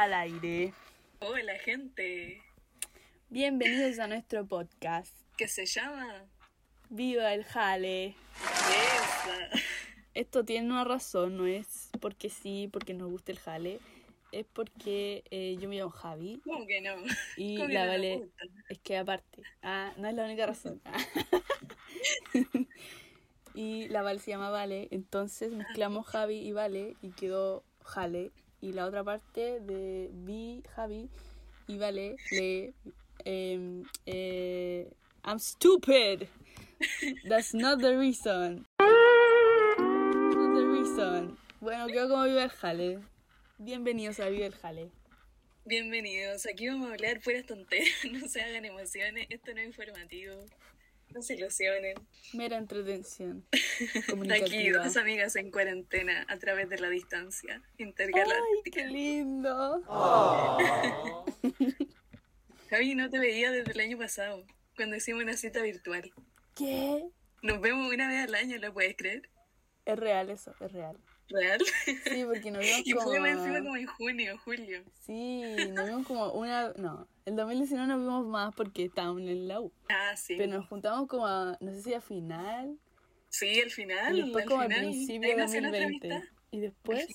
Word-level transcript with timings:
al 0.00 0.14
aire. 0.14 0.72
Hola 1.18 1.58
gente, 1.58 2.42
Bienvenidos 3.28 3.98
a 3.98 4.06
nuestro 4.06 4.46
podcast. 4.46 5.14
¿qué 5.36 5.46
se 5.46 5.66
llama? 5.66 6.24
Viva 6.88 7.34
el 7.34 7.44
jale. 7.44 8.06
Esa. 8.06 9.50
Esto 10.14 10.42
tiene 10.42 10.70
una 10.70 10.84
razón, 10.84 11.36
no 11.36 11.46
es 11.46 11.90
porque 12.00 12.30
sí, 12.30 12.70
porque 12.72 12.94
nos 12.94 13.10
gusta 13.10 13.32
el 13.32 13.40
jale. 13.40 13.78
Es 14.32 14.46
porque 14.50 15.22
eh, 15.30 15.58
yo 15.60 15.68
me 15.68 15.76
llamo 15.76 15.90
Javi 15.90 16.40
¿Cómo 16.44 16.66
que 16.66 16.80
no? 16.80 16.94
y 17.36 17.56
¿Cómo 17.56 17.68
que 17.68 17.74
la 17.74 17.84
no 17.84 17.90
Vale. 17.90 18.28
Es 18.70 18.78
que 18.78 18.96
aparte, 18.96 19.42
ah, 19.62 19.92
no 19.98 20.08
es 20.08 20.14
la 20.14 20.24
única 20.24 20.46
razón. 20.46 20.80
y 23.54 23.86
la 23.88 24.00
Vale 24.00 24.18
se 24.18 24.30
llama 24.30 24.48
Vale, 24.48 24.88
entonces 24.92 25.52
mezclamos 25.52 26.06
Javi 26.06 26.38
y 26.38 26.52
Vale 26.52 26.96
y 27.02 27.10
quedó 27.10 27.64
Jale. 27.84 28.30
Y 28.60 28.72
la 28.72 28.86
otra 28.86 29.02
parte 29.02 29.60
de 29.60 30.10
Vi, 30.12 30.62
Javi 30.74 31.08
y 31.66 31.78
Vale 31.78 32.16
le. 32.30 32.74
em, 33.24 33.84
eh, 34.06 34.90
I'm 35.24 35.38
stupid. 35.38 36.28
That's 37.28 37.54
not 37.54 37.80
the 37.80 37.96
reason. 37.96 38.66
Not 38.78 40.54
the 40.54 40.66
reason. 40.66 41.38
Bueno, 41.60 41.86
quedó 41.86 42.08
como 42.08 42.24
Viva 42.24 42.44
el 42.44 42.50
Jale. 42.50 42.98
Bienvenidos 43.58 44.20
a 44.20 44.28
Viva 44.28 44.46
el 44.46 44.54
Jale. 44.54 44.90
Bienvenidos, 45.66 46.46
aquí 46.46 46.68
vamos 46.68 46.88
a 46.90 46.94
hablar 46.94 47.20
puras 47.20 47.44
tonteras, 47.46 47.88
no 48.10 48.26
se 48.28 48.40
hagan 48.40 48.64
emociones, 48.64 49.26
esto 49.28 49.52
no 49.54 49.60
es 49.60 49.66
informativo, 49.66 50.34
no 51.12 51.22
se 51.22 51.34
ilusionen. 51.34 51.94
Mera 52.32 52.56
entretención. 52.56 53.44
Aquí 54.42 54.70
dos 54.70 54.96
amigas 54.96 55.36
en 55.36 55.50
cuarentena 55.50 56.24
a 56.28 56.38
través 56.38 56.68
de 56.68 56.78
la 56.78 56.88
distancia 56.88 57.62
¡Ay, 57.78 57.86
intergaláctica. 57.86 58.70
qué 58.72 58.86
lindo! 58.86 59.82
Javi, 62.70 62.94
no 62.94 63.10
te 63.10 63.18
veía 63.18 63.50
desde 63.50 63.72
el 63.72 63.80
año 63.80 63.98
pasado, 63.98 64.44
cuando 64.76 64.96
hicimos 64.96 65.24
una 65.24 65.36
cita 65.36 65.60
virtual. 65.62 66.12
¿Qué? 66.54 67.04
Nos 67.42 67.60
vemos 67.60 67.92
una 67.92 68.06
vez 68.06 68.28
al 68.28 68.34
año, 68.34 68.58
¿lo 68.58 68.72
puedes 68.72 68.96
creer? 68.96 69.28
Es 69.84 69.98
real 69.98 70.30
eso, 70.30 70.54
es 70.60 70.72
real. 70.72 70.96
¿Real? 71.30 71.60
Sí, 71.84 72.24
porque 72.24 72.50
nos 72.50 72.60
vimos 72.60 72.80
Y 72.84 72.92
como... 72.92 73.06
fue 73.08 73.30
encima 73.30 73.58
como 73.60 73.76
en 73.76 73.86
junio, 73.86 74.38
julio. 74.44 74.82
Sí, 75.06 75.42
nos 75.74 75.86
vimos 75.86 76.06
como 76.06 76.32
una... 76.32 76.72
No, 76.76 77.06
el 77.24 77.36
2019 77.36 77.86
nos 77.88 78.00
vimos 78.00 78.26
más 78.26 78.54
porque 78.54 78.84
estábamos 78.84 79.22
en 79.22 79.48
la 79.48 79.60
U. 79.60 79.72
Ah, 79.88 80.16
sí. 80.16 80.34
Pero 80.36 80.52
nos 80.58 80.68
juntamos 80.68 81.08
como 81.08 81.26
a, 81.26 81.56
no 81.60 81.72
sé 81.72 81.82
si 81.82 81.94
a 81.94 82.00
final, 82.00 82.78
Sí, 83.28 83.60
al 83.60 83.70
final. 83.70 84.18
y 84.18 84.22
después 84.22 84.42
al 84.44 84.48
como 84.48 84.60
al 84.62 84.68
principio 84.68 85.30
de 85.30 85.36
nació 85.36 85.60
nuestra 85.60 85.80
2020. 85.84 86.14
amistad. 86.14 86.34
Y 86.52 86.58
después, 86.60 87.06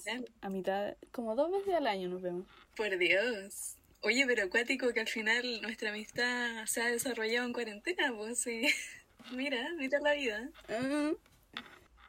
a 0.41 0.49
mitad, 0.49 0.95
como 1.11 1.36
dos 1.36 1.52
veces 1.52 1.73
al 1.73 1.88
año 1.88 2.08
nos 2.08 2.21
vemos. 2.21 2.47
Por 2.77 2.97
Dios. 2.97 3.75
Oye, 4.02 4.23
pero 4.25 4.43
acuático 4.43 4.93
que 4.93 5.02
al 5.02 5.09
final 5.09 5.61
nuestra 5.61 5.89
amistad 5.89 6.66
se 6.67 6.81
ha 6.81 6.86
desarrollado 6.86 7.45
en 7.45 7.52
cuarentena, 7.53 8.13
pues 8.16 8.39
sí. 8.39 8.61
Mira, 9.33 9.67
mira 9.77 9.99
la 9.99 10.13
vida. 10.13 10.49
Ah, 10.69 11.11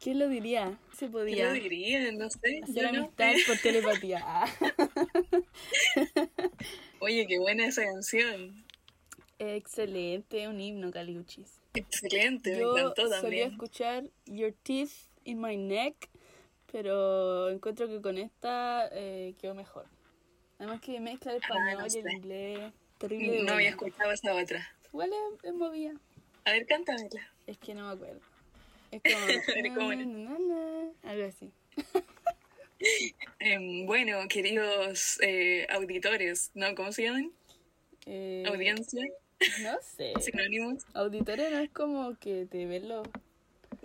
¿Quién 0.06 0.20
lo 0.20 0.28
diría? 0.28 0.78
Se 0.92 1.06
¿Qué 1.06 1.10
podía 1.10 1.46
lo 1.48 1.52
diría? 1.54 2.12
No 2.12 2.30
sé. 2.30 2.60
hacer 2.62 2.92
no. 2.92 2.98
amistad 3.00 3.32
por 3.44 3.58
telepatía. 3.58 4.20
Ah. 4.22 4.46
Oye, 7.00 7.26
qué 7.26 7.40
buena 7.40 7.66
esa 7.66 7.82
canción. 7.82 8.64
Excelente, 9.40 10.46
un 10.46 10.60
himno, 10.60 10.92
Caliuchis. 10.92 11.60
Excelente, 11.74 12.52
me 12.52 12.60
Yo 12.60 12.78
encantó 12.78 13.02
solía 13.02 13.20
también. 13.20 13.50
escuchar 13.50 14.04
Your 14.26 14.52
Teeth 14.62 14.92
in 15.24 15.40
My 15.40 15.56
Neck, 15.56 16.08
pero 16.70 17.50
encuentro 17.50 17.88
que 17.88 18.00
con 18.00 18.16
esta 18.16 18.88
eh, 18.92 19.34
quedó 19.40 19.56
mejor. 19.56 19.86
Además 20.60 20.80
que 20.82 21.00
mezcla 21.00 21.32
el 21.32 21.38
español 21.42 21.66
Ah, 21.68 21.74
no 21.74 21.80
y 21.80 21.98
el 21.98 22.04
sé. 22.04 22.12
inglés. 22.12 22.72
Terrible. 22.98 23.42
No 23.42 23.54
había 23.54 23.70
escuchado 23.70 24.12
esa 24.12 24.36
otra. 24.36 24.64
Igual 24.92 25.10
es, 25.34 25.44
es 25.46 25.52
movida. 25.52 25.94
A 26.44 26.52
ver, 26.52 26.64
cántamela. 26.64 27.28
Es 27.48 27.58
que 27.58 27.74
no 27.74 27.88
me 27.88 27.92
acuerdo. 27.94 28.20
Es 29.02 29.14
como... 29.14 29.26
ver, 29.56 29.72
¿cómo 29.74 29.94
na, 29.94 30.04
na, 30.04 30.38
na, 30.38 30.90
algo 31.10 31.24
así. 31.26 31.52
Em, 33.38 33.86
bueno, 33.86 34.18
queridos 34.28 35.18
eh, 35.22 35.66
auditores, 35.70 36.50
¿no? 36.54 36.74
¿Cómo 36.74 36.92
se 36.92 37.04
llaman? 37.04 37.32
Eh, 38.06 38.44
Audiencia, 38.46 39.04
No 39.62 39.76
sé. 39.96 40.12
sinónimos. 40.20 40.84
Auditores 40.94 41.50
no 41.50 41.58
es 41.60 41.70
como 41.70 42.16
que 42.18 42.46
te 42.46 42.66
ven 42.66 42.88
lo- 42.88 43.02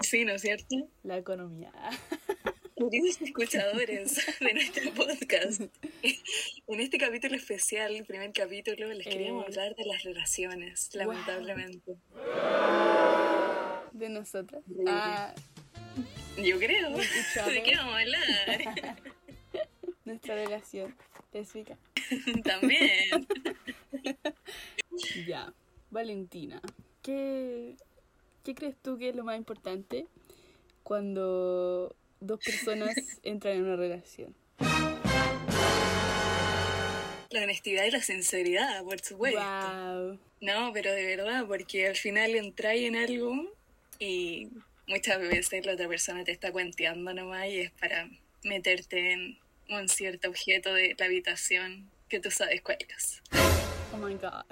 Sí, 0.02 0.26
¿no 0.26 0.34
es 0.34 0.42
cierto? 0.42 0.76
la 1.04 1.18
economía. 1.18 1.72
Queridos 2.76 3.22
escuchadores 3.22 4.16
de 4.40 4.54
nuestro 4.56 4.92
podcast, 4.94 5.62
en 6.02 6.80
este 6.80 6.98
capítulo 6.98 7.36
especial, 7.36 7.96
el 7.96 8.06
primer 8.06 8.32
capítulo, 8.34 8.92
les 8.92 9.06
queríamos 9.06 9.44
Eh. 9.44 9.48
hablar 9.50 9.76
de 9.76 9.86
las 9.86 10.02
relaciones, 10.04 10.90
Wow. 10.96 11.06
De 13.92 14.10
nosotras. 14.10 14.64
Ah, 14.88 15.34
Yo 16.38 16.58
creo. 16.58 16.92
¿De 16.98 17.64
qué 17.64 17.76
vamos 17.76 17.96
a 17.96 18.00
hablar? 18.00 18.96
nuestra 20.06 20.36
relación 20.36 20.96
lésbica. 21.34 21.78
También. 22.44 23.28
Ya, 25.26 25.54
Valentina, 25.90 26.62
¿qué, 27.02 27.78
¿qué 28.44 28.54
crees 28.54 28.76
tú 28.82 28.98
que 28.98 29.10
es 29.10 29.16
lo 29.16 29.24
más 29.24 29.38
importante 29.38 30.06
cuando 30.84 31.96
dos 32.20 32.40
personas 32.44 32.94
entran 33.24 33.56
en 33.56 33.64
una 33.64 33.78
relación? 33.78 34.36
La 37.30 37.44
honestidad 37.44 37.86
y 37.86 37.92
la 37.92 38.02
sinceridad, 38.02 38.84
por 38.84 39.00
supuesto. 39.00 39.40
Wow. 39.40 40.20
No, 40.42 40.72
pero 40.74 40.92
de 40.92 41.06
verdad, 41.16 41.46
porque 41.48 41.88
al 41.88 41.96
final 41.96 42.36
entráis 42.36 42.88
en 42.88 42.98
algo 42.98 43.34
y 44.02 44.50
muchas 44.88 45.20
veces 45.20 45.64
la 45.64 45.74
otra 45.74 45.88
persona 45.88 46.24
te 46.24 46.32
está 46.32 46.52
cuenteando 46.52 47.14
nomás 47.14 47.46
y 47.48 47.60
es 47.60 47.72
para 47.72 48.10
meterte 48.44 49.14
en 49.14 49.38
un 49.70 49.88
cierto 49.88 50.30
objeto 50.30 50.74
de 50.74 50.96
la 50.98 51.06
habitación 51.06 51.92
que 52.10 52.20
tú 52.20 52.32
sabes 52.32 52.62
cuál 52.64 52.80
es. 52.90 53.22
Oh 53.94 53.98
my 53.98 54.16
god. 54.16 54.44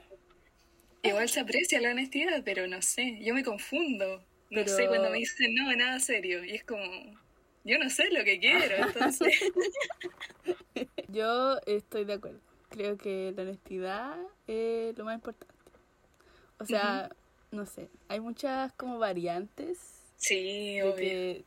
Igual 1.01 1.27
se 1.29 1.39
aprecia 1.39 1.81
la 1.81 1.89
honestidad, 1.91 2.43
pero 2.45 2.67
no 2.67 2.81
sé, 2.83 3.17
yo 3.23 3.33
me 3.33 3.43
confundo. 3.43 4.19
No 4.51 4.61
Pero- 4.63 4.75
sé 4.75 4.87
cuando 4.87 5.09
me 5.09 5.17
dicen 5.17 5.55
no, 5.55 5.75
nada 5.75 5.99
serio. 5.99 6.43
Y 6.43 6.51
es 6.51 6.63
como, 6.63 6.83
yo 7.63 7.79
no 7.79 7.89
sé 7.89 8.11
lo 8.11 8.23
que 8.23 8.39
quiero, 8.39 8.75
entonces. 8.87 9.33
Yo 11.07 11.57
estoy 11.65 12.05
de 12.05 12.13
acuerdo. 12.13 12.39
Creo 12.69 12.97
que 12.97 13.33
la 13.35 13.41
honestidad 13.41 14.15
es 14.45 14.95
lo 14.95 15.05
más 15.05 15.15
importante. 15.15 15.55
O 16.59 16.65
sea, 16.65 17.09
no 17.51 17.65
sé, 17.65 17.89
hay 18.07 18.19
muchas 18.19 18.71
como 18.73 18.99
variantes 18.99 19.77
sí, 20.17 20.75
de 20.75 20.83
obvio. 20.83 20.95
que 20.95 21.45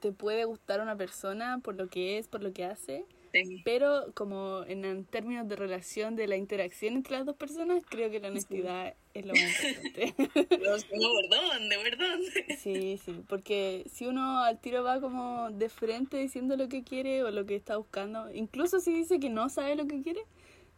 te 0.00 0.12
puede 0.12 0.44
gustar 0.44 0.80
una 0.80 0.96
persona 0.96 1.60
por 1.62 1.74
lo 1.74 1.88
que 1.88 2.18
es, 2.18 2.28
por 2.28 2.42
lo 2.42 2.52
que 2.52 2.64
hace, 2.64 3.04
Sí. 3.32 3.62
Pero 3.64 4.12
como 4.14 4.64
en, 4.66 4.84
en 4.84 5.04
términos 5.04 5.46
de 5.48 5.56
relación, 5.56 6.16
de 6.16 6.26
la 6.26 6.36
interacción 6.36 6.94
entre 6.94 7.16
las 7.16 7.26
dos 7.26 7.36
personas, 7.36 7.82
creo 7.88 8.10
que 8.10 8.18
la 8.20 8.28
honestidad 8.28 8.94
es 9.14 9.24
lo 9.26 9.34
más 9.34 9.64
importante. 9.64 10.14
No, 10.60 10.76
no, 10.76 11.08
¿por 11.12 11.28
dónde? 11.30 11.76
¿Por 11.78 11.98
dónde? 11.98 12.56
sí, 12.58 13.00
sí, 13.04 13.22
porque 13.28 13.84
si 13.92 14.06
uno 14.06 14.40
al 14.40 14.60
tiro 14.60 14.82
va 14.82 15.00
como 15.00 15.50
de 15.50 15.68
frente 15.68 16.16
diciendo 16.16 16.56
lo 16.56 16.68
que 16.68 16.82
quiere 16.82 17.22
o 17.22 17.30
lo 17.30 17.46
que 17.46 17.54
está 17.54 17.76
buscando, 17.76 18.30
incluso 18.32 18.80
si 18.80 18.92
dice 18.92 19.20
que 19.20 19.30
no 19.30 19.48
sabe 19.48 19.76
lo 19.76 19.86
que 19.86 20.02
quiere, 20.02 20.22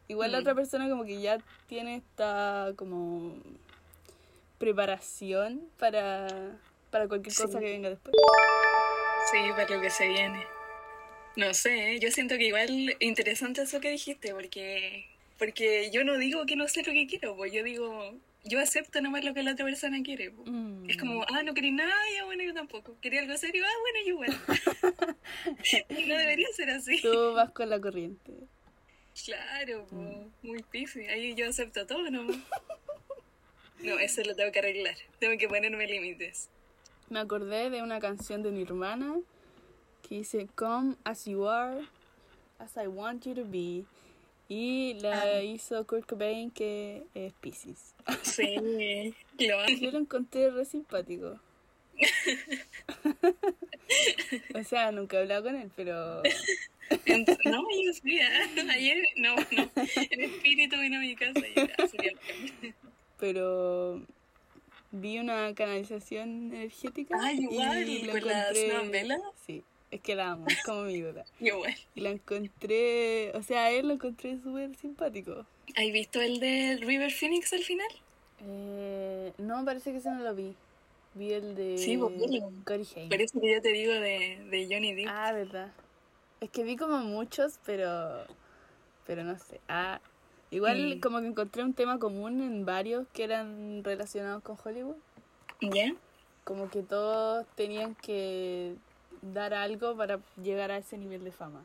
igual 0.08 0.32
la 0.32 0.40
otra 0.40 0.54
persona 0.54 0.88
como 0.90 1.04
que 1.04 1.20
ya 1.20 1.38
tiene 1.66 1.96
esta 1.96 2.72
como 2.76 3.34
preparación 4.62 5.60
para, 5.76 6.28
para 6.92 7.08
cualquier 7.08 7.34
cosa 7.34 7.58
Sí. 7.58 7.64
que 7.64 7.72
venga 7.72 7.90
después. 7.90 8.14
Sí, 9.32 9.38
para 9.56 9.68
lo 9.68 9.80
que 9.80 9.90
se 9.90 10.06
viene. 10.06 10.46
No 11.34 11.52
sé, 11.52 11.94
¿eh? 11.94 11.98
yo 11.98 12.10
siento 12.12 12.36
que 12.36 12.44
igual 12.46 12.94
interesante 13.00 13.62
eso 13.62 13.80
que 13.80 13.90
dijiste, 13.90 14.32
porque 14.32 15.06
porque 15.36 15.90
yo 15.90 16.04
no 16.04 16.16
digo 16.16 16.46
que 16.46 16.54
no 16.54 16.68
sé 16.68 16.84
lo 16.84 16.92
que 16.92 17.08
quiero, 17.08 17.34
pues 17.34 17.52
yo 17.52 17.64
digo, 17.64 18.14
yo 18.44 18.60
acepto 18.60 19.00
nomás 19.00 19.24
lo 19.24 19.34
que 19.34 19.42
la 19.42 19.52
otra 19.52 19.64
persona 19.64 20.00
quiere. 20.04 20.30
pues. 20.30 20.48
Mm. 20.48 20.88
Es 20.88 20.96
como, 20.96 21.24
ah, 21.28 21.42
no 21.42 21.54
quería 21.54 21.72
nada, 21.72 21.94
ya 22.16 22.24
bueno, 22.24 22.44
yo 22.44 22.54
tampoco. 22.54 22.96
Quería 23.00 23.22
algo 23.22 23.36
serio, 23.36 23.64
ah, 23.66 23.78
bueno, 23.80 23.98
yo 24.06 24.12
igual. 24.14 25.16
No 26.08 26.16
debería 26.16 26.46
ser 26.54 26.70
así. 26.70 27.00
Tú 27.02 27.32
vas 27.34 27.50
con 27.50 27.68
la 27.68 27.80
corriente. 27.80 28.32
Claro, 29.24 29.86
po, 29.86 30.30
muy 30.42 30.62
pifi. 30.70 31.00
Ahí 31.06 31.34
yo 31.34 31.48
acepto 31.48 31.84
todo 31.86 32.08
nomás. 32.10 32.36
No, 33.82 33.98
eso 33.98 34.22
lo 34.22 34.34
tengo 34.34 34.52
que 34.52 34.58
arreglar. 34.60 34.96
Tengo 35.18 35.36
que 35.38 35.48
ponerme 35.48 35.86
límites. 35.86 36.48
Me 37.10 37.18
acordé 37.20 37.68
de 37.70 37.82
una 37.82 38.00
canción 38.00 38.42
de 38.42 38.52
Nirvana 38.52 39.16
que 40.08 40.16
dice 40.16 40.48
Come 40.54 40.96
as 41.04 41.26
you 41.26 41.46
are, 41.48 41.80
as 42.58 42.76
I 42.76 42.86
want 42.86 43.24
you 43.26 43.34
to 43.34 43.44
be. 43.44 43.84
Y 44.48 44.94
la 45.00 45.20
Ah. 45.22 45.42
hizo 45.42 45.86
Kurt 45.86 46.06
Cobain, 46.06 46.50
que 46.50 47.04
es 47.14 47.32
Pisces. 47.34 47.94
Sí, 48.22 48.56
lo. 49.38 49.66
Yo 49.68 49.90
lo 49.90 49.98
encontré 49.98 50.50
re 50.50 50.64
simpático. 50.64 51.38
O 54.54 54.64
sea, 54.64 54.90
nunca 54.92 55.18
he 55.18 55.20
hablado 55.20 55.44
con 55.44 55.56
él, 55.56 55.70
pero... 55.76 56.22
No, 57.44 57.62
yo 57.84 57.92
sí, 57.92 58.18
¿eh? 58.18 58.26
ayer, 58.70 59.04
no, 59.16 59.36
no, 59.36 59.70
el 60.10 60.20
espíritu 60.20 60.78
vino 60.80 60.96
a 60.96 61.00
mi 61.00 61.14
casa 61.14 61.40
y 61.40 61.54
ya. 61.54 61.68
pero 63.22 64.02
vi 64.90 65.20
una 65.20 65.54
canalización 65.54 66.52
energética 66.52 67.16
Ah, 67.20 67.32
igual, 67.32 67.88
y 67.88 68.02
lo 68.02 68.14
con 68.14 68.22
encontré-. 68.22 69.20
Sí, 69.46 69.62
es 69.92 70.00
que 70.00 70.16
la 70.16 70.32
amo, 70.32 70.46
es 70.48 70.60
como 70.64 70.82
mi 70.82 71.00
duda. 71.00 71.24
Igual. 71.38 71.72
Y 71.94 72.00
la 72.00 72.10
encontré, 72.10 73.30
o 73.36 73.42
sea, 73.44 73.66
a 73.66 73.70
él 73.70 73.86
lo 73.86 73.94
encontré 73.94 74.40
súper 74.42 74.74
simpático. 74.74 75.46
¿Has 75.76 75.92
visto 75.92 76.20
el 76.20 76.40
de 76.40 76.78
River 76.80 77.12
Phoenix 77.12 77.52
al 77.52 77.62
final? 77.62 77.86
Eh, 78.44 79.32
no, 79.38 79.64
parece 79.64 79.92
que 79.92 79.98
ese 79.98 80.10
no 80.10 80.18
lo 80.18 80.34
vi. 80.34 80.56
Vi 81.14 81.32
el 81.32 81.54
de 81.54 81.78
Sí, 81.78 81.96
pues, 81.96 82.96
Haim. 82.96 83.08
Por 83.08 83.20
eso 83.20 83.40
que 83.40 83.52
yo 83.54 83.62
te 83.62 83.68
digo 83.68 83.92
de, 83.92 84.44
de 84.50 84.68
Johnny 84.68 84.94
Depp. 84.94 85.06
Ah, 85.08 85.30
verdad. 85.30 85.70
Es 86.40 86.50
que 86.50 86.64
vi 86.64 86.76
como 86.76 86.98
muchos, 86.98 87.60
pero 87.64 88.26
pero 89.06 89.22
no 89.22 89.38
sé. 89.38 89.60
Ah, 89.68 90.00
igual 90.52 90.96
Mm. 90.96 91.00
como 91.00 91.20
que 91.20 91.26
encontré 91.26 91.64
un 91.64 91.74
tema 91.74 91.98
común 91.98 92.40
en 92.40 92.64
varios 92.64 93.08
que 93.12 93.24
eran 93.24 93.82
relacionados 93.82 94.42
con 94.44 94.56
Hollywood. 94.62 94.94
¿Ya? 95.60 95.92
Como 96.44 96.70
que 96.70 96.82
todos 96.82 97.44
tenían 97.56 97.94
que 97.96 98.74
dar 99.22 99.54
algo 99.54 99.96
para 99.96 100.20
llegar 100.40 100.70
a 100.70 100.76
ese 100.78 100.96
nivel 100.98 101.24
de 101.24 101.32
fama. 101.32 101.64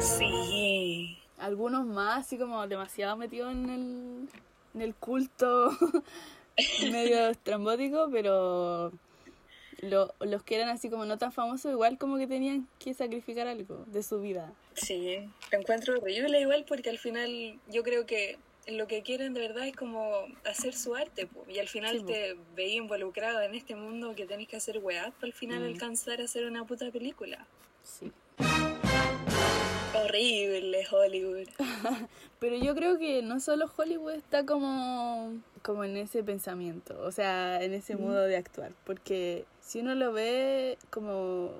Sí. 0.00 1.18
Algunos 1.38 1.86
más, 1.86 2.26
así 2.26 2.38
como 2.38 2.66
demasiado 2.66 3.16
metidos 3.16 3.52
en 3.52 3.70
el, 3.70 4.28
en 4.74 4.80
el 4.82 4.94
culto 4.94 5.70
medio 6.90 7.28
estrambótico, 7.28 8.08
pero 8.10 8.92
lo- 9.78 10.14
los 10.20 10.42
que 10.42 10.56
eran 10.56 10.68
así 10.68 10.88
como 10.90 11.04
no 11.04 11.18
tan 11.18 11.32
famosos, 11.32 11.70
igual 11.72 11.98
como 11.98 12.16
que 12.18 12.26
tenían 12.26 12.66
que 12.78 12.94
sacrificar 12.94 13.46
algo 13.46 13.84
de 13.86 14.02
su 14.02 14.20
vida. 14.20 14.52
Sí, 14.74 15.18
lo 15.52 15.58
encuentro 15.58 15.94
horrible 15.98 16.40
igual 16.40 16.64
porque 16.66 16.90
al 16.90 16.98
final 16.98 17.58
yo 17.68 17.82
creo 17.82 18.06
que 18.06 18.38
lo 18.68 18.88
que 18.88 19.02
quieren 19.02 19.32
de 19.32 19.40
verdad 19.40 19.66
es 19.68 19.76
como 19.76 20.26
hacer 20.44 20.74
su 20.74 20.96
arte 20.96 21.26
po, 21.26 21.44
y 21.48 21.58
al 21.60 21.68
final 21.68 21.98
Sí, 21.98 22.04
te 22.04 22.36
veis 22.56 22.74
involucrado 22.74 23.40
en 23.42 23.54
este 23.54 23.76
mundo 23.76 24.14
que 24.16 24.26
tenés 24.26 24.48
que 24.48 24.56
hacer 24.56 24.78
weá 24.78 25.12
para 25.12 25.26
al 25.28 25.32
final 25.32 25.60
Mm. 25.60 25.66
alcanzar 25.74 26.20
a 26.20 26.24
hacer 26.24 26.46
una 26.46 26.64
puta 26.64 26.90
película. 26.90 27.46
Sí. 27.84 28.10
Horrible 29.94 30.84
Hollywood. 30.90 31.48
Pero 32.40 32.56
yo 32.56 32.74
creo 32.74 32.98
que 32.98 33.22
no 33.22 33.40
solo 33.40 33.70
Hollywood 33.76 34.14
está 34.14 34.44
como, 34.44 35.32
como 35.66 35.82
en 35.82 35.96
ese 35.96 36.22
pensamiento, 36.22 36.96
o 37.02 37.10
sea, 37.10 37.60
en 37.60 37.74
ese 37.74 37.96
modo 37.96 38.22
de 38.22 38.36
actuar, 38.36 38.70
porque 38.84 39.44
si 39.60 39.80
uno 39.80 39.96
lo 39.96 40.12
ve 40.12 40.78
como, 40.90 41.50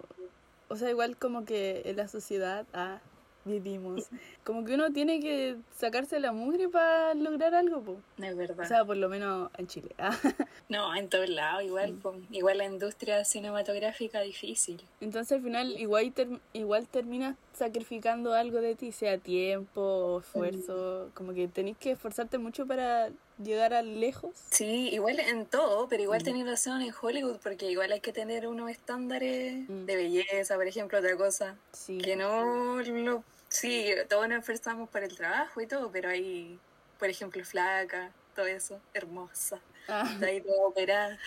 o 0.68 0.76
sea, 0.76 0.88
igual 0.90 1.16
como 1.16 1.44
que 1.44 1.82
en 1.86 1.96
la 1.96 2.06
sociedad 2.06 2.64
ah, 2.72 3.00
vivimos, 3.44 4.08
como 4.44 4.64
que 4.64 4.74
uno 4.74 4.92
tiene 4.92 5.18
que 5.18 5.56
sacarse 5.76 6.20
la 6.20 6.30
mugre 6.30 6.68
para 6.68 7.14
lograr 7.14 7.56
algo, 7.56 7.82
po. 7.82 7.96
No 8.18 8.26
es 8.26 8.36
verdad. 8.36 8.64
o 8.64 8.68
sea, 8.68 8.84
por 8.84 8.96
lo 8.96 9.08
menos 9.08 9.50
en 9.58 9.66
Chile. 9.66 9.90
ah. 9.98 10.16
no, 10.68 10.94
en 10.94 11.08
todos 11.08 11.28
lados 11.28 11.64
igual, 11.64 11.94
po. 11.94 12.14
igual 12.30 12.58
la 12.58 12.66
industria 12.66 13.24
cinematográfica 13.24 14.20
difícil. 14.20 14.80
Entonces 15.00 15.32
al 15.32 15.42
final 15.42 15.80
igual, 15.80 16.12
ter- 16.12 16.40
igual 16.52 16.86
terminas 16.86 17.34
sacrificando 17.54 18.34
algo 18.34 18.60
de 18.60 18.76
ti, 18.76 18.92
sea 18.92 19.18
tiempo 19.18 19.80
o 19.80 20.20
esfuerzo, 20.20 21.10
como 21.14 21.34
que 21.34 21.48
tenés 21.48 21.76
que 21.76 21.90
esforzarte 21.90 22.38
mucho 22.38 22.66
para 22.66 23.10
llegar 23.42 23.74
a 23.74 23.82
lejos. 23.82 24.34
Sí, 24.50 24.88
igual 24.92 25.20
en 25.20 25.46
todo, 25.46 25.88
pero 25.88 26.02
igual 26.02 26.20
Mm. 26.22 26.24
tenés 26.24 26.46
razón 26.46 26.82
en 26.82 26.92
Hollywood 27.00 27.38
porque 27.42 27.70
igual 27.70 27.92
hay 27.92 28.00
que 28.00 28.12
tener 28.12 28.46
unos 28.48 28.70
estándares 28.70 29.68
Mm. 29.68 29.84
de 29.86 29.96
belleza, 29.96 30.54
por 30.56 30.66
ejemplo, 30.66 30.98
otra 30.98 31.16
cosa. 31.16 31.56
Sí. 31.72 31.98
Que 31.98 32.16
no 32.16 32.80
lo... 32.82 33.22
Sí, 33.48 33.86
todos 34.08 34.28
nos 34.28 34.40
esforzamos 34.40 34.88
por 34.88 35.02
el 35.04 35.14
trabajo 35.16 35.60
y 35.60 35.66
todo, 35.66 35.90
pero 35.92 36.08
hay, 36.08 36.58
por 36.98 37.08
ejemplo, 37.08 37.44
flaca, 37.44 38.10
todo 38.34 38.46
eso, 38.46 38.80
hermosa, 38.94 39.60
Ah, 39.88 40.08
está 40.12 40.26
ahí 40.26 40.40
toda 40.40 40.66
operada. 40.66 41.18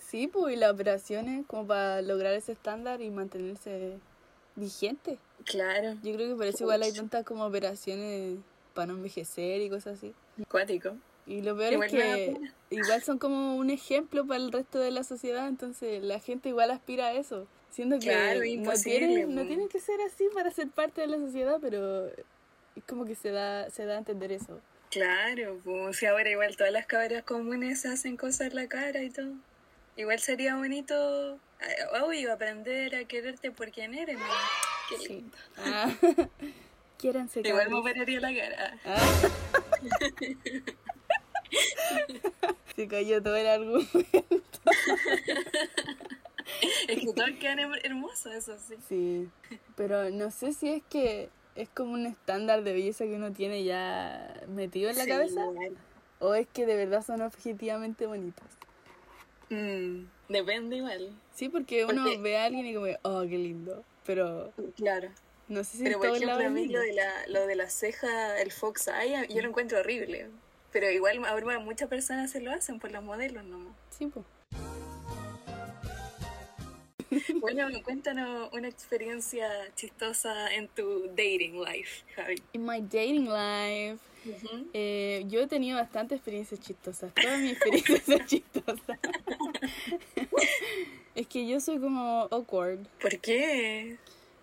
sí, 0.00 0.28
pues 0.28 0.54
y 0.54 0.56
las 0.56 0.70
operaciones 0.72 1.44
como 1.46 1.66
para 1.66 2.00
lograr 2.02 2.32
ese 2.34 2.52
estándar 2.52 3.00
y 3.02 3.10
mantenerse 3.10 3.98
vigente. 4.54 5.18
Claro, 5.44 5.94
Yo 6.02 6.14
creo 6.14 6.28
que 6.30 6.34
por 6.36 6.46
eso 6.46 6.62
igual 6.64 6.82
hay 6.82 6.92
tantas 6.92 7.24
como 7.24 7.44
operaciones 7.44 8.38
para 8.72 8.86
no 8.86 8.92
envejecer 8.94 9.60
y 9.60 9.68
cosas 9.68 9.98
así. 9.98 10.14
acuático. 10.40 10.96
Y 11.26 11.40
lo 11.42 11.56
peor 11.56 11.72
Igual 11.72 11.88
es 11.88 11.92
que 11.94 12.40
igual 12.70 13.02
son 13.02 13.18
como 13.18 13.56
un 13.56 13.70
ejemplo 13.70 14.26
para 14.26 14.38
el 14.42 14.52
resto 14.52 14.78
de 14.78 14.90
la 14.90 15.04
sociedad, 15.04 15.48
entonces 15.48 16.02
la 16.02 16.20
gente 16.20 16.50
igual 16.50 16.70
aspira 16.70 17.06
a 17.08 17.12
eso. 17.14 17.46
Siendo 17.70 17.98
que 17.98 18.06
Claro, 18.06 18.40
no, 18.58 18.72
tienen, 18.74 19.34
no 19.34 19.40
po. 19.42 19.46
tienen 19.48 19.68
que 19.68 19.80
ser 19.80 20.00
así 20.02 20.28
para 20.34 20.50
ser 20.50 20.68
parte 20.68 21.00
de 21.00 21.06
la 21.08 21.16
sociedad, 21.18 21.58
pero 21.60 22.06
es 22.06 22.84
como 22.86 23.04
que 23.04 23.14
se 23.14 23.30
da, 23.30 23.68
se 23.70 23.84
da 23.86 23.94
a 23.94 23.98
entender 23.98 24.32
eso. 24.32 24.60
Claro, 24.90 25.58
pues 25.64 25.96
si 25.96 26.06
ahora 26.06 26.28
igual 26.30 26.56
todas 26.56 26.72
las 26.72 26.86
cabras 26.86 27.24
comunes 27.24 27.84
hacen 27.86 28.16
cosas 28.16 28.48
en 28.48 28.54
la 28.56 28.68
cara 28.68 29.02
y 29.02 29.10
todo. 29.10 29.32
Igual 29.96 30.20
sería 30.20 30.56
bonito, 30.56 31.34
eh, 31.34 32.00
obvio, 32.04 32.32
aprender 32.32 32.94
a 32.96 33.04
quererte 33.06 33.50
por 33.50 33.70
quien 33.70 33.94
eres, 33.94 34.18
¿no? 34.18 34.24
Qué 34.88 34.98
Sí. 34.98 35.08
lindo. 35.08 35.36
Ah, 35.58 35.90
Quiéranse, 36.98 37.40
Igual 37.44 37.70
me 37.70 37.76
operaría 37.78 38.20
la 38.20 38.34
cara. 38.34 38.78
Ah. 38.84 39.30
Se 42.76 42.88
cayó 42.88 43.22
todo 43.22 43.36
el 43.36 43.46
argumento. 43.46 43.90
Es 46.88 47.00
que 47.00 47.12
todos 47.14 47.30
quedan 47.40 47.58
her- 47.58 47.80
hermosos, 47.84 48.32
eso 48.34 48.56
sí. 48.58 48.74
Sí, 48.88 49.28
pero 49.76 50.10
no 50.10 50.30
sé 50.30 50.52
si 50.52 50.68
es 50.68 50.82
que 50.90 51.28
es 51.54 51.68
como 51.70 51.92
un 51.94 52.06
estándar 52.06 52.62
de 52.64 52.72
belleza 52.72 53.04
que 53.04 53.14
uno 53.14 53.32
tiene 53.32 53.64
ya 53.64 54.42
metido 54.48 54.90
en 54.90 54.96
la 54.98 55.04
Sí, 55.04 55.10
cabeza 55.10 55.46
o 56.20 56.34
es 56.34 56.46
que 56.48 56.66
de 56.66 56.76
verdad 56.76 57.04
son 57.04 57.22
objetivamente 57.22 58.06
bonitas. 58.06 58.46
Mm, 59.50 60.04
depende 60.28 60.76
igual. 60.76 61.10
Sí, 61.34 61.48
porque 61.48 61.84
uno 61.84 62.04
ve 62.20 62.38
a 62.38 62.44
alguien 62.46 62.66
y 62.66 62.74
como, 62.74 62.86
oh, 63.02 63.22
qué 63.22 63.38
lindo, 63.38 63.84
pero 64.06 64.52
Claro. 64.76 65.10
no 65.48 65.64
sé 65.64 65.78
si 65.78 65.84
Pero 65.84 65.98
por 65.98 66.08
ejemplo, 66.08 66.34
a 66.34 66.50
mí 66.50 66.66
lo 66.68 66.80
de 66.80 66.92
la, 66.92 67.26
lo 67.28 67.46
de 67.46 67.56
la 67.56 67.68
ceja, 67.70 68.40
el 68.40 68.52
fox 68.52 68.88
eye, 68.88 69.26
yo 69.28 69.42
lo 69.42 69.48
encuentro 69.48 69.78
horrible. 69.78 70.28
Pero 70.74 70.90
igual 70.90 71.24
ahora 71.24 71.60
muchas 71.60 71.88
personas 71.88 72.32
se 72.32 72.40
lo 72.40 72.50
hacen 72.50 72.80
por 72.80 72.90
los 72.90 73.04
modelos 73.04 73.44
nomás. 73.44 73.72
Sí, 73.96 74.06
pues. 74.08 74.26
Bueno, 77.40 77.68
cuéntanos 77.84 78.52
una 78.52 78.66
experiencia 78.66 79.48
chistosa 79.76 80.52
en 80.52 80.66
tu 80.66 81.06
dating 81.10 81.60
life, 81.64 82.02
Javi. 82.16 82.42
In 82.54 82.66
my 82.66 82.80
dating 82.80 83.28
life, 83.28 83.98
Ujú. 84.26 84.66
eh, 84.72 85.22
yo 85.28 85.42
he 85.42 85.46
tenido 85.46 85.78
bastantes 85.78 86.16
experiencias 86.16 86.58
chistosas. 86.60 87.14
Todas 87.14 87.38
mis 87.38 87.52
experiencias 87.52 88.02
son 88.02 88.18
chistosas. 88.26 88.98
es 91.14 91.26
que 91.28 91.46
yo 91.46 91.60
soy 91.60 91.78
como 91.78 92.26
awkward. 92.32 92.80
¿Por 93.00 93.16
qué? 93.20 93.96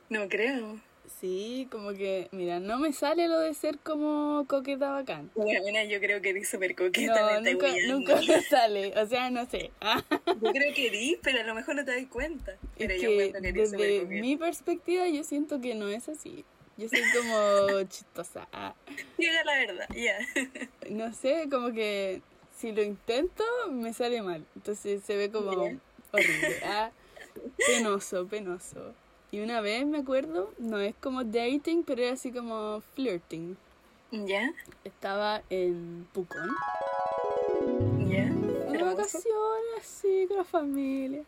No 0.07 0.29
creo. 0.29 0.79
Sí, 1.21 1.67
como 1.71 1.93
que, 1.93 2.29
mira, 2.31 2.59
no 2.59 2.79
me 2.79 2.93
sale 2.93 3.27
lo 3.27 3.39
de 3.39 3.53
ser 3.53 3.77
como 3.77 4.43
coqueta 4.47 4.89
bacán. 4.89 5.29
Bueno, 5.35 5.61
mira, 5.63 5.83
yo 5.83 5.99
creo 5.99 6.19
que 6.19 6.31
eres 6.31 6.49
súper 6.49 6.75
coqueta. 6.75 7.39
No, 7.39 7.51
nunca, 7.51 7.67
nunca 7.87 8.15
me 8.27 8.41
sale. 8.41 8.99
O 8.99 9.05
sea, 9.05 9.29
no 9.29 9.45
sé. 9.45 9.69
Yo 10.41 10.51
creo 10.51 10.73
que 10.73 10.87
eres, 10.87 11.19
pero 11.21 11.41
a 11.41 11.43
lo 11.43 11.53
mejor 11.53 11.75
no 11.75 11.85
te 11.85 11.95
das 11.95 12.09
cuenta. 12.09 12.57
Pero 12.75 12.93
es 12.95 13.01
yo 13.01 13.09
que 13.09 13.25
eres 13.27 13.71
desde 13.71 14.05
mi 14.05 14.35
perspectiva 14.35 15.07
yo 15.07 15.23
siento 15.23 15.61
que 15.61 15.75
no 15.75 15.89
es 15.89 16.09
así. 16.09 16.43
Yo 16.77 16.89
soy 16.89 17.01
como 17.15 17.83
chistosa. 17.87 18.47
Llega 19.19 19.43
la 19.43 19.57
verdad, 19.59 19.89
ya. 19.93 20.17
no 20.89 21.13
sé, 21.13 21.47
como 21.51 21.71
que 21.71 22.23
si 22.57 22.71
lo 22.71 22.81
intento 22.81 23.43
me 23.69 23.93
sale 23.93 24.23
mal. 24.23 24.43
Entonces 24.55 25.03
se 25.03 25.15
ve 25.15 25.29
como 25.29 25.51
horrible. 25.51 26.59
Ah, 26.63 26.89
penoso, 27.67 28.25
penoso. 28.25 28.95
Y 29.31 29.39
una 29.39 29.61
vez 29.61 29.85
me 29.85 29.99
acuerdo, 29.99 30.51
no 30.59 30.77
es 30.79 30.93
como 30.99 31.23
dating, 31.23 31.83
pero 31.85 32.01
era 32.03 32.13
así 32.13 32.31
como 32.31 32.81
flirting. 32.95 33.55
¿Ya? 34.11 34.51
Estaba 34.83 35.41
en 35.49 36.05
Pucón. 36.11 36.49
¿Ya? 38.09 38.29
Una 38.67 38.83
vacación 38.83 39.33
así 39.79 40.25
con 40.27 40.37
la 40.37 40.43
familia. 40.43 41.23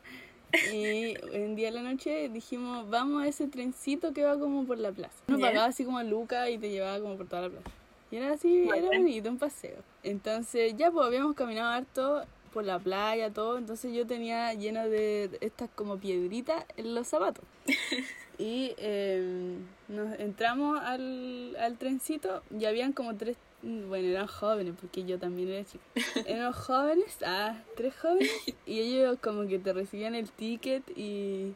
Y 0.74 1.16
un 1.36 1.56
día 1.56 1.70
de 1.72 1.76
la 1.76 1.82
noche 1.82 2.28
dijimos, 2.30 2.90
vamos 2.90 3.24
a 3.24 3.28
ese 3.28 3.48
trencito 3.48 4.14
que 4.14 4.24
va 4.24 4.38
como 4.38 4.66
por 4.66 4.78
la 4.78 4.92
plaza. 4.92 5.16
Uno 5.30 5.40
Ya. 5.40 5.48
pagaba 5.48 5.68
así 5.68 5.86
como 5.86 5.98
a 5.98 6.04
Luca 6.04 6.50
y 6.50 6.58
te 6.58 6.70
llevaba 6.70 7.00
como 7.00 7.16
por 7.16 7.28
toda 7.28 7.44
la 7.44 7.50
plaza. 7.50 7.70
Y 8.12 8.18
era 8.18 8.34
así, 8.34 8.70
era 8.76 8.88
bonito, 8.88 9.30
un 9.30 9.40
paseo. 9.40 9.78
Entonces 10.04 10.76
ya 10.76 10.92
pues 10.92 11.08
habíamos 11.08 11.36
caminado 11.36 11.70
harto 11.72 12.24
por 12.54 12.64
la 12.64 12.80
playa, 12.80 13.32
todo. 13.32 13.58
Entonces 13.58 13.94
yo 13.94 14.06
tenía 14.06 14.54
llena 14.54 14.88
de 14.88 15.38
estas 15.42 15.70
como 15.76 15.98
piedritas 15.98 16.66
en 16.78 16.96
los 16.96 17.08
zapatos. 17.08 17.44
Y 18.40 18.74
eh, 18.78 19.56
nos 19.90 20.20
entramos 20.20 20.82
al, 20.82 21.56
al 21.56 21.78
trencito 21.78 22.42
y 22.50 22.66
habían 22.66 22.92
como 22.92 23.16
tres 23.16 23.38
Mm, 23.64 23.88
Bueno, 23.88 24.10
eran 24.10 24.28
jóvenes, 24.28 24.76
porque 24.80 25.06
yo 25.06 25.18
también 25.18 25.50
era 25.50 25.64
chica. 25.66 25.84
Eran 26.28 26.52
jóvenes, 26.52 27.18
ah, 27.26 27.58
tres 27.76 27.96
jóvenes, 27.96 28.30
y 28.68 28.80
ellos 28.80 29.18
como 29.22 29.48
que 29.48 29.58
te 29.58 29.74
recibían 29.74 30.16
el 30.16 30.30
ticket 30.30 30.84
y, 30.98 31.54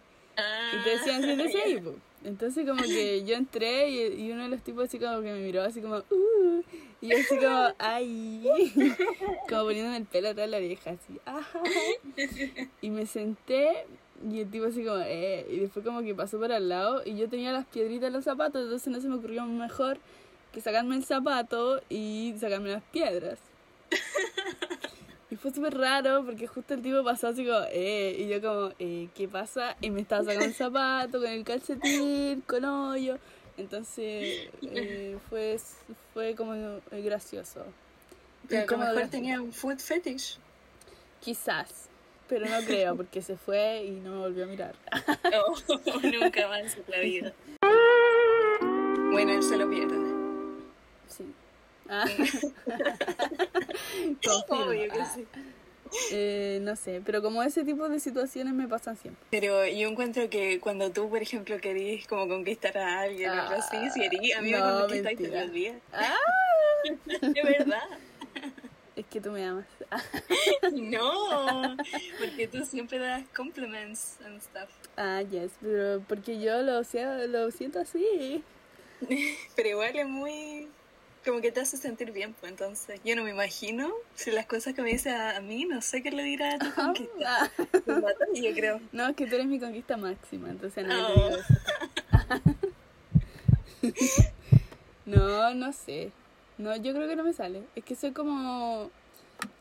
y 0.79 0.83
te 0.83 0.89
decían 0.91 1.23
siéntese 1.23 1.61
ahí, 1.61 1.79
po. 1.81 1.95
Entonces 2.23 2.67
como 2.67 2.81
que 2.83 3.23
yo 3.25 3.35
entré 3.35 3.89
y, 3.89 4.25
y 4.25 4.31
uno 4.31 4.43
de 4.43 4.49
los 4.49 4.61
tipos 4.61 4.85
así 4.85 4.99
como 4.99 5.21
que 5.21 5.31
me 5.31 5.39
miró 5.39 5.61
así 5.61 5.81
como, 5.81 5.97
uh, 5.97 6.63
y 6.99 7.07
yo 7.07 7.17
así 7.17 7.37
como, 7.37 7.67
ay, 7.77 8.43
como 9.49 9.63
poniéndome 9.63 9.97
el 9.97 10.05
pelo 10.05 10.29
atrás 10.29 10.47
de 10.47 10.51
la 10.51 10.57
oreja, 10.57 10.91
así, 10.91 11.19
ajá. 11.25 11.61
Y 12.81 12.89
me 12.89 13.05
senté 13.05 13.85
y 14.29 14.41
el 14.41 14.49
tipo 14.49 14.65
así 14.65 14.83
como, 14.83 14.97
eh, 15.05 15.45
y 15.49 15.59
después 15.59 15.85
como 15.85 16.01
que 16.01 16.15
pasó 16.15 16.39
por 16.39 16.51
al 16.51 16.69
lado 16.69 17.03
y 17.05 17.15
yo 17.15 17.29
tenía 17.29 17.51
las 17.51 17.65
piedritas 17.65 18.07
en 18.07 18.13
los 18.13 18.23
zapatos, 18.23 18.63
entonces 18.63 18.91
no 18.91 18.99
se 18.99 19.07
me 19.07 19.15
ocurrió 19.15 19.45
mejor 19.45 19.99
que 20.51 20.59
sacarme 20.59 20.95
el 20.95 21.05
zapato 21.05 21.81
y 21.87 22.33
sacarme 22.39 22.71
las 22.71 22.83
piedras. 22.83 23.39
Y 25.29 25.35
fue 25.35 25.51
súper 25.51 25.77
raro 25.77 26.23
porque 26.25 26.47
justo 26.47 26.73
el 26.73 26.81
tipo 26.81 27.03
pasó 27.03 27.27
así 27.27 27.45
como, 27.45 27.59
eh, 27.71 28.15
y 28.17 28.27
yo 28.29 28.41
como, 28.41 28.71
eh, 28.79 29.09
¿qué 29.13 29.27
pasa? 29.27 29.75
Y 29.81 29.89
me 29.89 30.01
estaba 30.01 30.23
sacando 30.23 30.45
el 30.45 30.53
zapato 30.55 31.19
con 31.19 31.27
el 31.27 31.43
calcetín, 31.43 32.41
con 32.41 32.63
hoyo. 32.63 33.17
Entonces 33.57 34.49
eh, 34.61 35.17
fue, 35.29 35.59
fue 36.13 36.35
como 36.35 36.53
eh, 36.53 36.81
gracioso. 36.91 37.65
Pero 38.47 38.63
Incómodo, 38.63 38.93
mejor 38.95 39.09
tenía 39.09 39.41
un 39.41 39.51
food 39.51 39.79
fetish. 39.79 40.37
Quizás, 41.19 41.89
pero 42.29 42.45
no 42.47 42.65
creo 42.65 42.95
porque 42.97 43.21
se 43.21 43.35
fue 43.35 43.83
y 43.83 43.91
no 43.99 44.11
me 44.11 44.17
volvió 44.19 44.45
a 44.45 44.47
mirar. 44.47 44.75
No, 45.23 46.01
nunca 46.21 46.47
más 46.47 46.77
en 46.77 46.83
la 46.87 46.99
vida. 46.99 47.33
Bueno, 49.11 49.33
él 49.33 49.43
se 49.43 49.57
lo 49.57 49.69
pierde. 49.69 50.06
Ah. 51.89 52.05
Obvio 54.49 54.91
que 54.91 54.99
Ah. 55.01 55.11
sí. 55.13 55.25
Eh, 56.11 56.59
no 56.63 56.75
sé, 56.75 57.01
pero 57.05 57.21
como 57.21 57.41
ese 57.43 57.63
tipo 57.63 57.87
de 57.87 58.01
situaciones 58.01 58.53
me 58.53 58.67
pasan 58.67 58.97
siempre. 58.97 59.23
Pero 59.31 59.65
yo 59.65 59.87
encuentro 59.87 60.29
que 60.29 60.59
cuando 60.59 60.91
tú, 60.91 61.09
por 61.09 61.21
ejemplo, 61.21 61.57
querís 61.61 62.05
como 62.07 62.27
conquistar 62.27 62.77
a 62.77 62.99
alguien 63.01 63.29
o 63.29 63.33
algo 63.41 63.55
así, 63.55 63.77
si 63.93 64.03
eres 64.03 64.35
a 64.35 64.41
mí 64.41 64.51
me 64.51 64.59
no, 64.59 64.81
conquistáis 64.81 65.17
todos 65.17 65.31
mentira. 65.31 65.43
los 65.45 65.53
días. 65.53 65.77
Ah, 65.93 66.17
De 67.21 67.41
verdad. 67.41 67.83
es 68.97 69.05
que 69.05 69.21
tú 69.21 69.31
me 69.31 69.45
amas. 69.45 69.65
Ah, 69.89 70.03
No, 70.73 71.77
porque 72.19 72.49
tú 72.49 72.65
siempre 72.65 72.99
das 72.99 73.23
compliments 73.33 74.17
and 74.25 74.41
stuff. 74.41 74.67
Ah, 74.97 75.21
yes, 75.21 75.53
pero 75.61 76.03
porque 76.09 76.37
yo 76.41 76.63
lo, 76.63 76.83
sé- 76.83 77.29
lo 77.29 77.49
siento 77.51 77.79
así. 77.79 78.43
Pero 79.55 79.69
igual 79.69 79.95
es 79.95 80.05
muy... 80.07 80.67
Como 81.27 81.41
que 81.41 81.51
te 81.51 81.59
hace 81.59 81.75
sentir 81.75 82.11
bien, 82.13 82.33
pues 82.39 82.49
entonces 82.53 83.01
yo 83.03 83.13
no 83.17 83.23
me 83.23 83.31
imagino 83.31 83.91
si 84.15 84.31
las 84.31 84.45
cosas 84.45 84.73
que 84.73 84.81
me 84.81 84.91
dice 84.91 85.09
a, 85.09 85.35
a 85.35 85.41
mí, 85.41 85.65
no 85.65 85.81
sé 85.81 86.01
qué 86.01 86.09
le 86.09 86.23
dirá 86.23 86.53
a 86.55 86.57
tu 86.57 86.71
conquista. 86.75 87.11
Ah, 87.25 87.51
Me 87.85 87.95
mata, 87.95 88.25
yo 88.33 88.53
creo. 88.53 88.79
No, 88.93 89.07
es 89.09 89.15
que 89.17 89.27
tú 89.27 89.35
eres 89.35 89.47
mi 89.47 89.59
conquista 89.59 89.97
máxima, 89.97 90.49
entonces 90.49 90.85
no 90.87 90.95
Oh. 91.07 91.07
te 91.07 91.21
digo 91.23 91.37
eso. 91.37 91.53
No, 95.05 95.53
no 95.53 95.71
sé. 95.73 96.11
No, 96.57 96.75
yo 96.75 96.93
creo 96.93 97.07
que 97.07 97.15
no 97.15 97.23
me 97.23 97.31
sale. 97.33 97.63
Es 97.75 97.83
que 97.85 97.95
soy 97.95 98.11
como... 98.11 98.89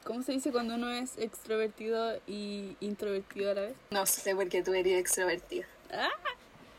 ¿Cómo 0.04 0.22
se 0.22 0.32
dice 0.32 0.50
cuando 0.52 0.74
uno 0.74 0.90
es 0.90 1.18
extrovertido 1.18 2.18
y 2.26 2.76
introvertido 2.80 3.50
a 3.50 3.54
la 3.54 3.60
vez? 3.62 3.74
No 3.90 4.06
sé 4.06 4.34
por 4.34 4.48
qué 4.48 4.62
tú 4.62 4.72
eres 4.74 4.98
extrovertida. 4.98 5.66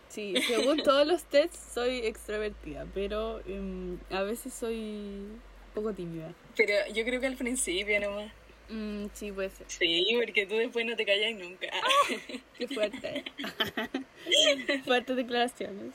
Sí, 0.10 0.36
según 0.48 0.78
todos 0.84 1.06
los 1.06 1.24
tests 1.24 1.74
soy 1.74 2.00
extrovertida, 2.00 2.86
pero 2.94 3.42
em, 3.46 3.98
a 4.10 4.24
veces 4.24 4.54
soy 4.54 4.78
un 4.78 5.42
poco 5.74 5.94
tímida. 5.94 6.34
Pero 6.56 6.74
yo 6.94 7.04
creo 7.04 7.20
que 7.20 7.28
al 7.28 7.36
principio 7.36 8.00
nomás. 8.00 8.32
Mm, 8.70 9.06
sí, 9.14 9.32
puede 9.32 9.50
ser. 9.50 9.66
Sí, 9.70 10.08
porque 10.18 10.46
tú 10.46 10.56
después 10.56 10.86
no 10.86 10.96
te 10.96 11.06
callas 11.06 11.36
nunca. 11.36 11.68
Qué 12.58 12.68
fuerte. 12.68 13.24
Fuertes 14.86 15.16
declaraciones. 15.16 15.94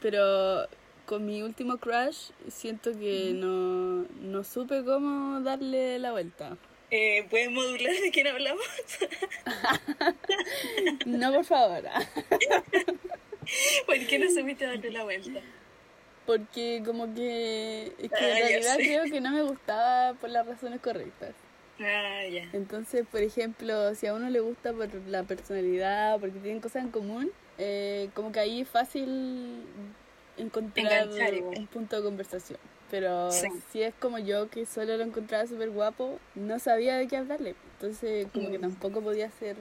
Pero 0.00 0.66
con 1.06 1.24
mi 1.24 1.42
último 1.42 1.78
crush 1.78 2.30
siento 2.48 2.92
que 2.92 3.32
no, 3.32 4.06
no 4.20 4.44
supe 4.44 4.84
cómo 4.84 5.40
darle 5.40 5.98
la 5.98 6.12
vuelta. 6.12 6.56
Eh, 6.90 7.26
¿Puedes 7.28 7.50
modular 7.50 7.92
de 7.94 8.10
quién 8.12 8.26
hablamos? 8.28 8.64
No, 11.06 11.32
por 11.32 11.44
favor. 11.44 11.82
¿Por 13.86 14.06
qué 14.06 14.18
no 14.18 14.30
supiste 14.30 14.66
darle 14.66 14.90
la 14.90 15.04
vuelta? 15.04 15.40
Porque 16.26 16.82
como 16.84 17.14
que... 17.14 17.92
Es 17.98 18.10
que 18.10 18.24
Ah, 18.24 18.38
en 18.38 18.48
realidad 18.48 18.76
creo 18.76 19.04
que 19.04 19.20
no 19.20 19.30
me 19.30 19.42
gustaba 19.42 20.14
por 20.14 20.30
las 20.30 20.46
razones 20.46 20.80
correctas. 20.80 21.34
Ah, 21.80 22.26
ya. 22.30 22.48
Entonces, 22.52 23.06
por 23.10 23.22
ejemplo, 23.22 23.94
si 23.94 24.06
a 24.06 24.14
uno 24.14 24.28
le 24.30 24.40
gusta 24.40 24.72
por 24.72 24.92
la 25.06 25.22
personalidad, 25.22 26.18
porque 26.18 26.38
tienen 26.40 26.60
cosas 26.60 26.84
en 26.84 26.90
común, 26.90 27.30
eh, 27.58 28.10
como 28.14 28.32
que 28.32 28.40
ahí 28.40 28.60
es 28.62 28.68
fácil 28.68 29.62
encontrar 30.38 31.08
igual. 31.34 31.58
un 31.58 31.66
punto 31.66 31.96
de 31.96 32.02
conversación. 32.02 32.58
Pero 32.90 33.30
Sí. 33.32 33.48
si 33.72 33.82
es 33.82 33.94
como 33.94 34.18
yo, 34.18 34.48
que 34.48 34.64
solo 34.66 34.96
lo 34.96 35.02
encontraba 35.02 35.46
súper 35.46 35.70
guapo, 35.70 36.18
no 36.34 36.58
sabía 36.58 36.96
de 36.96 37.08
qué 37.08 37.16
hablarle. 37.16 37.54
Entonces, 37.74 38.26
como 38.32 38.50
que 38.50 38.58
Mm. 38.58 38.62
tampoco 38.62 39.00
podía 39.02 39.30
ser 39.32 39.56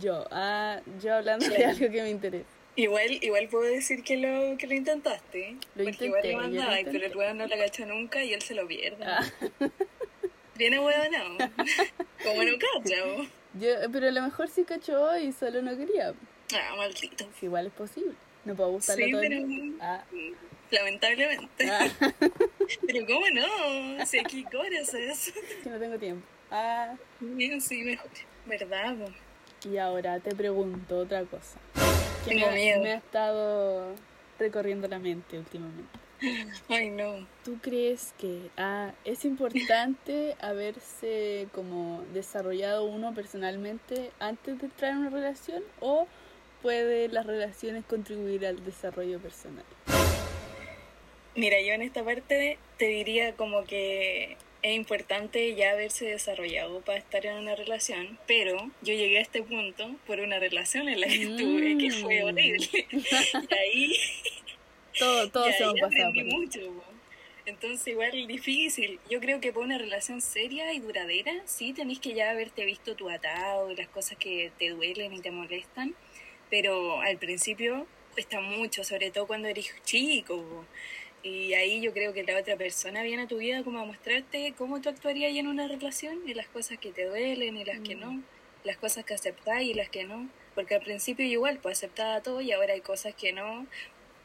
yo. 0.00 0.24
Ah, 0.30 0.80
yo 1.02 1.14
hablando 1.14 1.46
de 1.48 1.64
algo 1.64 1.90
que 1.90 2.02
me 2.02 2.10
interesa. 2.10 2.46
Igual, 2.76 3.22
igual 3.22 3.48
puedo 3.48 3.64
decir 3.64 4.02
que 4.02 4.16
lo, 4.16 4.56
que 4.58 4.66
lo 4.66 4.74
intentaste. 4.74 5.56
Lo 5.76 5.84
porque 5.84 6.06
igual 6.06 6.24
intenté, 6.24 6.32
lo 6.32 6.38
mandaba, 6.38 6.76
pero 6.90 7.06
el 7.06 7.16
weón 7.16 7.38
no 7.38 7.46
la 7.46 7.56
cachó 7.58 7.86
nunca 7.86 8.24
y 8.24 8.32
él 8.32 8.42
se 8.42 8.54
lo 8.54 8.66
pierde. 8.66 9.04
Ah. 9.04 9.22
Viene 10.56 10.78
huevonao. 10.80 11.36
Como 12.24 12.42
no 12.44 12.52
cacha. 12.58 12.96
Yo, 13.60 13.68
pero 13.92 14.08
a 14.08 14.10
lo 14.10 14.22
mejor 14.22 14.48
sí 14.48 14.64
cachó 14.64 15.16
y 15.18 15.32
solo 15.32 15.62
no 15.62 15.76
quería. 15.76 16.14
Ah, 16.54 16.74
maldito. 16.76 17.26
Igual 17.42 17.66
es 17.68 17.72
posible. 17.72 18.14
No 18.44 18.54
puedo 18.54 18.70
gustarle 18.72 19.04
Sí, 19.06 19.12
todo 19.12 19.22
el 19.22 19.46
mundo. 19.46 19.63
Ah. 19.84 20.04
lamentablemente. 20.70 21.70
Ah. 21.70 21.88
Pero 22.86 23.06
¿cómo 23.06 23.26
no? 23.30 24.06
Si 24.06 24.18
aquí 24.18 24.44
horas 24.56 24.94
eso. 24.94 25.32
que 25.62 25.70
no 25.70 25.78
tengo 25.78 25.98
tiempo. 25.98 26.26
Ah. 26.50 26.94
Bien, 27.20 27.60
sí, 27.60 27.82
mejor. 27.82 28.10
¿Verdad? 28.46 28.96
po? 28.96 29.68
Y 29.68 29.78
ahora 29.78 30.20
te 30.20 30.34
pregunto 30.34 30.98
otra 30.98 31.24
cosa. 31.24 31.58
Que 32.24 32.30
Tengo 32.30 32.46
me, 32.48 32.54
miedo. 32.54 32.82
me 32.82 32.92
ha 32.92 32.96
estado 32.96 33.94
recorriendo 34.38 34.88
la 34.88 34.98
mente 34.98 35.38
últimamente. 35.38 35.98
Ay, 36.68 36.90
no. 36.90 37.26
¿Tú 37.44 37.58
crees 37.60 38.14
que 38.18 38.50
ah, 38.56 38.92
es 39.04 39.24
importante 39.24 40.36
haberse 40.40 41.48
como 41.52 42.02
desarrollado 42.12 42.84
uno 42.84 43.14
personalmente 43.14 44.10
antes 44.18 44.58
de 44.58 44.66
entrar 44.66 44.92
en 44.92 44.98
una 44.98 45.10
relación 45.10 45.62
o 45.80 46.06
puede 46.68 47.08
las 47.08 47.26
relaciones 47.26 47.84
contribuir 47.84 48.46
al 48.46 48.64
desarrollo 48.64 49.20
personal? 49.20 49.64
Mira, 51.36 51.60
yo 51.60 51.74
en 51.74 51.82
esta 51.82 52.02
parte 52.02 52.56
te 52.78 52.86
diría 52.86 53.34
como 53.36 53.64
que 53.64 54.38
es 54.62 54.74
importante 54.74 55.54
ya 55.56 55.72
haberse 55.72 56.06
desarrollado 56.06 56.80
para 56.80 56.96
estar 56.96 57.26
en 57.26 57.36
una 57.36 57.54
relación, 57.54 58.18
pero 58.26 58.56
yo 58.80 58.94
llegué 58.94 59.18
a 59.18 59.20
este 59.20 59.42
punto 59.42 59.90
por 60.06 60.20
una 60.20 60.38
relación 60.38 60.88
en 60.88 61.02
la 61.02 61.06
que 61.06 61.22
estuve, 61.24 61.76
que 61.76 61.90
fue 61.90 62.22
Mm. 62.22 62.26
horrible. 62.28 62.86
Y 63.50 63.54
ahí, 63.54 63.92
Todo, 64.98 65.28
todos 65.32 65.48
y 65.60 65.62
ahí 65.62 65.80
aprendí 65.82 66.22
por 66.22 66.28
eso. 66.28 66.36
mucho. 66.70 66.84
Entonces 67.44 67.86
igual 67.88 68.26
difícil. 68.26 68.98
Yo 69.10 69.20
creo 69.20 69.38
que 69.38 69.52
para 69.52 69.66
una 69.66 69.76
relación 69.76 70.22
seria 70.22 70.72
y 70.72 70.78
duradera, 70.80 71.30
sí 71.44 71.74
tenés 71.74 71.98
que 71.98 72.14
ya 72.14 72.30
haberte 72.30 72.64
visto 72.64 72.94
tu 72.94 73.10
atado 73.10 73.70
y 73.70 73.76
las 73.76 73.88
cosas 73.88 74.16
que 74.16 74.50
te 74.58 74.70
duelen 74.70 75.12
y 75.12 75.20
te 75.20 75.30
molestan, 75.30 75.94
pero 76.50 77.00
al 77.00 77.18
principio 77.18 77.86
cuesta 78.12 78.40
mucho, 78.40 78.84
sobre 78.84 79.10
todo 79.10 79.26
cuando 79.26 79.48
eres 79.48 79.74
chico. 79.84 80.64
Y 81.22 81.54
ahí 81.54 81.80
yo 81.80 81.92
creo 81.92 82.12
que 82.12 82.22
la 82.22 82.38
otra 82.38 82.56
persona 82.56 83.02
viene 83.02 83.22
a 83.22 83.26
tu 83.26 83.38
vida 83.38 83.62
como 83.64 83.78
a 83.80 83.84
mostrarte 83.84 84.52
cómo 84.58 84.80
tú 84.80 84.90
actuarías 84.90 85.34
en 85.34 85.46
una 85.48 85.66
relación 85.66 86.20
y 86.26 86.34
las 86.34 86.46
cosas 86.48 86.78
que 86.78 86.92
te 86.92 87.06
duelen 87.06 87.56
y 87.56 87.64
las 87.64 87.80
que 87.80 87.96
Mm. 87.96 88.00
no, 88.00 88.22
las 88.62 88.76
cosas 88.76 89.04
que 89.04 89.14
aceptáis 89.14 89.70
y 89.70 89.74
las 89.74 89.88
que 89.88 90.04
no. 90.04 90.28
Porque 90.54 90.74
al 90.76 90.82
principio 90.82 91.24
igual 91.26 91.58
pues 91.62 91.78
aceptaba 91.78 92.20
todo 92.20 92.40
y 92.40 92.52
ahora 92.52 92.74
hay 92.74 92.80
cosas 92.82 93.14
que 93.14 93.32
no. 93.32 93.66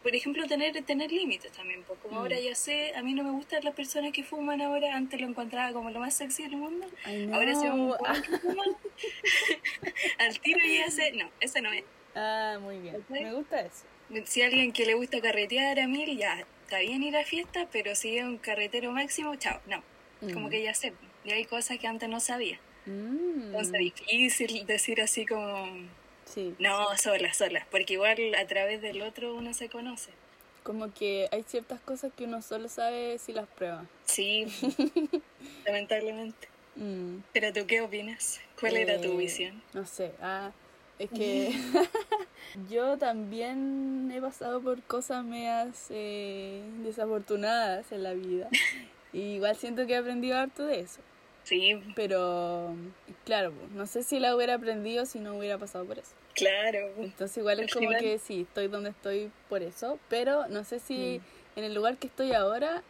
Por 0.04 0.16
ejemplo, 0.16 0.46
tener, 0.48 0.82
tener 0.86 1.12
límites 1.12 1.52
también, 1.54 1.84
pues 1.84 2.00
como 2.02 2.16
Mm. 2.16 2.18
ahora 2.20 2.40
ya 2.40 2.54
sé, 2.56 2.94
a 2.96 3.02
mí 3.02 3.14
no 3.14 3.24
me 3.24 3.32
gustan 3.32 3.64
las 3.64 3.74
personas 3.74 4.12
que 4.12 4.24
fuman 4.24 4.62
ahora, 4.62 4.96
antes 4.96 5.20
lo 5.20 5.28
encontraba 5.28 5.72
como 5.74 5.90
lo 5.90 6.00
más 6.00 6.16
sexy 6.16 6.44
del 6.44 6.58
mundo. 6.58 6.86
Ahora 7.34 7.56
se 7.56 7.70
un 7.70 7.94
que 7.94 8.04
fuma, 8.42 8.64
al 10.20 10.40
tiro 10.40 10.60
y 10.66 10.78
ya 10.78 10.90
sé, 10.92 11.12
no, 11.14 11.30
ese 11.40 11.62
no 11.62 11.72
es. 11.74 11.84
Ah, 12.20 12.58
muy 12.62 12.78
bien. 12.80 13.04
Me 13.10 13.34
gusta 13.34 13.62
eso. 13.62 13.84
Si 14.26 14.42
alguien 14.42 14.72
que 14.74 14.86
le 14.86 14.94
gusta 14.96 15.22
carretear 15.22 15.80
a 15.80 15.88
mil, 15.88 16.18
ya 16.18 16.44
está 16.64 16.80
bien 16.80 17.02
ir 17.04 17.16
a 17.18 17.24
fiesta, 17.24 17.68
pero 17.72 17.96
si 17.96 18.18
es 18.18 18.24
un 18.24 18.38
carretero 18.38 18.92
máximo, 18.92 19.36
chao, 19.36 19.60
no. 19.68 19.82
Como 20.34 20.48
Mm. 20.48 20.50
que 20.50 20.64
ya 20.64 20.74
sé, 20.74 20.94
y 21.24 21.32
hay 21.32 21.46
cosas 21.46 21.78
que 21.80 21.88
antes 21.88 22.10
no 22.10 22.20
sabía. 22.20 22.60
Mm. 22.86 23.44
Entonces 23.48 23.74
difícil 23.80 24.66
decir 24.66 25.02
así 25.02 25.26
como, 25.26 25.66
Sí. 26.26 26.56
no, 26.60 26.96
sola, 26.98 27.34
sola, 27.34 27.66
porque 27.72 27.94
igual 27.94 28.36
a 28.36 28.46
través 28.46 28.82
del 28.82 29.02
otro 29.02 29.34
uno 29.36 29.54
se 29.54 29.70
conoce. 29.70 30.12
Como 30.64 30.94
que 30.94 31.28
hay 31.32 31.44
ciertas 31.44 31.80
cosas 31.82 32.12
que 32.16 32.26
uno 32.26 32.42
solo 32.42 32.68
sabe 32.68 33.18
si 33.18 33.32
las 33.34 33.48
prueba. 33.48 33.86
Sí, 34.06 34.46
lamentablemente. 35.66 36.48
Mm, 36.76 37.20
Pero 37.34 37.54
tú 37.54 37.66
qué 37.68 37.82
opinas? 37.82 38.40
¿Cuál 38.60 38.78
era 38.78 39.00
tu 39.02 39.14
eh, 39.14 39.18
visión? 39.18 39.62
No 39.74 39.86
sé, 39.86 40.12
ah, 40.22 40.52
es 41.00 41.10
que 41.10 41.52
yo 42.70 42.98
también 42.98 44.12
he 44.14 44.22
pasado 44.22 44.62
por 44.62 44.82
cosas 44.84 45.24
medias 45.24 45.88
eh, 45.90 46.62
desafortunadas 46.84 47.92
en 47.92 48.04
la 48.04 48.14
vida. 48.14 48.50
Y 49.12 49.22
igual 49.38 49.56
siento 49.56 49.88
que 49.88 49.94
he 49.94 49.98
aprendido 49.98 50.38
harto 50.38 50.68
de 50.68 50.82
eso. 50.82 51.00
Sí, 51.44 51.82
Pero, 51.96 52.76
claro, 53.26 53.52
pues, 53.52 53.72
no 53.72 53.88
sé 53.88 54.04
si 54.04 54.20
la 54.20 54.36
hubiera 54.36 54.54
aprendido 54.54 55.08
si 55.08 55.20
no 55.20 55.36
hubiera 55.36 55.58
pasado 55.58 55.84
por 55.86 55.98
eso. 55.98 56.12
claro. 56.36 56.92
Entonces 57.00 57.36
igual 57.38 57.60
es 57.60 57.74
como 57.74 57.90
que 57.90 58.20
sí, 58.20 58.42
estoy 58.42 58.68
donde 58.68 58.92
estoy 58.92 59.32
por 59.50 59.64
eso, 59.64 59.98
pero 60.10 60.48
no 60.48 60.64
sé 60.64 60.78
si 60.78 61.22
en 61.56 61.64
el 61.64 61.74
lugar 61.74 61.98
que 61.98 62.06
estoy 62.06 62.34
ahora 62.34 62.84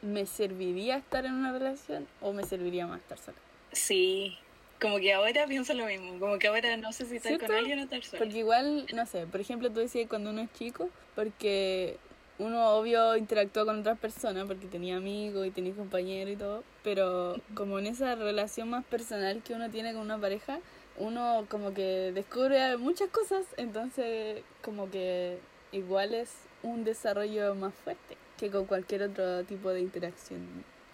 me 0.00 0.26
serviría 0.26 0.96
estar 0.96 1.24
en 1.26 1.32
una 1.34 1.50
relación 1.52 2.06
o 2.20 2.32
me 2.32 2.44
serviría 2.44 2.86
más 2.86 3.00
estar 3.00 3.18
sola. 3.18 3.38
Sí, 3.72 4.38
como 4.84 4.98
que 4.98 5.14
ahora 5.14 5.46
pienso 5.46 5.72
lo 5.72 5.86
mismo, 5.86 6.18
como 6.20 6.38
que 6.38 6.46
ahora 6.48 6.76
no 6.76 6.92
sé 6.92 7.06
si 7.06 7.16
estar 7.16 7.30
¿Cierto? 7.30 7.46
con 7.46 7.56
alguien 7.56 7.78
o 7.78 7.82
estar 7.84 8.02
sola. 8.04 8.18
Porque 8.22 8.38
igual, 8.38 8.86
no 8.94 9.06
sé, 9.06 9.26
por 9.26 9.40
ejemplo, 9.40 9.70
tú 9.70 9.80
decías 9.80 10.08
cuando 10.10 10.28
uno 10.28 10.42
es 10.42 10.52
chico, 10.52 10.90
porque 11.14 11.96
uno 12.38 12.68
obvio 12.76 13.16
interactúa 13.16 13.64
con 13.64 13.80
otras 13.80 13.98
personas 13.98 14.44
porque 14.46 14.66
tenía 14.66 14.96
amigos 14.98 15.46
y 15.46 15.50
tenía 15.50 15.72
compañeros 15.72 16.34
y 16.34 16.36
todo, 16.36 16.64
pero 16.82 17.36
como 17.54 17.78
en 17.78 17.86
esa 17.86 18.14
relación 18.14 18.68
más 18.68 18.84
personal 18.84 19.42
que 19.42 19.54
uno 19.54 19.70
tiene 19.70 19.94
con 19.94 20.02
una 20.02 20.18
pareja, 20.18 20.58
uno 20.98 21.46
como 21.48 21.72
que 21.72 22.12
descubre 22.12 22.76
muchas 22.76 23.08
cosas, 23.08 23.46
entonces 23.56 24.42
como 24.62 24.90
que 24.90 25.38
igual 25.72 26.12
es 26.12 26.30
un 26.62 26.84
desarrollo 26.84 27.54
más 27.54 27.72
fuerte 27.74 28.18
que 28.36 28.50
con 28.50 28.66
cualquier 28.66 29.04
otro 29.04 29.44
tipo 29.44 29.70
de 29.70 29.80
interacción 29.80 30.40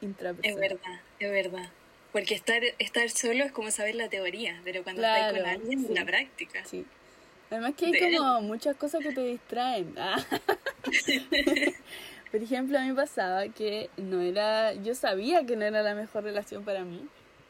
Es 0.01 0.05
intrapersonal. 0.05 0.61
verdad, 0.61 1.01
es 1.19 1.31
verdad. 1.31 1.71
Porque 2.13 2.35
estar, 2.35 2.61
estar 2.79 3.09
solo 3.11 3.45
es 3.45 3.53
como 3.53 3.71
saber 3.71 3.95
la 3.95 4.09
teoría, 4.09 4.61
pero 4.65 4.83
cuando 4.83 5.03
estás 5.03 5.33
con 5.33 5.47
alguien, 5.47 5.87
sí. 5.87 5.95
la 5.95 6.05
práctica. 6.05 6.65
Sí. 6.65 6.85
Además 7.51 7.75
que 7.77 7.87
hay 7.87 7.93
De- 7.93 8.17
como 8.17 8.41
muchas 8.43 8.77
cosas 8.77 9.03
que 9.03 9.13
te 9.13 9.25
distraen. 9.25 9.95
Ah. 9.99 10.17
Por 12.31 12.43
ejemplo, 12.43 12.79
a 12.79 12.83
mí 12.83 12.93
pasaba 12.95 13.49
que 13.49 13.91
no 13.97 14.21
era, 14.21 14.73
yo 14.75 14.95
sabía 14.95 15.45
que 15.45 15.57
no 15.57 15.65
era 15.65 15.83
la 15.83 15.95
mejor 15.97 16.23
relación 16.23 16.65
para 16.65 16.85
mí, 16.85 17.05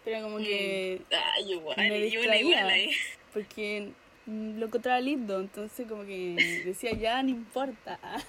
pero 0.04 0.22
como 0.22 0.38
que, 0.38 1.02
Ay, 1.10 1.52
igual, 1.52 1.76
Me 1.76 2.00
distraía. 2.00 2.40
igual 2.40 2.66
ahí. 2.70 2.90
porque 3.34 3.90
mm, 4.24 4.58
lo 4.58 4.66
encontraba 4.66 4.98
lindo, 5.00 5.38
entonces 5.38 5.86
como 5.86 6.04
que 6.06 6.34
decía, 6.64 6.92
ya 6.92 7.22
no 7.22 7.28
importa. 7.28 7.98
Ah. 8.02 8.22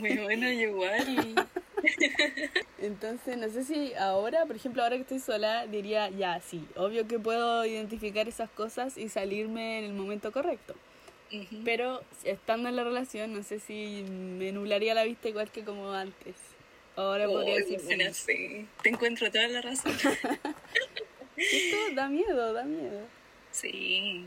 Muy 0.00 0.16
bueno, 0.18 0.50
igual. 0.50 1.46
Entonces, 2.78 3.36
no 3.36 3.48
sé 3.48 3.64
si 3.64 3.94
ahora, 3.94 4.46
por 4.46 4.56
ejemplo, 4.56 4.82
ahora 4.82 4.96
que 4.96 5.02
estoy 5.02 5.20
sola, 5.20 5.66
diría, 5.66 6.10
ya, 6.10 6.40
sí, 6.40 6.66
obvio 6.76 7.06
que 7.06 7.18
puedo 7.18 7.64
identificar 7.64 8.28
esas 8.28 8.50
cosas 8.50 8.96
y 8.96 9.08
salirme 9.08 9.78
en 9.78 9.84
el 9.84 9.92
momento 9.92 10.32
correcto. 10.32 10.74
Pero 11.64 12.04
estando 12.22 12.68
en 12.68 12.76
la 12.76 12.84
relación, 12.84 13.32
no 13.32 13.42
sé 13.42 13.58
si 13.58 14.04
me 14.08 14.52
nublaría 14.52 14.94
la 14.94 15.02
vista 15.02 15.28
igual 15.28 15.50
que 15.50 15.64
como 15.64 15.90
antes. 15.90 16.36
Ahora 16.94 17.26
podría 17.26 17.56
decir 17.56 17.80
sí. 17.80 17.86
bueno, 17.86 18.04
sí. 18.12 18.66
Te 18.82 18.90
encuentro 18.90 19.30
toda 19.32 19.48
la 19.48 19.60
razón. 19.60 19.92
Esto 21.36 21.76
da 21.94 22.08
miedo, 22.08 22.52
da 22.52 22.62
miedo. 22.62 23.00
Sí. 23.50 24.26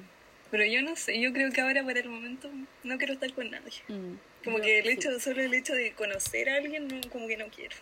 Pero 0.51 0.65
yo 0.65 0.81
no 0.81 0.95
sé, 0.95 1.19
yo 1.19 1.33
creo 1.33 1.51
que 1.51 1.61
ahora 1.61 1.83
por 1.83 1.97
el 1.97 2.07
momento 2.09 2.49
no 2.83 2.97
quiero 2.97 3.13
estar 3.13 3.31
con 3.33 3.51
nadie. 3.51 3.73
Mm, 3.89 4.13
Como 4.43 4.59
que 4.61 4.79
el 4.79 4.85
sí. 4.85 4.91
hecho, 4.91 5.19
solo 5.19 5.41
el 5.41 5.53
hecho 5.53 5.73
de 5.73 5.91
conocer 5.91 6.49
a 6.49 6.55
alguien, 6.55 6.87
no, 6.87 7.01
como 7.09 7.27
que 7.27 7.35
no 7.37 7.47
quiero. 7.47 7.75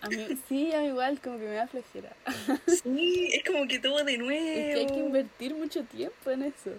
A 0.00 0.08
mí, 0.08 0.26
sí, 0.48 0.72
a 0.72 0.80
mí 0.80 0.86
igual, 0.88 1.20
como 1.20 1.38
que 1.38 1.44
me 1.44 1.54
da 1.54 1.66
flojera. 1.66 2.14
Sí, 2.82 3.30
es 3.32 3.42
como 3.44 3.66
que 3.66 3.78
todo 3.78 4.04
de 4.04 4.18
nuevo. 4.18 4.46
Es 4.46 4.74
que 4.74 4.80
hay 4.80 4.86
que 4.86 4.98
invertir 4.98 5.54
mucho 5.54 5.82
tiempo 5.84 6.30
en 6.30 6.42
eso. 6.44 6.70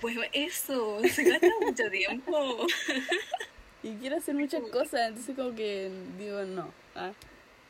Pues 0.00 0.16
eso, 0.32 1.00
se 1.04 1.24
gasta 1.24 1.48
mucho 1.60 1.90
tiempo. 1.90 2.66
Y 3.82 3.94
quiero 4.00 4.16
hacer 4.16 4.34
muchas 4.34 4.62
cosas, 4.72 5.08
entonces 5.08 5.36
como 5.36 5.54
que 5.54 5.88
digo, 6.18 6.42
no. 6.42 6.72
ah, 6.96 7.12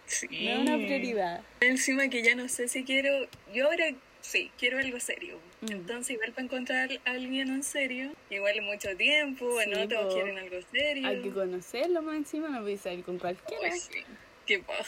Sí. 0.06 0.26
no 0.30 0.50
es 0.52 0.58
una 0.60 0.76
prioridad. 0.76 1.42
Encima 1.60 2.08
que 2.08 2.22
ya 2.22 2.34
no 2.34 2.48
sé 2.48 2.66
si 2.68 2.82
quiero. 2.82 3.28
Yo 3.52 3.66
ahora 3.66 3.88
sí, 4.20 4.50
quiero 4.58 4.78
algo 4.78 4.98
serio. 5.00 5.38
Mm. 5.60 5.72
Entonces, 5.72 6.10
igual 6.10 6.32
para 6.32 6.44
encontrar 6.44 6.90
a 7.04 7.10
alguien 7.10 7.48
en 7.48 7.62
serio, 7.62 8.12
igual 8.30 8.60
mucho 8.62 8.96
tiempo, 8.96 9.60
Sí, 9.62 9.70
no 9.70 9.88
todos 9.88 10.06
po. 10.06 10.14
quieren 10.14 10.38
algo 10.38 10.56
serio. 10.70 11.08
Hay 11.08 11.22
que 11.22 11.30
conocerlo 11.30 12.02
más 12.02 12.16
encima, 12.16 12.48
no 12.48 12.60
puedes 12.62 12.80
salir 12.80 13.04
con 13.04 13.18
cualquiera. 13.18 13.60
Pues 13.68 13.82
sí, 13.92 14.04
qué 14.46 14.58
paja. 14.60 14.84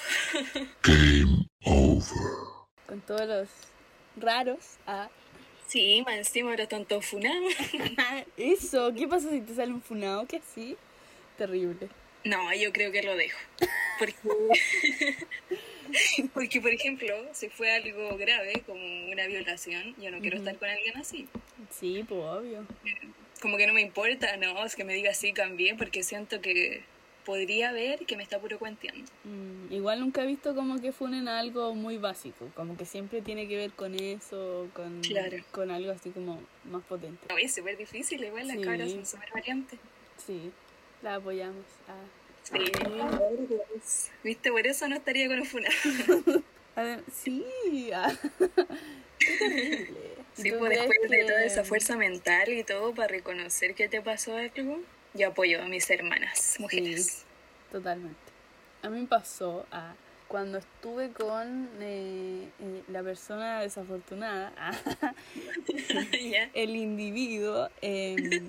Con 2.86 3.00
todos 3.02 3.26
los 3.28 3.48
raros. 4.16 4.78
Ah. 4.86 5.08
Sí, 5.66 6.02
más 6.04 6.16
encima 6.16 6.50
ahora 6.50 6.64
están 6.64 6.84
todos 6.84 7.06
funados. 7.06 7.52
Eso, 8.36 8.92
¿qué 8.94 9.06
pasa 9.06 9.30
si 9.30 9.40
te 9.40 9.54
sale 9.54 9.72
un 9.72 9.82
funado? 9.82 10.26
¿Qué 10.26 10.38
así? 10.38 10.76
Terrible. 11.38 11.88
No, 12.24 12.52
yo 12.54 12.72
creo 12.72 12.90
que 12.90 13.02
lo 13.02 13.14
dejo. 13.16 13.38
Porque, 13.98 14.14
porque 16.34 16.60
por 16.60 16.70
ejemplo, 16.72 17.14
si 17.32 17.48
fue 17.48 17.70
algo 17.74 18.16
grave, 18.16 18.62
como 18.66 18.80
una 19.10 19.26
violación, 19.26 19.94
yo 20.00 20.10
no 20.10 20.18
quiero 20.20 20.36
Ujú. 20.38 20.46
estar 20.46 20.58
con 20.58 20.68
alguien 20.68 20.96
así. 20.96 21.28
Sí, 21.70 22.04
pues 22.08 22.20
obvio. 22.22 22.66
Como 23.40 23.56
que 23.56 23.66
no 23.66 23.72
me 23.72 23.80
importa, 23.80 24.36
no, 24.36 24.64
es 24.64 24.76
que 24.76 24.84
me 24.84 24.94
diga 24.94 25.14
sí, 25.14 25.32
cambié, 25.32 25.74
porque 25.74 26.02
siento 26.02 26.40
que 26.40 26.82
podría 27.24 27.70
ver 27.72 28.06
que 28.06 28.16
me 28.16 28.22
está 28.22 28.38
puro 28.38 28.58
cuenteando. 28.58 29.10
Mm, 29.24 29.72
igual 29.72 30.00
nunca 30.00 30.22
he 30.22 30.26
visto 30.26 30.54
como 30.54 30.80
que 30.80 30.90
funen 30.92 31.28
algo 31.28 31.74
muy 31.74 31.96
básico, 31.98 32.50
como 32.54 32.76
que 32.76 32.84
siempre 32.86 33.22
tiene 33.22 33.46
que 33.46 33.56
ver 33.56 33.70
con 33.72 33.94
eso, 33.94 34.68
con, 34.74 35.00
Claro. 35.02 35.36
con 35.52 35.70
algo 35.70 35.92
así 35.92 36.10
como 36.10 36.42
más 36.64 36.82
potente. 36.84 37.26
No, 37.28 37.38
es 37.38 37.54
súper 37.54 37.76
difícil, 37.76 38.24
igual 38.24 38.48
las 38.48 38.56
Sí. 38.56 38.62
cabras 38.62 38.90
son 38.90 39.06
súper 39.06 39.28
variantes. 39.32 39.78
Sí, 40.26 40.50
la 41.02 41.14
apoyamos. 41.16 41.64
Ah. 41.88 41.94
Sí, 42.52 44.08
viste, 44.24 44.50
por 44.50 44.66
eso 44.66 44.88
no 44.88 44.96
estaría 44.96 45.28
con. 45.28 45.38
Adem- 46.76 47.04
sí, 47.12 47.90
ah. 47.94 48.12
Qué 49.18 49.36
terrible. 49.38 50.00
¿Y 50.38 50.42
Sí, 50.42 50.52
pues 50.52 50.70
después 50.70 51.10
de 51.10 51.24
toda 51.24 51.44
esa 51.44 51.64
fuerza 51.64 51.96
mental 51.96 52.48
y 52.48 52.64
todo 52.64 52.94
para 52.94 53.08
reconocer 53.08 53.74
que 53.74 53.88
te 53.88 54.00
pasó 54.00 54.36
algo, 54.36 54.80
yo 55.14 55.28
apoyo 55.28 55.60
a 55.62 55.66
mis 55.66 55.90
hermanas, 55.90 56.56
mujeres. 56.58 57.24
Totalmente. 57.70 58.18
A 58.82 58.88
mí 58.88 59.00
me 59.02 59.06
pasó 59.06 59.66
a 59.70 59.94
cuando 60.28 60.58
estuve 60.58 61.10
con 61.10 61.68
eh, 61.80 62.48
eh, 62.60 62.82
la 62.88 63.02
persona 63.02 63.60
desafortunada, 63.60 64.52
ah, 64.56 65.14
el 66.54 66.76
individuo, 66.76 67.68
em, 67.82 68.48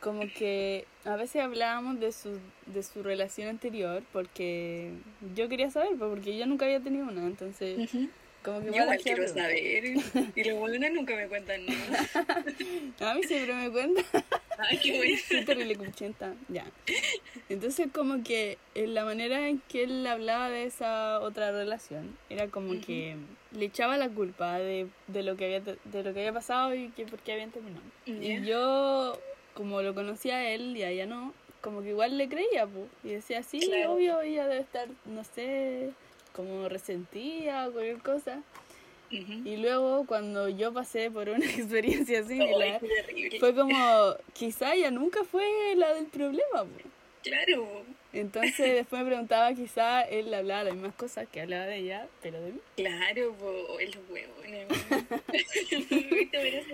como 0.00 0.20
que 0.32 0.86
a 1.08 1.16
veces 1.16 1.42
hablábamos 1.42 1.98
de 2.00 2.12
su, 2.12 2.38
de 2.66 2.82
su 2.82 3.02
relación 3.02 3.48
anterior 3.48 4.02
porque 4.12 4.92
yo 5.34 5.48
quería 5.48 5.70
saber, 5.70 5.90
pues, 5.98 6.10
porque 6.10 6.36
yo 6.36 6.46
nunca 6.46 6.66
había 6.66 6.80
tenido 6.80 7.06
una, 7.06 7.26
entonces 7.26 7.88
como 8.42 8.60
que 8.60 8.66
Yo 8.66 8.82
igual 8.82 8.98
quiero 9.02 9.26
saber. 9.26 9.84
Y 10.34 10.44
los 10.44 10.58
buenos 10.58 10.90
nunca 10.92 11.16
me 11.16 11.26
cuentan 11.26 11.64
nada. 11.64 12.08
A 13.10 13.14
mí 13.14 13.22
siempre 13.22 13.54
me 13.54 13.70
cuenta. 13.70 14.02
Ay, 14.58 14.78
qué 14.78 14.96
bueno. 14.98 15.16
Soy 15.26 15.44
terrible 15.44 15.76
cuchenta, 15.76 16.34
ya. 16.48 16.66
Entonces 17.48 17.88
como 17.92 18.22
que 18.22 18.58
en 18.74 18.92
la 18.92 19.04
manera 19.04 19.48
en 19.48 19.60
que 19.60 19.84
él 19.84 20.06
hablaba 20.06 20.50
de 20.50 20.64
esa 20.64 21.20
otra 21.20 21.52
relación 21.52 22.18
era 22.28 22.48
como 22.48 22.80
que 22.80 23.16
le 23.52 23.64
echaba 23.64 23.96
la 23.96 24.10
culpa 24.10 24.58
de, 24.58 24.88
de 25.06 25.22
lo 25.22 25.36
que 25.36 25.46
había 25.46 25.60
de 25.60 26.02
lo 26.02 26.12
que 26.12 26.20
había 26.20 26.32
pasado 26.32 26.74
y 26.74 26.90
que 26.90 27.06
por 27.06 27.20
qué 27.20 27.32
habían 27.32 27.50
terminado. 27.50 27.84
Y 28.04 28.42
yo 28.44 29.18
como 29.58 29.82
lo 29.82 29.92
conocía 29.92 30.52
él 30.52 30.76
y 30.76 30.84
a 30.84 30.90
ella 30.90 31.06
no, 31.06 31.34
como 31.60 31.82
que 31.82 31.88
igual 31.88 32.16
le 32.16 32.28
creía, 32.28 32.64
pues, 32.64 32.86
y 33.02 33.08
decía, 33.08 33.42
sí, 33.42 33.58
Claro. 33.58 33.94
obvio, 33.94 34.20
ella 34.20 34.46
debe 34.46 34.60
estar, 34.60 34.86
no 35.04 35.24
sé, 35.24 35.90
como 36.32 36.68
resentida 36.68 37.66
o 37.68 37.72
cualquier 37.72 37.98
cosa. 37.98 38.40
Y 39.10 39.56
luego 39.56 40.06
cuando 40.06 40.48
yo 40.48 40.72
pasé 40.72 41.10
por 41.10 41.28
una 41.28 41.44
experiencia 41.50 42.22
similar, 42.22 42.80
fue 43.40 43.52
como, 43.52 44.14
quizá 44.32 44.74
ella 44.74 44.92
nunca 44.92 45.24
fue 45.24 45.74
la 45.74 45.92
del 45.92 46.06
problema. 46.06 46.62
po. 46.62 46.88
Claro, 47.22 47.84
Entonces 48.12 48.74
después 48.74 49.02
me 49.02 49.08
preguntaba, 49.08 49.52
quizá 49.54 50.02
él 50.02 50.32
hablaba 50.32 50.64
las 50.64 50.74
mismas 50.74 50.94
cosas 50.94 51.26
que 51.30 51.40
hablaba 51.40 51.66
de 51.66 51.78
ella, 51.78 52.06
pero 52.22 52.40
de 52.40 52.52
mí. 52.52 52.60
claro, 52.76 53.34
po, 53.34 53.78
el 53.80 53.98
huevo. 54.08 54.34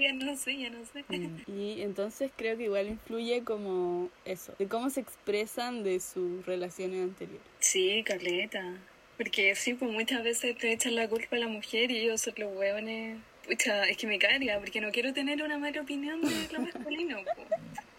Ya 0.01 0.13
no 0.13 0.37
sé, 0.37 0.59
ya 0.59 0.71
no 0.71 0.85
sé. 0.85 1.05
Y 1.47 1.83
entonces 1.83 2.31
creo 2.37 2.57
que 2.57 2.65
igual 2.65 2.89
influye 2.89 3.43
como 3.43 4.11
eso, 4.25 4.55
de 4.59 4.67
cómo 4.69 4.91
se 4.91 5.01
expresan 5.01 5.83
de 5.83 6.01
sus 6.01 6.45
relaciones 6.47 7.03
anteriores. 7.05 7.43
Sí, 7.61 8.03
caleta. 8.05 8.77
Porque 9.17 9.55
sí, 9.55 9.75
pues 9.75 9.91
muchas 9.91 10.23
veces 10.25 10.57
te 10.59 10.73
echan 10.73 10.95
la 10.95 11.09
culpa 11.09 11.37
a 11.37 11.39
la 11.39 11.49
mujer 11.49 11.91
y 11.91 11.99
ellos 11.99 12.21
son 12.21 12.35
los 12.37 12.55
hueones. 12.57 13.19
Pucha, 13.47 13.85
es 13.89 13.97
que 13.97 14.07
me 14.07 14.19
carga, 14.19 14.59
porque 14.59 14.81
no 14.81 14.91
quiero 14.91 15.13
tener 15.13 15.43
una 15.43 15.59
mala 15.59 15.81
opinión 15.81 16.21
de 16.21 16.53
lo 16.53 16.61
masculino. 16.61 17.19
po. 17.25 17.45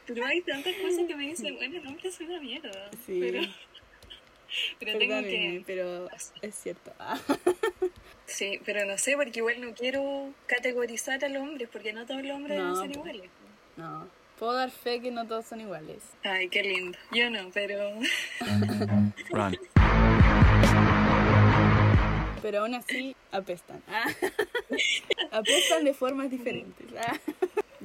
Pero 0.08 0.26
hay 0.26 0.42
tantas 0.42 0.74
cosas 0.76 1.06
que 1.08 1.16
me 1.16 1.28
dicen, 1.30 1.56
bueno, 1.56 1.78
el 1.78 1.88
hombre 1.88 2.10
es 2.10 2.20
una 2.20 2.40
mierda. 2.40 2.90
Sí. 3.06 3.20
Pero, 3.20 3.42
pero 4.80 4.98
tengo 5.00 5.22
que... 5.22 5.64
pero 5.66 6.08
es 6.42 6.56
cierto. 6.56 6.94
Ah, 7.00 7.20
Sí, 8.28 8.60
pero 8.66 8.86
no 8.86 8.98
sé, 8.98 9.16
porque 9.16 9.40
igual 9.40 9.62
no 9.62 9.74
quiero 9.74 10.34
categorizar 10.48 11.24
a 11.24 11.30
los 11.30 11.44
hombres, 11.44 11.70
porque 11.72 11.94
no 11.94 12.06
todos 12.06 12.24
los 12.24 12.32
hombres 12.36 12.58
No, 12.58 12.64
deben 12.76 12.82
ser 12.92 12.98
iguales. 13.00 13.30
no. 13.78 14.08
Puedo 14.40 14.52
dar 14.52 14.70
fe 14.70 15.00
que 15.00 15.12
no 15.12 15.26
todos 15.26 15.46
son 15.46 15.62
iguales. 15.62 16.00
Ay, 16.24 16.50
qué 16.50 16.62
lindo. 16.62 16.98
Yo 17.14 17.30
no, 17.30 17.50
pero... 17.54 17.92
Run. 19.30 19.58
Pero 22.42 22.60
aún 22.60 22.74
así 22.76 23.16
apestan. 23.32 23.82
Apestan 25.32 25.86
de 25.86 25.94
formas 25.94 26.30
diferentes. 26.30 26.86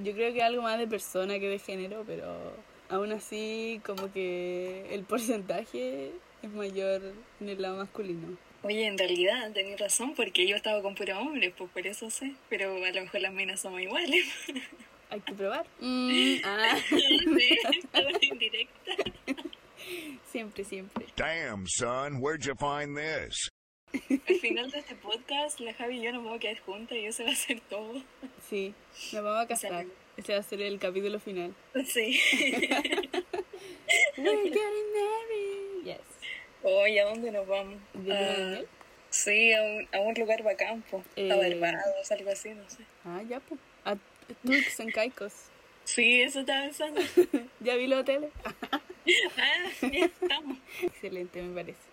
Yo 0.02 0.12
creo 0.12 0.32
que 0.32 0.42
algo 0.42 0.62
más 0.62 0.78
de 0.78 0.86
persona 0.86 1.38
que 1.38 1.48
de 1.48 1.58
género, 1.58 2.04
pero 2.06 2.54
aún 2.88 3.12
así 3.12 3.80
como 3.84 4.12
que 4.12 4.86
el 4.94 5.04
porcentaje 5.04 6.12
es 6.42 6.50
mayor 6.50 7.02
en 7.40 7.48
el 7.48 7.60
lado 7.60 7.76
masculino. 7.78 8.36
Oye, 8.62 8.86
en 8.86 8.98
realidad 8.98 9.52
tenés 9.52 9.80
razón, 9.80 10.14
porque 10.14 10.46
yo 10.46 10.56
estaba 10.56 10.82
con 10.82 10.94
puro 10.94 11.18
hombres, 11.18 11.52
pues 11.56 11.70
por 11.70 11.86
eso 11.86 12.10
sé. 12.10 12.34
Pero 12.48 12.72
a 12.84 12.90
lo 12.90 13.00
mejor 13.02 13.20
las 13.22 13.32
minas 13.32 13.60
somos 13.60 13.80
iguales. 13.80 14.24
Hay 15.10 15.20
que 15.20 15.32
probar. 15.34 15.66
Mm, 15.80 16.36
ah, 16.44 16.76
Sí, 16.88 17.58
estaba 17.78 18.10
indirecta. 18.20 18.92
siempre, 20.30 20.64
siempre. 20.64 21.06
Damn, 21.16 21.66
son, 21.66 22.16
where'd 22.20 22.44
you 22.44 22.54
find 22.56 22.96
this? 22.96 23.48
Al 23.92 24.36
final 24.36 24.70
de 24.70 24.78
este 24.78 24.94
podcast, 24.94 25.58
la 25.60 25.74
Javi 25.74 25.98
y 25.98 26.02
yo 26.02 26.12
nos 26.12 26.22
vamos 26.22 26.36
a 26.36 26.40
quedar 26.40 26.58
juntas 26.60 26.96
y 26.96 27.06
eso 27.06 27.24
va 27.24 27.30
a 27.30 27.34
ser 27.34 27.60
todo. 27.60 28.02
Sí, 28.48 28.74
nos 29.12 29.24
vamos 29.24 29.44
a 29.44 29.48
casar. 29.48 29.86
Ese 30.16 30.32
va 30.32 30.38
a 30.38 30.42
ser 30.42 30.60
el 30.60 30.78
capítulo 30.78 31.18
final. 31.18 31.54
Sí. 31.86 32.20
We're 34.16 34.42
getting 34.44 34.92
married. 34.94 35.84
Yes. 35.84 36.00
Oye, 36.62 37.00
¿a 37.00 37.06
dónde 37.06 37.32
nos 37.32 37.46
vamos? 37.46 37.80
¿De 37.94 38.00
luna 38.00 38.32
de 38.32 38.50
miel? 38.50 38.68
Sí, 39.10 39.52
a 39.52 39.62
un, 39.62 39.88
a 39.92 40.00
un 40.00 40.14
lugar 40.14 40.42
bacán, 40.42 40.82
po. 40.82 41.02
Eh. 41.16 41.30
A 41.32 41.36
Barbados, 41.36 42.12
algo 42.12 42.30
así, 42.30 42.50
no 42.50 42.68
sé. 42.70 42.84
Ah, 43.04 43.22
ya, 43.28 43.40
pues. 43.40 43.60
A 43.84 43.96
Turks 44.44 44.80
and 44.80 44.92
Caicos. 44.92 45.32
Sí, 45.84 46.22
eso 46.22 46.40
estaba 46.40 46.62
pensando. 46.62 47.00
¿Ya 47.60 47.74
vi 47.76 47.86
los 47.86 48.00
hoteles? 48.00 48.30
Ah, 49.36 49.88
ya 49.90 50.04
estamos. 50.04 50.58
Excelente, 50.82 51.42
me 51.42 51.54
parece. 51.54 51.89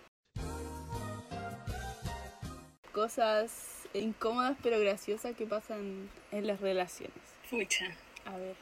Cosas 2.92 3.86
incómodas 3.94 4.56
pero 4.62 4.78
graciosas 4.80 5.36
que 5.36 5.46
pasan 5.46 6.10
en 6.32 6.46
las 6.46 6.60
relaciones. 6.60 7.14
Pucha. 7.50 7.86
A 8.24 8.36
ver, 8.36 8.54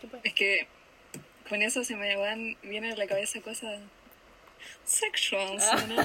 ¿qué 0.00 0.06
pasa? 0.06 0.22
Es 0.24 0.34
que 0.34 0.66
con 1.48 1.62
eso 1.62 1.84
se 1.84 1.96
me 1.96 2.16
van, 2.16 2.56
vienen 2.62 2.92
a 2.92 2.96
la 2.96 3.06
cabeza 3.06 3.40
cosas 3.40 3.80
¿no? 5.88 6.02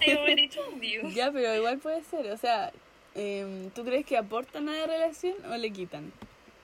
I 0.00 0.10
already 0.12 0.48
told 0.48 0.80
you. 0.80 1.08
Ya, 1.10 1.30
pero 1.32 1.54
igual 1.54 1.78
puede 1.78 2.02
ser. 2.04 2.30
O 2.30 2.36
sea, 2.36 2.72
em, 3.14 3.70
¿tú 3.70 3.84
crees 3.84 4.04
que 4.04 4.16
aportan 4.16 4.68
a 4.68 4.72
la 4.72 4.86
relación 4.86 5.34
o 5.50 5.56
le 5.56 5.70
quitan? 5.70 6.12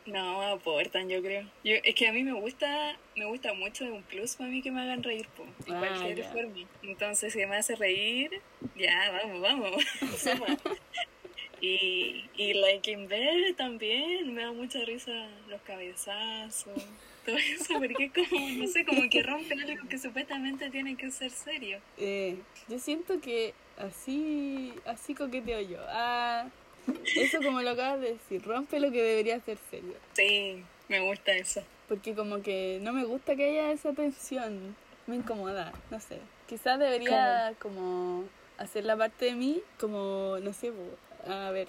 No, 0.06 0.42
aportan, 0.42 1.08
yo 1.08 1.20
creo. 1.22 1.44
Yo, 1.62 1.74
es 1.84 1.94
que 1.94 2.08
a 2.08 2.12
mí 2.12 2.22
me 2.24 2.32
gusta, 2.32 2.98
me 3.16 3.26
gusta 3.26 3.52
mucho 3.54 3.84
de 3.84 3.92
un 3.92 4.02
plus 4.02 4.34
para 4.36 4.50
mí 4.50 4.62
que 4.62 4.70
me 4.70 4.80
hagan 4.80 5.02
reír, 5.02 5.26
po, 5.36 5.44
en 5.66 5.74
Ah, 5.74 5.78
cualquier 5.78 6.16
ya. 6.18 6.32
forma. 6.32 6.54
Entonces, 6.82 7.32
si 7.32 7.44
me 7.46 7.56
hace 7.56 7.76
reír, 7.76 8.30
ya, 8.74 9.10
vamos, 9.12 9.40
vamos. 9.40 9.84
y, 11.60 12.24
y 12.36 12.54
like 12.54 12.90
in 12.90 13.06
bed 13.08 13.54
también, 13.56 14.32
me 14.34 14.42
da 14.42 14.52
mucha 14.52 14.80
risa 14.84 15.12
los 15.48 15.60
cabezazos, 15.62 16.82
todo 17.26 17.36
eso, 17.36 17.74
porque 17.78 18.04
es 18.04 18.12
como, 18.12 18.48
no 18.48 18.66
sé, 18.66 18.84
como 18.84 19.08
que 19.10 19.22
rompen 19.22 19.60
algo 19.60 19.88
que 19.88 19.98
supuestamente 19.98 20.70
tiene 20.70 20.96
que 20.96 21.10
ser 21.10 21.30
serio. 21.30 21.78
Eh, 21.98 22.36
yo 22.68 22.78
siento 22.78 23.20
que 23.20 23.52
así, 23.76 24.72
así 24.86 25.14
coqueteo 25.14 25.60
yo. 25.60 25.78
Ah, 25.88 26.48
eso 27.16 27.38
como 27.42 27.62
lo 27.62 27.70
acabas 27.70 28.00
de 28.00 28.12
decir, 28.12 28.42
rompe 28.42 28.80
lo 28.80 28.90
que 28.90 29.02
debería 29.02 29.40
ser 29.40 29.58
serio. 29.70 29.94
Sí, 30.14 30.62
me 30.88 31.00
gusta 31.00 31.32
eso. 31.32 31.62
Porque 31.88 32.14
como 32.14 32.42
que 32.42 32.78
no 32.82 32.92
me 32.92 33.04
gusta 33.04 33.36
que 33.36 33.50
haya 33.50 33.72
esa 33.72 33.92
tensión. 33.92 34.76
Me 35.06 35.16
incomoda, 35.16 35.72
no 35.90 35.98
sé. 35.98 36.18
Quizás 36.46 36.78
debería 36.78 37.54
como 37.58 38.24
hacer 38.58 38.84
la 38.84 38.96
parte 38.96 39.24
de 39.26 39.34
mí 39.34 39.60
como, 39.78 40.36
no 40.42 40.52
sé, 40.52 40.72
a 41.26 41.50
ver. 41.50 41.68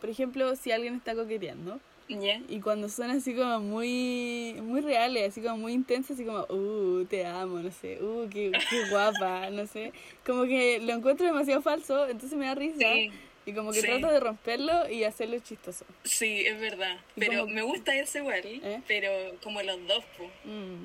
Por 0.00 0.10
ejemplo, 0.10 0.54
si 0.56 0.72
alguien 0.72 0.94
está 0.94 1.14
coqueteando 1.14 1.80
¿Ya? 2.08 2.40
y 2.48 2.60
cuando 2.60 2.88
son 2.88 3.10
así 3.10 3.34
como 3.34 3.60
muy 3.60 4.56
muy 4.62 4.80
reales, 4.80 5.30
así 5.30 5.40
como 5.40 5.58
muy 5.58 5.72
intensos, 5.72 6.12
así 6.12 6.24
como, 6.24 6.40
uh, 6.48 7.04
te 7.04 7.26
amo, 7.26 7.60
no 7.60 7.70
sé, 7.70 8.02
uh, 8.02 8.28
qué, 8.28 8.52
qué 8.68 8.90
guapa, 8.90 9.50
no 9.50 9.66
sé. 9.66 9.92
Como 10.24 10.44
que 10.44 10.80
lo 10.80 10.92
encuentro 10.92 11.26
demasiado 11.26 11.62
falso, 11.62 12.06
entonces 12.08 12.38
me 12.38 12.46
da 12.46 12.54
risa. 12.54 12.78
Sí. 12.78 13.10
Y 13.50 13.52
como 13.52 13.72
que 13.72 13.80
Sí. 13.80 13.86
trato 13.86 14.06
de 14.06 14.20
romperlo 14.20 14.88
y 14.88 15.02
hacerlo 15.02 15.38
chistoso. 15.40 15.84
Sí, 16.04 16.46
es 16.46 16.60
verdad. 16.60 16.98
Y 17.16 17.20
Pero 17.20 17.40
como- 17.40 17.52
me 17.54 17.62
gusta 17.62 17.96
eso 17.96 18.18
igual, 18.18 18.40
¿Eh? 18.44 18.80
pero 18.86 19.10
como 19.42 19.60
los 19.62 19.84
dos, 19.88 20.04
pues. 20.16 20.30
Mm. 20.44 20.84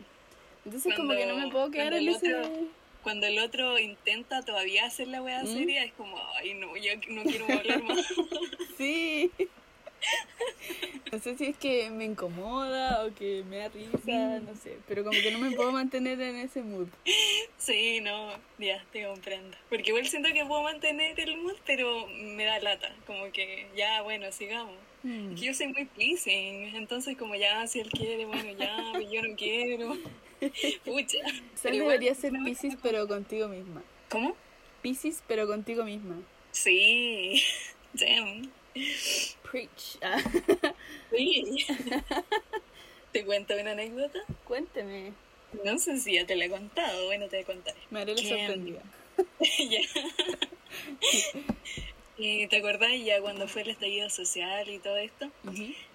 Entonces 0.65 0.95
como 0.95 1.11
que 1.13 1.25
no 1.27 1.35
me 1.35 1.51
puedo 1.51 1.69
quedar 1.69 1.93
en 1.93 1.99
el 1.99 2.07
ese... 2.09 2.35
otro- 2.35 2.51
Cuando 3.03 3.27
el 3.27 3.37
otro 3.37 3.77
intenta 3.77 4.41
todavía 4.41 4.85
hacer 4.85 5.07
la 5.09 5.21
wea 5.21 5.43
¿Mm? 5.43 5.47
seria, 5.47 5.83
es 5.83 5.93
como, 5.93 6.17
ay 6.37 6.55
no, 6.55 6.75
yo 6.75 6.93
no 7.09 7.21
quiero 7.21 7.45
hablar 7.45 7.83
más. 7.83 7.99
Sí. 8.79 9.31
No 11.11 11.19
sé 11.19 11.37
si 11.37 11.45
es 11.45 11.57
que 11.57 11.89
me 11.91 12.03
incomoda 12.03 13.05
o 13.05 13.13
que 13.13 13.43
me 13.49 13.57
da 13.57 13.69
risa, 13.69 14.39
no 14.39 14.53
sé. 14.55 14.77
Pero 14.87 15.03
como 15.05 15.17
que 15.17 15.31
no 15.31 15.39
me 15.39 15.51
puedo 15.51 15.71
mantener 15.71 16.19
en 16.19 16.35
ese 16.35 16.61
mood. 16.61 16.87
sí, 17.57 18.01
no, 18.01 18.33
ya, 18.57 18.83
te 18.91 19.05
comprendo. 19.05 19.55
Porque 19.69 19.91
igual 19.91 20.07
siento 20.07 20.29
que 20.33 20.43
puedo 20.43 20.63
mantener 20.63 21.17
el 21.19 21.37
mood, 21.37 21.55
pero 21.65 22.07
me 22.07 22.43
da 22.43 22.59
lata. 22.59 22.93
Como 23.07 23.31
que, 23.31 23.67
ya, 23.77 24.01
bueno, 24.01 24.29
sigamos. 24.31 24.75
Mm. 25.03 25.33
Es 25.33 25.39
que 25.39 25.45
yo 25.45 25.53
soy 25.53 25.67
muy 25.67 25.85
pleasing, 25.85 26.75
entonces 26.75 27.15
como 27.15 27.35
ya, 27.35 27.65
si 27.67 27.79
él 27.79 27.89
quiere, 27.91 28.25
bueno, 28.25 28.51
ya, 28.57 28.99
yo 28.99 29.21
no 29.21 29.35
quiero. 29.35 29.95
Pucha. 30.83 31.19
Pero 31.61 31.75
igual 31.75 31.91
debería 31.91 32.15
ser 32.15 32.33
no 32.33 32.43
Pisces 32.43 32.75
pero 32.81 33.07
contigo 33.07 33.47
misma. 33.47 33.83
¿Cómo? 34.09 34.35
Pisces 34.81 35.23
pero 35.27 35.47
contigo 35.47 35.85
misma. 35.85 36.17
Sí. 36.51 37.41
Damn. 37.93 38.51
Preach. 39.51 39.97
Ah, 40.01 40.21
Sí. 41.11 41.65
¿Te 43.11 43.23
cuento 43.25 43.53
una 43.59 43.71
anécdota? 43.71 44.19
Cuénteme. 44.43 45.13
No 45.63 45.79
sé 45.79 45.97
si 45.99 46.15
ya 46.15 46.25
te 46.25 46.35
la 46.35 46.45
he 46.45 46.49
contado, 46.49 47.05
bueno, 47.05 47.27
te 47.27 47.37
voy 47.37 47.43
a 47.43 47.45
contar. 47.45 47.75
Me 47.89 48.01
haré 48.01 48.13
la 48.15 48.21
sorprendida. 48.21 48.81
ya. 49.69 49.79
¿Y 52.17 52.47
te 52.47 52.57
acordás 52.57 52.91
ya 53.03 53.21
cuando 53.21 53.47
fue 53.47 53.61
el 53.61 53.69
estallido 53.69 54.09
social 54.09 54.69
y 54.69 54.79
todo 54.79 54.97
esto? 54.97 55.29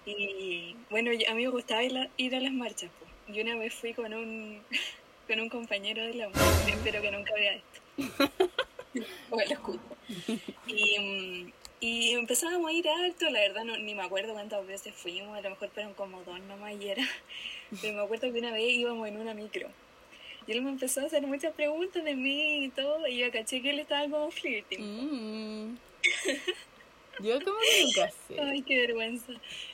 Y 0.05 0.75
bueno, 0.89 1.11
a 1.11 1.33
mí 1.35 1.43
me 1.43 1.49
gustaba 1.51 1.83
ir 1.83 1.97
a, 1.97 2.09
ir 2.17 2.35
a 2.35 2.39
las 2.39 2.51
marchas. 2.53 2.89
pues. 2.99 3.35
Yo 3.35 3.43
una 3.43 3.55
vez 3.57 3.73
fui 3.73 3.93
con 3.93 4.13
un, 4.13 4.61
con 5.27 5.39
un 5.39 5.49
compañero 5.49 6.03
de 6.03 6.15
la 6.15 6.27
U. 6.29 6.31
Espero 6.67 7.01
que 7.01 7.11
nunca 7.11 7.33
vea 7.35 7.53
esto. 7.55 8.31
o 9.29 9.35
lo 9.35 9.41
escuche. 9.41 9.79
Y, 10.67 10.99
mm, 10.99 11.51
y 11.81 12.11
empezábamos 12.11 12.69
a 12.69 12.73
ir 12.73 12.87
alto, 12.87 13.29
la 13.31 13.39
verdad 13.39 13.63
no, 13.65 13.75
ni 13.75 13.95
me 13.95 14.03
acuerdo 14.03 14.33
cuántas 14.33 14.65
veces 14.67 14.93
fuimos, 14.93 15.35
a 15.35 15.41
lo 15.41 15.49
mejor 15.49 15.69
fueron 15.71 15.95
como 15.95 16.21
dos 16.23 16.39
nomás 16.41 16.73
y 16.79 16.89
era. 16.89 17.03
Pero 17.81 17.93
me 17.95 18.01
acuerdo 18.03 18.31
que 18.31 18.39
una 18.39 18.51
vez 18.51 18.71
íbamos 18.71 19.07
en 19.07 19.17
una 19.17 19.33
micro. 19.33 19.67
Y 20.45 20.51
él 20.51 20.61
me 20.61 20.69
empezó 20.69 21.01
a 21.01 21.05
hacer 21.05 21.23
muchas 21.25 21.53
preguntas 21.53 22.03
de 22.03 22.15
mí 22.15 22.65
y 22.65 22.69
todo, 22.69 23.07
y 23.07 23.17
yo 23.17 23.31
caché 23.31 23.63
que 23.63 23.71
él 23.71 23.79
estaba 23.79 24.07
como 24.07 24.29
flirting. 24.29 24.79
Mm. 24.79 25.77
Yo 27.19 27.39
como 27.43 27.57
que 27.59 27.83
nunca 27.83 28.11
sé. 28.27 28.39
Ay, 28.41 28.61
qué 28.61 28.79
vergüenza. 28.79 29.33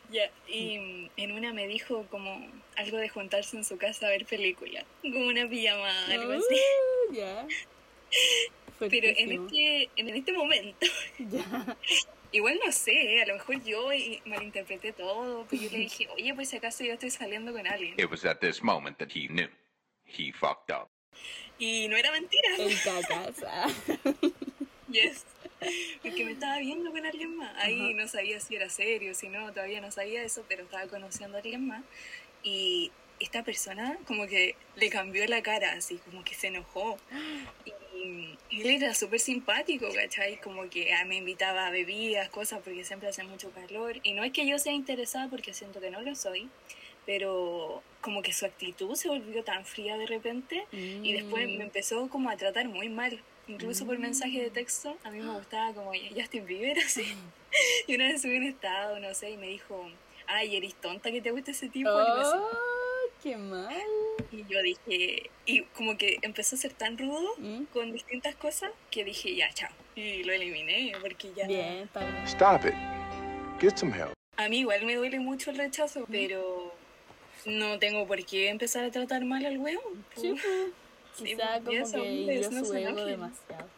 Ya, 0.09 0.31
y 0.47 1.09
en 1.17 1.31
una 1.33 1.51
me 1.51 1.67
dijo 1.67 2.05
como 2.09 2.39
algo 2.77 2.97
de 2.97 3.09
juntarse 3.09 3.57
en 3.57 3.65
su 3.65 3.77
casa 3.77 4.07
a 4.07 4.11
ver 4.11 4.25
película, 4.25 4.85
como 5.01 5.27
una 5.27 5.47
pijamada, 5.49 6.05
algo 6.13 6.31
así. 6.31 6.55
Uh, 7.09 7.13
ya. 7.13 7.47
Pero 8.79 9.07
en 9.07 9.31
este, 9.31 9.89
en 9.95 10.09
este 10.09 10.33
momento, 10.33 10.85
Ya. 11.19 11.77
igual 12.31 12.59
no 12.63 12.71
sé, 12.71 13.15
¿eh? 13.17 13.21
a 13.23 13.25
lo 13.27 13.33
mejor 13.35 13.63
yo 13.63 13.91
y- 13.93 14.21
malinterpreté 14.25 14.91
todo, 14.93 15.45
pero 15.49 15.63
yo 15.63 15.69
le 15.71 15.77
dije, 15.79 16.07
oye, 16.15 16.33
pues 16.33 16.49
si 16.49 16.57
acaso 16.57 16.83
yo 16.83 16.93
estoy 16.93 17.09
saliendo 17.09 17.51
con 17.53 17.65
alguien. 17.67 17.95
It 17.97 18.09
was 18.09 18.25
at 18.25 18.37
this 18.39 18.61
moment 18.61 18.97
that 18.99 19.09
he 19.15 19.27
knew. 19.27 19.49
He 20.05 20.31
fucked 20.31 20.69
up. 20.71 20.89
Y 21.59 21.87
no 21.87 21.97
era 21.97 22.11
mentira. 22.11 22.47
El 22.59 22.79
cacas. 22.81 23.43
ah. 23.47 23.67
Yes. 24.89 25.25
Porque 26.03 26.23
me 26.23 26.33
estaba 26.33 26.59
viendo 26.59 26.91
con 26.91 27.03
alguien 27.05 27.35
más. 27.35 27.51
Ahí 27.57 27.79
Ajá. 27.81 27.93
no 27.95 28.07
sabía 28.07 28.39
si 28.39 28.55
era 28.55 28.69
serio, 28.69 29.15
si 29.15 29.27
no, 29.27 29.51
todavía 29.51 29.81
no 29.81 29.91
sabía 29.91 30.21
eso, 30.23 30.45
pero 30.47 30.63
estaba 30.63 30.85
conociendo 30.87 31.35
a 31.37 31.41
alguien 31.41 31.67
más. 31.67 31.83
Y 32.43 32.91
esta 33.19 33.43
persona 33.43 33.97
como 34.05 34.27
que 34.27 34.55
le 34.75 34.89
cambió 34.89 35.25
la 35.27 35.41
cara, 35.41 35.73
así 35.73 35.97
como 36.05 36.23
que 36.23 36.35
se 36.35 36.47
enojó. 36.47 36.97
Y 38.49 38.61
él 38.61 38.67
era 38.83 38.93
súper 38.93 39.19
simpático, 39.19 39.87
¿cachai? 39.93 40.39
Como 40.39 40.69
que 40.69 40.93
ah, 40.93 41.03
me 41.05 41.15
invitaba 41.17 41.67
a 41.67 41.71
bebidas, 41.71 42.29
cosas, 42.29 42.61
porque 42.63 42.83
siempre 42.85 43.09
hace 43.09 43.23
mucho 43.23 43.51
calor. 43.51 43.97
Y 44.03 44.13
no 44.13 44.23
es 44.23 44.31
que 44.31 44.47
yo 44.47 44.59
sea 44.59 44.71
interesada, 44.73 45.27
porque 45.29 45.53
siento 45.53 45.81
que 45.81 45.89
no 45.89 46.01
lo 46.01 46.15
soy, 46.15 46.47
pero 47.05 47.81
como 48.01 48.21
que 48.21 48.33
su 48.33 48.45
actitud 48.45 48.95
se 48.95 49.07
volvió 49.09 49.43
tan 49.43 49.65
fría 49.65 49.97
de 49.97 50.05
repente 50.05 50.65
y 50.71 51.13
después 51.13 51.47
Mm. 51.47 51.57
me 51.57 51.63
empezó 51.63 52.07
como 52.09 52.29
a 52.29 52.37
tratar 52.37 52.67
muy 52.67 52.89
mal. 52.89 53.19
Incluso 53.47 53.85
por 53.85 53.97
mensaje 53.97 54.41
de 54.43 54.49
texto, 54.49 54.97
a 55.03 55.09
mí 55.11 55.19
me 55.21 55.33
gustaba 55.33 55.73
como 55.73 55.91
Justin 56.15 56.45
Bieber, 56.45 56.77
así. 56.85 57.05
Y 57.87 57.95
una 57.95 58.07
vez 58.09 58.21
subí 58.21 58.35
un 58.37 58.43
estado, 58.43 58.99
no 58.99 59.13
sé, 59.13 59.31
y 59.31 59.37
me 59.37 59.47
dijo, 59.47 59.89
ay, 60.27 60.57
eres 60.57 60.75
tonta 60.75 61.11
que 61.11 61.21
te 61.21 61.31
gusta 61.31 61.51
ese 61.51 61.69
tipo. 61.69 61.89
Oh, 61.89 62.49
qué 63.23 63.37
mal. 63.37 63.73
Y 64.31 64.43
yo 64.47 64.61
dije, 64.61 65.29
y 65.45 65.61
como 65.75 65.97
que 65.97 66.17
empezó 66.21 66.55
a 66.55 66.59
ser 66.59 66.73
tan 66.73 66.97
rudo 66.97 67.27
Mm. 67.37 67.63
con 67.73 67.91
distintas 67.91 68.35
cosas 68.35 68.71
que 68.91 69.03
dije, 69.03 69.35
ya, 69.35 69.49
chao. 69.53 69.69
Y 69.95 70.23
lo 70.23 70.33
eliminé 70.33 70.93
porque 71.01 71.31
ya... 71.35 71.47
Bien, 71.47 71.83
está 71.85 71.99
bien. 72.01 72.15
Stop 72.25 72.65
it. 72.65 72.73
Get 73.59 73.77
some 73.77 73.91
help. 73.95 74.13
A 74.37 74.49
mí 74.49 74.59
igual 74.59 74.85
me 74.85 74.95
duele 74.95 75.19
mucho 75.19 75.49
el 75.51 75.57
rechazo, 75.57 76.05
pero 76.11 76.73
no 77.45 77.79
tengo 77.79 78.05
por 78.05 78.23
qué 78.25 78.49
empezar 78.49 78.83
a 78.85 78.91
tratar 78.91 79.25
mal 79.25 79.43
al 79.45 79.57
hueón. 79.57 80.05
po. 80.13 80.21
Sí, 80.21 80.29
pues. 80.31 80.43
Sí, 81.15 81.23
Quizá 81.23 81.59
pues, 81.65 81.91
como 81.91 82.03
que 82.03 82.11
hirió 82.13 82.51
no 82.91 83.05
demasiado. 83.05 83.69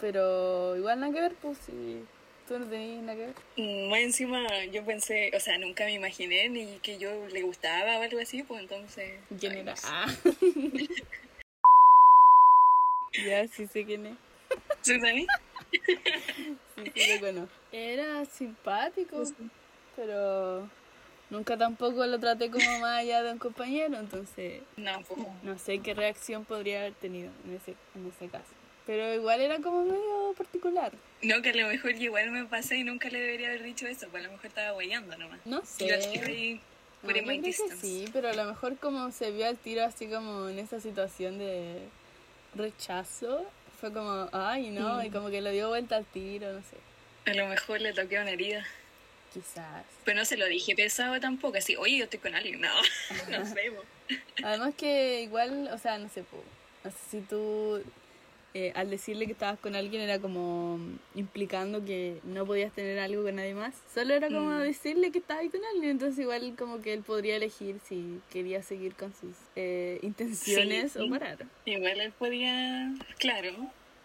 Pero 0.00 0.76
igual 0.76 1.00
nada 1.00 1.12
que 1.12 1.20
ver, 1.20 1.34
pues 1.42 1.58
si 1.58 2.04
tú 2.48 2.58
no 2.58 2.66
tenías 2.66 3.02
nada 3.02 3.16
que 3.16 3.26
ver. 3.26 3.88
Más 3.90 4.00
encima 4.00 4.64
yo 4.72 4.84
pensé, 4.84 5.30
o 5.36 5.40
sea, 5.40 5.58
nunca 5.58 5.84
me 5.84 5.92
imaginé 5.92 6.48
ni 6.48 6.78
que 6.78 6.98
yo 6.98 7.28
le 7.28 7.42
gustaba 7.42 7.98
o 7.98 8.02
algo 8.02 8.18
así, 8.18 8.42
pues 8.42 8.62
entonces... 8.62 9.20
¿Quién 9.38 9.52
ay, 9.52 9.58
era? 9.60 9.72
no 9.72 9.76
sé. 9.76 9.86
Ah. 9.90 10.06
ya, 13.26 13.48
sí 13.48 13.66
sé 13.66 13.84
quién 13.84 14.06
es. 14.06 14.16
¿Sí, 14.80 14.98
Dani? 14.98 15.26
Sí, 15.70 16.92
sí 16.94 17.14
lo 17.14 17.20
conozco. 17.26 17.54
Era 17.70 18.24
simpático, 18.24 19.22
pero 19.94 20.68
nunca 21.28 21.58
tampoco 21.58 22.06
lo 22.06 22.18
traté 22.18 22.50
como 22.50 22.78
más 22.78 23.00
allá 23.00 23.22
de 23.22 23.32
un 23.32 23.38
compañero, 23.38 23.98
entonces 23.98 24.62
No, 24.76 25.02
pues... 25.06 25.20
no 25.42 25.58
sé 25.58 25.80
qué 25.80 25.92
reacción 25.92 26.46
podría 26.46 26.80
haber 26.80 26.94
tenido 26.94 27.30
en 27.44 27.56
ese, 27.56 27.74
en 27.94 28.06
ese 28.06 28.28
caso. 28.28 28.57
Pero 28.88 29.12
igual 29.12 29.42
era 29.42 29.58
como 29.58 29.84
medio 29.84 30.32
particular. 30.34 30.90
No, 31.20 31.42
que 31.42 31.50
a 31.50 31.54
lo 31.54 31.68
mejor 31.68 31.90
igual 31.90 32.30
me 32.30 32.46
pasé 32.46 32.78
y 32.78 32.84
nunca 32.84 33.10
le 33.10 33.20
debería 33.20 33.48
haber 33.48 33.62
dicho 33.62 33.86
eso, 33.86 34.08
pues 34.08 34.24
a 34.24 34.26
lo 34.28 34.32
mejor 34.32 34.46
estaba 34.46 34.70
guayando 34.70 35.14
nomás. 35.18 35.40
No 35.44 35.62
sé. 35.62 35.92
ahí, 35.92 36.58
No, 37.02 37.10
yo 37.10 37.22
creo 37.22 37.42
que 37.42 37.52
sí, 37.52 38.06
pero 38.14 38.30
a 38.30 38.32
lo 38.32 38.46
mejor 38.46 38.78
como 38.78 39.12
se 39.12 39.30
vio 39.30 39.46
al 39.46 39.58
tiro 39.58 39.84
así 39.84 40.06
como 40.06 40.48
en 40.48 40.58
esa 40.58 40.80
situación 40.80 41.38
de 41.38 41.82
rechazo, 42.54 43.44
fue 43.78 43.92
como, 43.92 44.30
ay 44.32 44.70
no, 44.70 45.04
y 45.04 45.10
como 45.10 45.28
que 45.28 45.42
lo 45.42 45.50
dio 45.50 45.68
vuelta 45.68 45.96
al 45.96 46.06
tiro, 46.06 46.50
no 46.50 46.60
sé, 46.60 47.30
A 47.30 47.34
lo 47.34 47.46
mejor 47.46 47.82
le 47.82 47.92
toqué 47.92 48.18
una 48.18 48.30
herida. 48.30 48.64
quizás. 49.34 49.84
Pero 50.06 50.16
no 50.16 50.24
se 50.24 50.38
lo 50.38 50.46
dije 50.46 50.74
pesado 50.74 51.20
tampoco, 51.20 51.58
así, 51.58 51.76
oye, 51.76 51.98
yo 51.98 52.04
estoy 52.04 52.20
con 52.20 52.34
alguien. 52.34 52.62
No, 52.62 52.72
no 53.30 53.44
sé, 53.44 53.70
po. 53.70 53.84
Además 54.42 54.74
que 54.78 55.20
igual, 55.20 55.68
o 55.74 55.76
sea, 55.76 55.98
no 55.98 56.08
sé, 56.08 56.24
no 56.84 56.90
sé 56.90 56.96
si 57.10 57.20
tú 57.20 57.82
eh, 58.66 58.72
al 58.74 58.90
decirle 58.90 59.26
que 59.26 59.32
estabas 59.32 59.58
con 59.60 59.76
alguien 59.76 60.02
era 60.02 60.18
como 60.18 60.78
implicando 61.14 61.84
que 61.84 62.18
no 62.24 62.44
podías 62.44 62.72
tener 62.72 62.98
algo 62.98 63.22
con 63.22 63.36
nadie 63.36 63.54
más. 63.54 63.74
Solo 63.94 64.14
era 64.14 64.28
como 64.28 64.50
Mm. 64.50 64.60
decirle 64.62 65.12
que 65.12 65.18
estabas 65.18 65.44
con 65.50 65.60
alguien, 65.72 65.90
entonces 65.92 66.18
igual 66.18 66.54
como 66.58 66.80
que 66.82 66.92
él 66.92 67.02
podría 67.02 67.36
elegir 67.36 67.76
si 67.88 68.20
quería 68.32 68.62
seguir 68.62 68.94
con 68.94 69.12
sus 69.14 69.36
eh, 69.56 69.98
intenciones 70.02 70.92
Sí. 70.92 70.98
o 71.00 71.08
parar. 71.08 71.38
Igual 71.66 72.00
él 72.00 72.12
podía, 72.18 72.92
claro, 73.18 73.52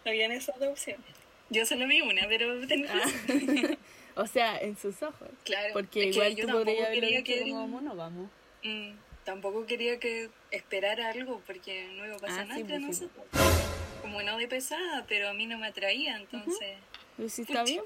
habían 0.04 0.30
esas 0.32 0.58
dos 0.60 0.68
opciones. 0.68 1.04
Yo 1.50 1.66
solo 1.66 1.86
vi 1.86 2.00
una, 2.00 2.26
pero 2.28 2.46
tenés 2.68 2.90
Ah. 2.92 3.00
O 4.16 4.28
sea, 4.28 4.58
en 4.58 4.76
sus 4.76 5.02
ojos. 5.02 5.28
Claro, 5.44 5.72
Porque 5.72 6.08
es 6.08 6.14
igual 6.14 6.36
tú 6.36 6.46
podrías 6.46 6.92
dicho 6.92 7.24
que 7.24 7.40
como 7.50 7.66
monógamo. 7.66 8.30
Mm, 8.62 8.90
tampoco 9.24 9.66
quería 9.66 9.98
que 9.98 10.30
esperara 10.52 11.10
algo 11.10 11.42
porque 11.44 11.88
no 11.96 12.06
iba 12.06 12.14
a 12.14 12.18
pasar 12.20 12.42
Ah, 12.42 12.44
nada 12.44 12.54
sí, 12.54 12.60
entre 12.60 12.78
pues, 12.80 12.96
sí, 12.98 13.04
nosotros. 13.06 13.26
Como 13.32 13.73
no 14.22 14.36
de 14.38 14.48
pesada, 14.48 15.04
pero 15.08 15.28
a 15.28 15.34
mí 15.34 15.46
no 15.46 15.58
me 15.58 15.66
atraía, 15.68 16.16
entonces, 16.16 16.76
si 17.28 17.42
está 17.42 17.64
bien. 17.64 17.82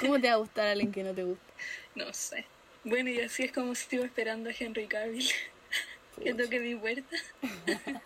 ¿cómo 0.00 0.20
te 0.20 0.28
va 0.28 0.34
a 0.34 0.36
gustar 0.38 0.66
a 0.68 0.72
alguien 0.72 0.92
que 0.92 1.02
no 1.02 1.12
te 1.14 1.24
gusta? 1.24 1.44
no 1.94 2.12
sé. 2.12 2.44
Bueno, 2.84 3.10
y 3.10 3.20
así 3.20 3.42
es 3.44 3.52
como 3.52 3.74
si 3.74 3.82
estuve 3.82 4.04
esperando 4.06 4.48
a 4.50 4.52
Henry 4.58 4.86
Cavill 4.86 5.28
que 6.22 6.34
toque 6.34 6.60
mi 6.60 6.74
puerta. 6.74 7.16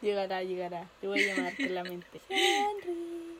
Llegará, 0.00 0.42
llegará. 0.42 0.88
Te 1.00 1.06
voy 1.06 1.22
a 1.22 1.34
llamar 1.34 1.54
por 1.56 1.70
la 1.70 1.84
mente. 1.84 2.20
Henry. 2.28 3.38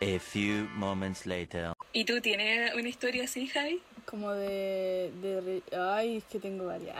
A 0.00 0.18
few 0.18 0.66
moments 0.74 1.24
later. 1.24 1.72
¿Y 1.92 2.04
tú 2.04 2.20
tienes 2.20 2.74
una 2.74 2.88
historia 2.88 3.24
así, 3.24 3.46
Javi? 3.46 3.80
Como 4.04 4.32
de, 4.32 5.12
de 5.22 5.40
re- 5.40 5.76
Ay, 5.78 6.16
es 6.16 6.24
que 6.24 6.38
tengo 6.40 6.66
varias. 6.66 6.96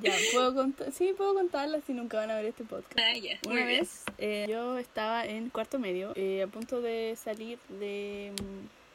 Ya, 0.00 0.12
puedo 0.32 0.54
contar. 0.54 0.92
Sí, 0.92 1.12
puedo 1.16 1.34
contarlas 1.34 1.82
si 1.86 1.92
nunca 1.92 2.18
van 2.18 2.30
a 2.30 2.36
ver 2.36 2.46
este 2.46 2.64
podcast. 2.64 2.98
Ah, 2.98 3.16
ya. 3.16 3.38
Una 3.46 3.60
muy 3.60 3.64
vez 3.64 4.04
eh, 4.18 4.46
yo 4.48 4.78
estaba 4.78 5.26
en 5.26 5.50
cuarto 5.50 5.78
medio, 5.78 6.12
eh, 6.14 6.42
a 6.42 6.46
punto 6.46 6.80
de 6.80 7.16
salir 7.22 7.58
de, 7.68 8.32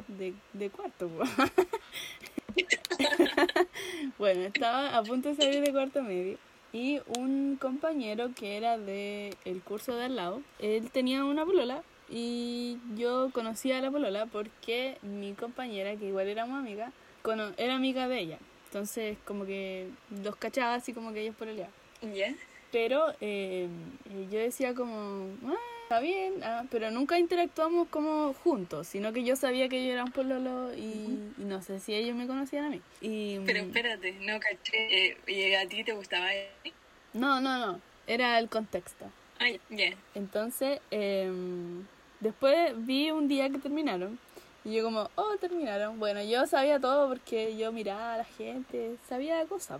de, 0.07 0.33
de 0.53 0.69
cuarto. 0.69 1.09
bueno, 4.17 4.41
estaba 4.41 4.97
a 4.97 5.03
punto 5.03 5.29
de 5.29 5.35
salir 5.35 5.63
de 5.63 5.71
cuarto 5.71 6.01
medio 6.01 6.37
y 6.73 6.99
un 7.17 7.57
compañero 7.59 8.31
que 8.35 8.57
era 8.57 8.77
de 8.77 9.35
el 9.45 9.61
curso 9.61 9.95
de 9.95 10.05
al 10.05 10.15
lado, 10.15 10.41
él 10.59 10.89
tenía 10.91 11.23
una 11.23 11.45
polola 11.45 11.81
y 12.09 12.77
yo 12.95 13.29
conocía 13.33 13.77
a 13.77 13.81
la 13.81 13.91
polola 13.91 14.25
porque 14.25 14.97
mi 15.01 15.33
compañera, 15.33 15.95
que 15.95 16.07
igual 16.07 16.27
éramos 16.27 16.59
amigas, 16.59 16.91
era 17.57 17.75
amiga 17.75 18.07
de 18.07 18.19
ella. 18.19 18.37
Entonces 18.67 19.17
como 19.25 19.45
que 19.45 19.87
los 20.23 20.35
cachaba 20.35 20.75
así 20.75 20.93
como 20.93 21.13
que 21.13 21.21
ellos 21.21 21.35
pololeaban. 21.35 21.73
¿Ya? 22.01 22.33
Pero 22.71 23.13
eh, 23.21 23.67
yo 24.29 24.39
decía 24.39 24.73
como, 24.73 25.29
ah, 25.45 25.55
está 25.83 26.01
bien, 26.01 26.43
ah, 26.43 26.65
pero 26.69 26.91
nunca 26.91 27.17
interactuamos 27.17 27.87
como 27.87 28.33
juntos, 28.33 28.87
sino 28.87 29.13
que 29.13 29.23
yo 29.23 29.37
sabía 29.37 29.69
que 29.69 29.79
ellos 29.79 29.93
eran 29.93 30.11
pololo 30.11 30.73
y, 30.75 31.31
y 31.37 31.43
no 31.45 31.61
sé 31.61 31.79
si 31.79 31.93
ellos 31.93 32.15
me 32.15 32.27
conocían 32.27 32.65
a 32.65 32.69
mí. 32.69 32.81
Y, 32.99 33.39
Pero 33.45 33.63
mm, 33.63 33.67
espérate, 33.67 34.11
no 34.19 34.39
caché. 34.39 35.07
eh, 35.11 35.17
¿Y 35.27 35.53
a 35.53 35.67
ti 35.67 35.83
te 35.83 35.93
gustaba 35.93 36.27
no, 37.13 37.39
no, 37.39 37.57
no, 37.57 37.81
era 38.05 38.37
el 38.37 38.49
contexto. 38.49 39.05
Ay, 39.39 39.61
ya. 39.69 39.91
Entonces, 40.13 40.81
em, 40.91 41.85
después 42.19 42.73
vi 42.85 43.11
un 43.11 43.27
día 43.27 43.49
que 43.49 43.57
terminaron 43.59 44.19
y 44.67 44.73
yo 44.73 44.83
como, 44.83 45.09
oh, 45.15 45.37
terminaron. 45.39 45.97
Bueno, 45.97 46.21
yo 46.21 46.45
sabía 46.45 46.77
todo 46.77 47.07
porque 47.07 47.55
yo 47.55 47.71
miraba 47.71 48.15
a 48.15 48.17
la 48.17 48.25
gente, 48.25 48.97
sabía 49.07 49.45
cosas. 49.45 49.79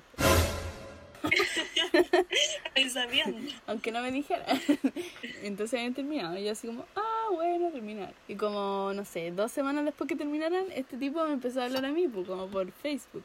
Aunque 3.68 3.92
no 3.92 4.02
me 4.02 4.12
dijera. 4.12 4.46
Entonces 5.44 5.78
habían 5.78 5.94
terminado. 5.94 6.38
Y 6.38 6.46
yo 6.46 6.54
así 6.54 6.68
como, 6.68 6.86
ah, 6.96 7.28
bueno, 7.34 7.70
terminar. 7.72 8.14
Y 8.30 8.36
como, 8.36 8.94
no 8.94 9.04
sé, 9.04 9.32
dos 9.32 9.52
semanas 9.52 9.84
después 9.84 10.08
que 10.08 10.16
terminaran, 10.16 10.64
este 10.74 10.96
tipo 10.96 11.22
me 11.26 11.34
empezó 11.34 11.62
a 11.62 11.66
hablar 11.66 11.86
a 11.86 11.92
mí, 11.92 12.08
pues, 12.08 12.26
como 12.26 12.48
por 12.48 12.72
Facebook. 12.72 13.24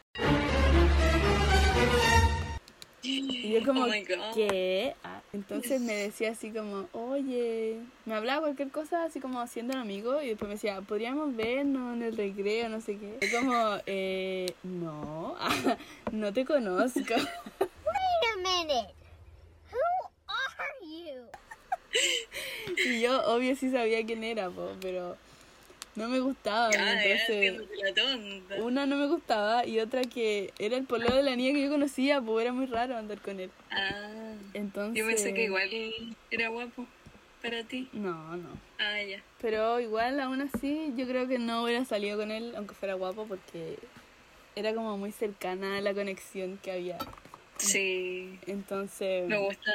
Y 3.02 3.50
yo 3.52 3.64
como, 3.64 3.84
Oh. 3.84 4.32
¿qué? 4.34 4.94
Ah, 5.02 5.20
entonces 5.32 5.80
me 5.80 5.92
decía 5.94 6.30
así 6.30 6.50
como, 6.50 6.88
oye, 6.92 7.78
me 8.04 8.14
hablaba 8.14 8.42
cualquier 8.42 8.70
cosa 8.70 9.04
así 9.04 9.18
como 9.20 9.44
siendo 9.48 9.74
un 9.74 9.80
amigo 9.80 10.22
y 10.22 10.28
después 10.28 10.48
me 10.48 10.54
decía, 10.54 10.80
podríamos 10.82 11.34
vernos 11.34 11.94
en 11.96 12.02
el 12.02 12.16
recreo, 12.16 12.68
no 12.68 12.80
sé 12.80 12.98
qué. 12.98 13.18
Yo 13.26 13.38
como, 13.40 13.78
eh, 13.86 14.54
no, 14.62 15.36
no 16.12 16.32
te 16.32 16.44
conozco. 16.44 17.00
Wait 17.14 18.24
a 18.32 18.36
minute. 18.36 18.94
Who 19.72 20.10
are 20.28 20.80
you? 20.82 21.24
Y 22.86 23.00
yo, 23.02 23.22
obvio, 23.26 23.54
sí 23.56 23.70
sabía 23.70 24.04
quién 24.06 24.24
era, 24.24 24.48
po, 24.48 24.70
pero 24.80 25.16
no 25.94 26.08
me 26.08 26.20
gustaba. 26.20 26.70
Ya, 26.70 27.02
entonces, 27.02 27.60
una 28.58 28.86
no 28.86 28.96
me 28.96 29.06
gustaba 29.06 29.66
y 29.66 29.80
otra 29.80 30.02
que 30.02 30.52
era 30.58 30.76
el 30.76 30.84
pololo 30.84 31.16
de 31.16 31.22
la 31.22 31.36
niña 31.36 31.52
que 31.52 31.62
yo 31.62 31.70
conocía, 31.70 32.20
pues 32.20 32.44
era 32.44 32.52
muy 32.52 32.66
raro 32.66 32.96
andar 32.96 33.20
con 33.20 33.40
él. 33.40 33.50
Ah, 33.70 34.34
Entonces. 34.54 34.98
yo 34.98 35.06
pensé 35.06 35.34
que 35.34 35.44
igual 35.44 35.68
era 36.30 36.48
guapo 36.48 36.86
para 37.42 37.64
ti. 37.64 37.88
No, 37.92 38.36
no. 38.36 38.48
Ah, 38.78 39.02
ya. 39.02 39.22
Pero 39.40 39.80
igual, 39.80 40.20
aún 40.20 40.40
así, 40.40 40.92
yo 40.96 41.06
creo 41.06 41.28
que 41.28 41.38
no 41.38 41.64
hubiera 41.64 41.84
salido 41.84 42.18
con 42.18 42.30
él, 42.30 42.54
aunque 42.56 42.74
fuera 42.74 42.94
guapo, 42.94 43.26
porque 43.26 43.78
era 44.54 44.74
como 44.74 44.96
muy 44.96 45.12
cercana 45.12 45.78
a 45.78 45.80
la 45.80 45.94
conexión 45.94 46.58
que 46.62 46.72
había. 46.72 46.98
Sí, 47.66 48.38
Entonces, 48.46 49.28
me 49.28 49.38
gusta. 49.38 49.70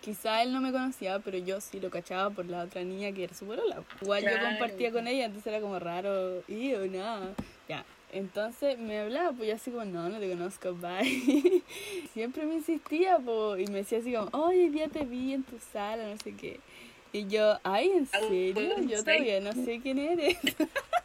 Quizá 0.00 0.42
él 0.42 0.52
no 0.52 0.60
me 0.60 0.72
conocía, 0.72 1.18
pero 1.18 1.38
yo 1.38 1.60
sí 1.60 1.80
lo 1.80 1.90
cachaba 1.90 2.30
por 2.30 2.46
la 2.46 2.62
otra 2.62 2.82
niña 2.82 3.12
que 3.12 3.24
era 3.24 3.34
su 3.34 3.46
polola. 3.46 3.82
Igual 4.00 4.24
yo 4.24 4.40
compartía 4.40 4.92
con 4.92 5.06
ella, 5.06 5.26
entonces 5.26 5.46
era 5.52 5.60
como 5.60 5.78
raro. 5.78 6.42
Y 6.48 6.74
o 6.74 6.86
nada. 6.86 7.34
Ya. 7.68 7.84
Entonces 8.10 8.78
me 8.78 9.00
hablaba, 9.00 9.32
pues 9.32 9.48
yo 9.48 9.54
así 9.54 9.70
como, 9.70 9.84
no, 9.84 10.08
no 10.08 10.18
te 10.18 10.28
conozco, 10.30 10.74
bye. 10.74 11.62
Siempre 12.14 12.46
me 12.46 12.54
insistía, 12.54 13.18
pues, 13.18 13.68
y 13.68 13.70
me 13.70 13.78
decía 13.78 13.98
así 13.98 14.14
como, 14.14 14.28
oye, 14.32 14.64
hoy 14.64 14.68
día 14.70 14.88
te 14.88 15.04
vi 15.04 15.34
en 15.34 15.42
tu 15.42 15.58
sala, 15.72 16.08
no 16.08 16.16
sé 16.16 16.34
qué. 16.34 16.60
Y 17.12 17.26
yo, 17.26 17.58
ay, 17.64 17.90
¿en 17.90 18.06
serio? 18.06 18.80
Yo 18.82 19.02
todavía 19.02 19.40
no 19.40 19.52
sé 19.52 19.80
quién 19.82 19.98
eres. 19.98 20.38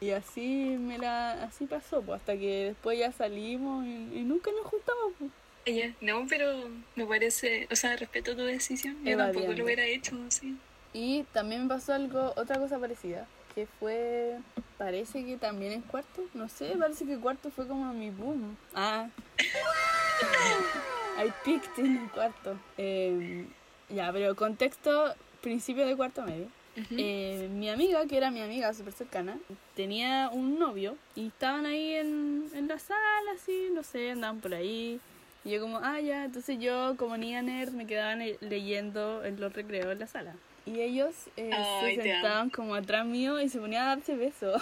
Y 0.00 0.10
así 0.10 0.76
me 0.78 0.98
la, 0.98 1.42
así 1.44 1.66
pasó, 1.66 2.02
pues, 2.02 2.20
hasta 2.20 2.36
que 2.36 2.66
después 2.66 2.98
ya 2.98 3.10
salimos 3.12 3.84
y, 3.84 4.18
y 4.18 4.22
nunca 4.22 4.50
nos 4.52 4.66
juntamos. 4.66 5.12
Pues. 5.18 5.30
No, 6.00 6.26
pero 6.28 6.68
me 6.96 7.04
parece, 7.04 7.68
o 7.70 7.76
sea, 7.76 7.96
respeto 7.96 8.34
tu 8.34 8.42
decisión. 8.42 8.96
Yo 9.04 9.16
tampoco 9.16 9.52
lo 9.52 9.64
hubiera 9.64 9.84
hecho 9.84 10.16
así. 10.26 10.56
Y 10.92 11.24
también 11.32 11.62
me 11.62 11.68
pasó 11.68 11.92
algo, 11.92 12.32
otra 12.36 12.58
cosa 12.58 12.78
parecida, 12.78 13.26
que 13.54 13.66
fue, 13.78 14.38
parece 14.78 15.24
que 15.24 15.36
también 15.36 15.72
en 15.72 15.82
cuarto, 15.82 16.22
no 16.32 16.48
sé, 16.48 16.74
parece 16.78 17.04
que 17.04 17.18
cuarto 17.18 17.50
fue 17.50 17.66
como 17.66 17.92
mi 17.92 18.10
boom. 18.10 18.56
Ah. 18.74 19.08
I 21.18 21.32
picked 21.44 21.78
en 21.78 21.98
el 21.98 22.10
cuarto. 22.10 22.58
Eh, 22.78 23.46
ya, 23.90 24.10
pero 24.12 24.34
contexto, 24.34 25.14
principio 25.42 25.86
de 25.86 25.96
cuarto 25.96 26.22
medio. 26.22 26.48
Eh, 26.96 27.48
mi 27.52 27.68
amiga, 27.68 28.06
que 28.06 28.16
era 28.16 28.30
mi 28.30 28.40
amiga 28.40 28.72
súper 28.74 28.92
cercana, 28.92 29.38
tenía 29.74 30.30
un 30.32 30.58
novio 30.58 30.96
y 31.14 31.28
estaban 31.28 31.66
ahí 31.66 31.94
en, 31.94 32.44
en 32.54 32.68
la 32.68 32.78
sala, 32.78 33.32
así, 33.34 33.68
no 33.72 33.82
sé, 33.82 34.10
andaban 34.10 34.40
por 34.40 34.54
ahí. 34.54 35.00
Y 35.44 35.50
yo 35.50 35.60
como, 35.60 35.78
ah, 35.78 36.00
ya, 36.00 36.24
entonces 36.24 36.58
yo 36.58 36.94
como 36.96 37.16
niña 37.16 37.42
nerd 37.42 37.72
me 37.72 37.86
quedaba 37.86 38.14
leyendo 38.40 39.24
en 39.24 39.40
los 39.40 39.52
recreos 39.52 39.92
en 39.92 39.98
la 39.98 40.06
sala. 40.06 40.34
Y 40.66 40.80
ellos 40.80 41.14
eh, 41.36 41.50
Ay, 41.52 41.96
se 41.96 42.02
sentaban 42.02 42.50
como 42.50 42.74
atrás 42.74 43.06
mío 43.06 43.40
y 43.40 43.48
se 43.48 43.58
ponían 43.58 43.84
a 43.84 43.96
darse 43.96 44.16
besos. 44.16 44.60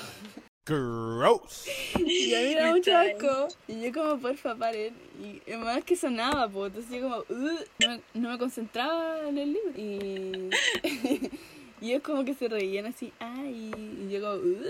Gross. 0.67 1.69
Y 1.97 2.35
a 2.35 2.41
mí 2.41 2.55
me 2.55 2.61
da 2.61 2.71
mucho 2.73 2.97
asco. 2.97 3.49
Y 3.69 3.83
yo 3.83 3.93
como, 3.93 4.19
porfa, 4.21 4.57
paren. 4.57 4.95
Y 5.23 5.41
además 5.49 5.85
que 5.85 5.95
sonaba, 5.95 6.49
pues. 6.49 6.75
Entonces 6.75 7.01
yo 7.01 7.03
como, 7.03 7.25
no, 7.29 7.89
me, 7.89 8.01
no 8.15 8.31
me 8.31 8.39
concentraba 8.39 9.29
en 9.29 9.39
el 9.39 9.53
libro. 9.53 9.73
Y, 9.77 10.51
y 11.81 11.91
ellos 11.91 12.03
como 12.03 12.25
que 12.25 12.35
se 12.35 12.49
reían 12.49 12.87
así, 12.87 13.13
ay. 13.19 13.73
Y 14.07 14.11
yo 14.11 14.21
como, 14.21 14.35
"Ugh". 14.35 14.67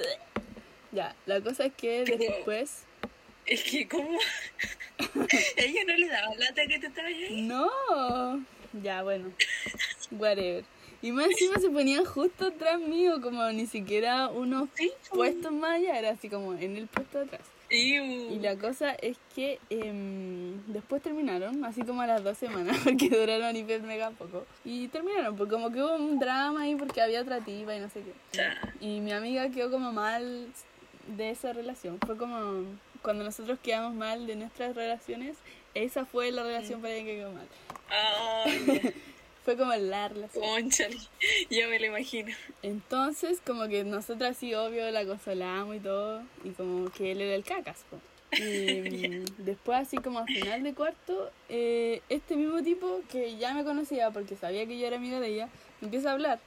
Ya, 0.93 1.15
la 1.27 1.41
cosa 1.41 1.67
es 1.67 1.73
que 1.75 2.03
Pero- 2.07 2.19
después... 2.19 2.85
Es 3.45 3.63
que, 3.63 3.87
¿cómo? 3.87 4.19
Ella 5.57 5.81
no 5.87 5.97
le 5.97 6.09
daba 6.09 6.35
lata 6.35 6.67
que 6.67 6.79
te 6.81 6.87
estabas 6.89 7.13
ahí. 7.13 7.43
No. 7.43 8.45
Ya, 8.83 9.03
bueno. 9.05 9.31
Whatever. 10.11 10.65
Y 11.01 11.13
más 11.13 11.27
encima 11.27 11.61
se 11.61 11.71
ponían 11.71 12.05
justo 12.05 12.47
atrás 12.47 12.81
mío, 12.81 13.21
como 13.23 13.49
ni 13.53 13.67
siquiera 13.67 14.29
unos 14.29 14.69
Sí. 14.75 14.91
puestos 15.11 15.53
más 15.53 15.77
allá, 15.77 15.97
era 15.99 16.11
así 16.11 16.29
como 16.29 16.55
en 16.55 16.77
el 16.77 16.87
puesto 16.89 17.19
de 17.19 17.25
atrás. 17.27 17.43
Y 17.69 18.39
la 18.39 18.57
cosa 18.57 18.93
es 18.93 19.17
que 19.35 19.59
em, 19.71 20.63
después 20.67 21.03
terminaron, 21.03 21.65
así 21.65 21.83
como 21.83 22.03
a 22.03 22.07
las 22.07 22.23
dos 22.23 22.39
semanas, 22.39 22.77
porque 22.85 23.09
duraron 23.09 23.57
hiper 23.57 23.83
mega 23.83 24.11
poco. 24.11 24.47
Y 24.65 24.89
terminaron, 24.89 25.37
porque 25.37 25.53
como 25.53 25.71
que 25.71 25.83
hubo 25.83 25.97
un 25.97 26.19
drama 26.19 26.63
ahí 26.63 26.77
porque 26.77 27.01
había 27.01 27.23
otra 27.23 27.41
tipa 27.41 27.75
y 27.75 27.81
no 27.81 27.89
sé 27.91 28.03
qué. 28.03 28.43
Y 28.81 29.01
mi 29.01 29.13
amiga 29.13 29.49
quedó 29.51 29.71
como 29.71 29.93
mal 29.93 30.49
de 31.17 31.31
esa 31.31 31.53
relación. 31.53 31.99
Fue 32.05 32.17
como 32.17 32.65
cuando 33.03 33.25
nosotros 33.25 33.59
quedamos 33.63 33.95
mal 33.95 34.27
de 34.27 34.37
nuestras 34.37 34.75
relaciones, 34.75 35.37
esa 35.75 36.05
fue 36.05 36.33
la 36.33 36.43
relación 36.43 36.81
para 36.81 36.95
ella 36.95 37.05
que 37.05 37.17
quedó 37.17 37.33
mal. 37.33 37.47
Ay, 37.89 38.95
Fue 39.47 39.57
como 39.57 39.73
la 39.77 40.09
relación. 40.09 40.45
conchale. 40.45 40.97
Ya 41.51 41.69
me 41.69 41.79
lo 41.79 41.87
imagino. 41.87 42.35
Entonces, 42.65 43.41
como 43.47 43.69
que 43.69 43.85
nosotras 43.85 44.37
sí, 44.37 44.53
obvio, 44.55 44.91
la 44.91 45.07
consolamos 45.07 45.77
y 45.77 45.79
todo, 45.79 46.25
y 46.43 46.51
como 46.51 46.91
que 46.91 47.13
él 47.13 47.21
era 47.21 47.37
el 47.37 47.45
cacas, 47.45 47.85
po. 47.89 48.01
Y 48.37 48.41
mm, 49.09 49.25
después, 49.45 49.79
así 49.79 49.99
como 49.99 50.19
al 50.19 50.27
final 50.27 50.65
de 50.65 50.75
cuarto, 50.75 51.31
eh, 51.49 52.03
este 52.09 52.35
mismo 52.35 52.61
tipo 52.65 53.03
que 53.09 53.37
ya 53.37 53.55
me 53.55 53.63
conocía 53.63 54.11
porque 54.11 54.35
sabía 54.35 54.67
que 54.67 54.81
yo 54.81 54.89
era 54.89 54.97
amiga 54.97 55.21
de 55.21 55.29
ella, 55.29 55.49
me 55.81 55.87
empieza 55.87 56.11
a 56.11 56.15
hablar. 56.15 56.41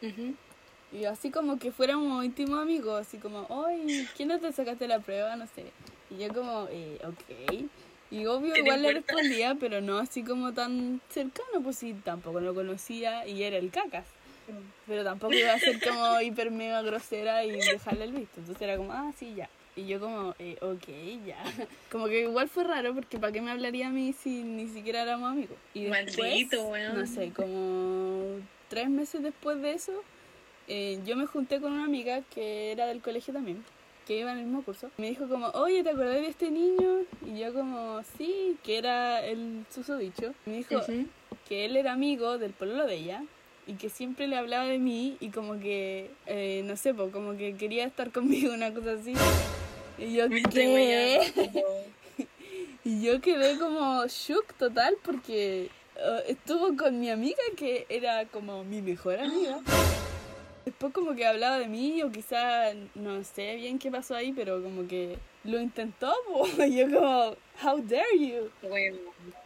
Y 0.91 1.05
así 1.05 1.31
como 1.31 1.57
que 1.57 1.71
fuéramos 1.71 2.25
íntimos 2.25 2.59
amigos, 2.59 2.99
así 2.99 3.17
como, 3.17 3.45
oye, 3.47 4.09
¿quién 4.17 4.27
no 4.27 4.41
te 4.41 4.51
sacaste 4.51 4.89
la 4.89 4.99
prueba? 4.99 5.37
No 5.37 5.47
sé. 5.47 5.71
Y 6.09 6.17
yo 6.21 6.33
como, 6.33 6.67
eh, 6.69 6.99
ok. 7.05 7.63
Y 8.11 8.25
obvio 8.25 8.53
¿Qué 8.53 8.61
te 8.61 8.67
igual 8.67 8.81
le 8.81 8.93
respondía, 8.93 9.55
pero 9.55 9.81
no 9.81 9.97
así 9.99 10.23
como 10.23 10.53
tan 10.53 11.01
cercano, 11.09 11.61
pues 11.63 11.77
sí, 11.77 11.95
tampoco 12.03 12.39
lo 12.39 12.55
conocía 12.55 13.27
y 13.27 13.43
era 13.43 13.57
el 13.57 13.69
cacas. 13.69 14.05
Pero 14.87 15.03
tampoco 15.03 15.33
iba 15.33 15.53
a 15.53 15.59
ser 15.59 15.79
como 15.79 16.19
hiper 16.21 16.49
mega 16.49 16.81
grosera 16.81 17.45
y 17.45 17.51
dejarle 17.51 18.05
el 18.05 18.13
visto. 18.13 18.39
Entonces 18.39 18.61
era 18.61 18.77
como, 18.77 18.91
ah, 18.91 19.11
sí, 19.17 19.35
ya. 19.35 19.47
Y 19.75 19.85
yo 19.85 19.99
como, 19.99 20.35
eh, 20.39 20.57
ok, 20.61 21.25
ya. 21.25 21.37
Como 21.91 22.07
que 22.07 22.21
igual 22.21 22.49
fue 22.49 22.65
raro 22.65 22.93
porque 22.93 23.17
¿para 23.17 23.31
qué 23.31 23.39
me 23.39 23.51
hablaría 23.51 23.87
a 23.87 23.91
mí 23.91 24.11
si 24.13 24.43
ni 24.43 24.67
siquiera 24.67 25.03
éramos 25.03 25.31
amigos? 25.31 25.55
Y 25.73 25.85
después, 25.85 26.17
Maldito, 26.17 26.67
weón. 26.67 26.99
no 26.99 27.07
sé, 27.07 27.31
como 27.31 28.41
tres 28.67 28.89
meses 28.89 29.23
después 29.23 29.61
de 29.61 29.73
eso, 29.73 29.93
eh, 30.67 30.99
yo 31.05 31.15
me 31.15 31.27
junté 31.27 31.61
con 31.61 31.71
una 31.71 31.85
amiga 31.85 32.21
que 32.33 32.71
era 32.71 32.87
del 32.87 33.01
colegio 33.01 33.33
también, 33.33 33.63
que 34.09 34.17
iba 34.17 34.31
en 34.31 34.39
el 34.39 34.45
mismo 34.45 34.63
curso. 34.63 34.89
Me 34.97 35.09
dijo 35.09 35.27
como, 35.27 35.49
oye, 35.49 35.83
¿te 35.83 35.91
acordás 35.91 36.15
de 36.15 36.29
este 36.29 36.49
niño? 36.49 37.01
Y 37.27 37.37
yo 37.37 37.53
como, 37.53 38.01
sí, 38.17 38.57
que 38.63 38.79
era 38.79 39.23
el 39.23 39.65
susodicho. 39.69 40.33
Me 40.47 40.55
dijo 40.57 40.81
que 41.47 41.65
él 41.65 41.77
era 41.77 41.93
amigo 41.93 42.39
del 42.39 42.51
pololo 42.53 42.87
de 42.87 42.95
ella 42.95 43.23
y 43.67 43.73
que 43.73 43.89
siempre 43.89 44.25
le 44.25 44.35
hablaba 44.35 44.65
de 44.65 44.79
mí 44.79 45.15
y 45.19 45.29
como 45.29 45.59
que, 45.59 46.09
eh, 46.25 46.63
no 46.65 46.75
sé, 46.75 46.91
po, 46.95 47.11
como 47.11 47.37
que 47.37 47.55
quería 47.55 47.85
estar 47.85 48.11
conmigo, 48.11 48.51
una 48.51 48.73
cosa 48.73 48.93
así. 48.93 49.13
Y 49.99 50.15
yo, 50.15 50.27
Me 50.27 50.41
¿qué? 50.41 51.21
Y 52.83 53.03
yo 53.03 53.21
quedé 53.21 53.59
como 53.59 54.07
shook 54.07 54.55
total 54.55 54.97
porque 55.03 55.69
eh, 55.97 56.23
estuvo 56.27 56.75
con 56.75 56.99
mi 56.99 57.11
amiga 57.11 57.43
que 57.55 57.85
era 57.89 58.25
como 58.25 58.63
mi 58.63 58.81
mejor 58.81 59.19
amiga. 59.19 59.59
Después 60.79 60.93
como 60.93 61.13
que 61.13 61.25
hablaba 61.25 61.59
de 61.59 61.67
mí 61.67 62.01
o 62.03 62.09
quizá 62.09 62.73
no 62.95 63.21
sé 63.25 63.57
bien 63.57 63.77
qué 63.79 63.91
pasó 63.91 64.15
ahí, 64.15 64.31
pero 64.31 64.63
como 64.63 64.87
que 64.87 65.17
lo 65.43 65.59
intentó. 65.59 66.13
po. 66.25 66.47
Yo 66.63 66.85
como, 66.89 67.35
how 67.61 67.81
dare 67.81 68.17
you, 68.17 68.49
Weón, 68.63 68.97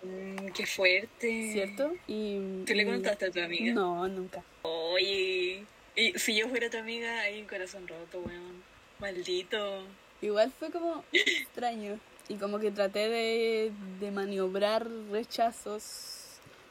mm, 0.04 0.52
qué 0.54 0.67
fuerte. 0.67 1.52
¿cierto? 1.52 1.91
Y, 2.06 2.63
¿Tú 2.67 2.76
le 2.76 2.84
y- 2.84 2.86
contaste 2.86 3.26
a 3.26 3.32
tu 3.32 3.39
amiga? 3.41 3.74
No, 3.74 4.08
nunca. 4.08 4.43
Oye, 4.62 5.63
y 5.96 6.13
si 6.19 6.36
yo 6.36 6.48
fuera 6.50 6.69
tu 6.69 6.78
amiga, 6.78 7.22
hay 7.22 7.41
un 7.41 7.48
corazón 7.48 7.88
roto, 7.88 8.19
weón. 8.19 8.62
Maldito. 9.00 9.86
Igual 10.22 10.52
fue 10.52 10.69
como 10.69 11.04
extraño. 11.12 12.00
Y 12.30 12.36
como 12.36 12.60
que 12.60 12.69
traté 12.69 13.10
de, 13.10 13.72
de 14.00 14.12
maniobrar 14.12 14.88
rechazos 15.12 16.23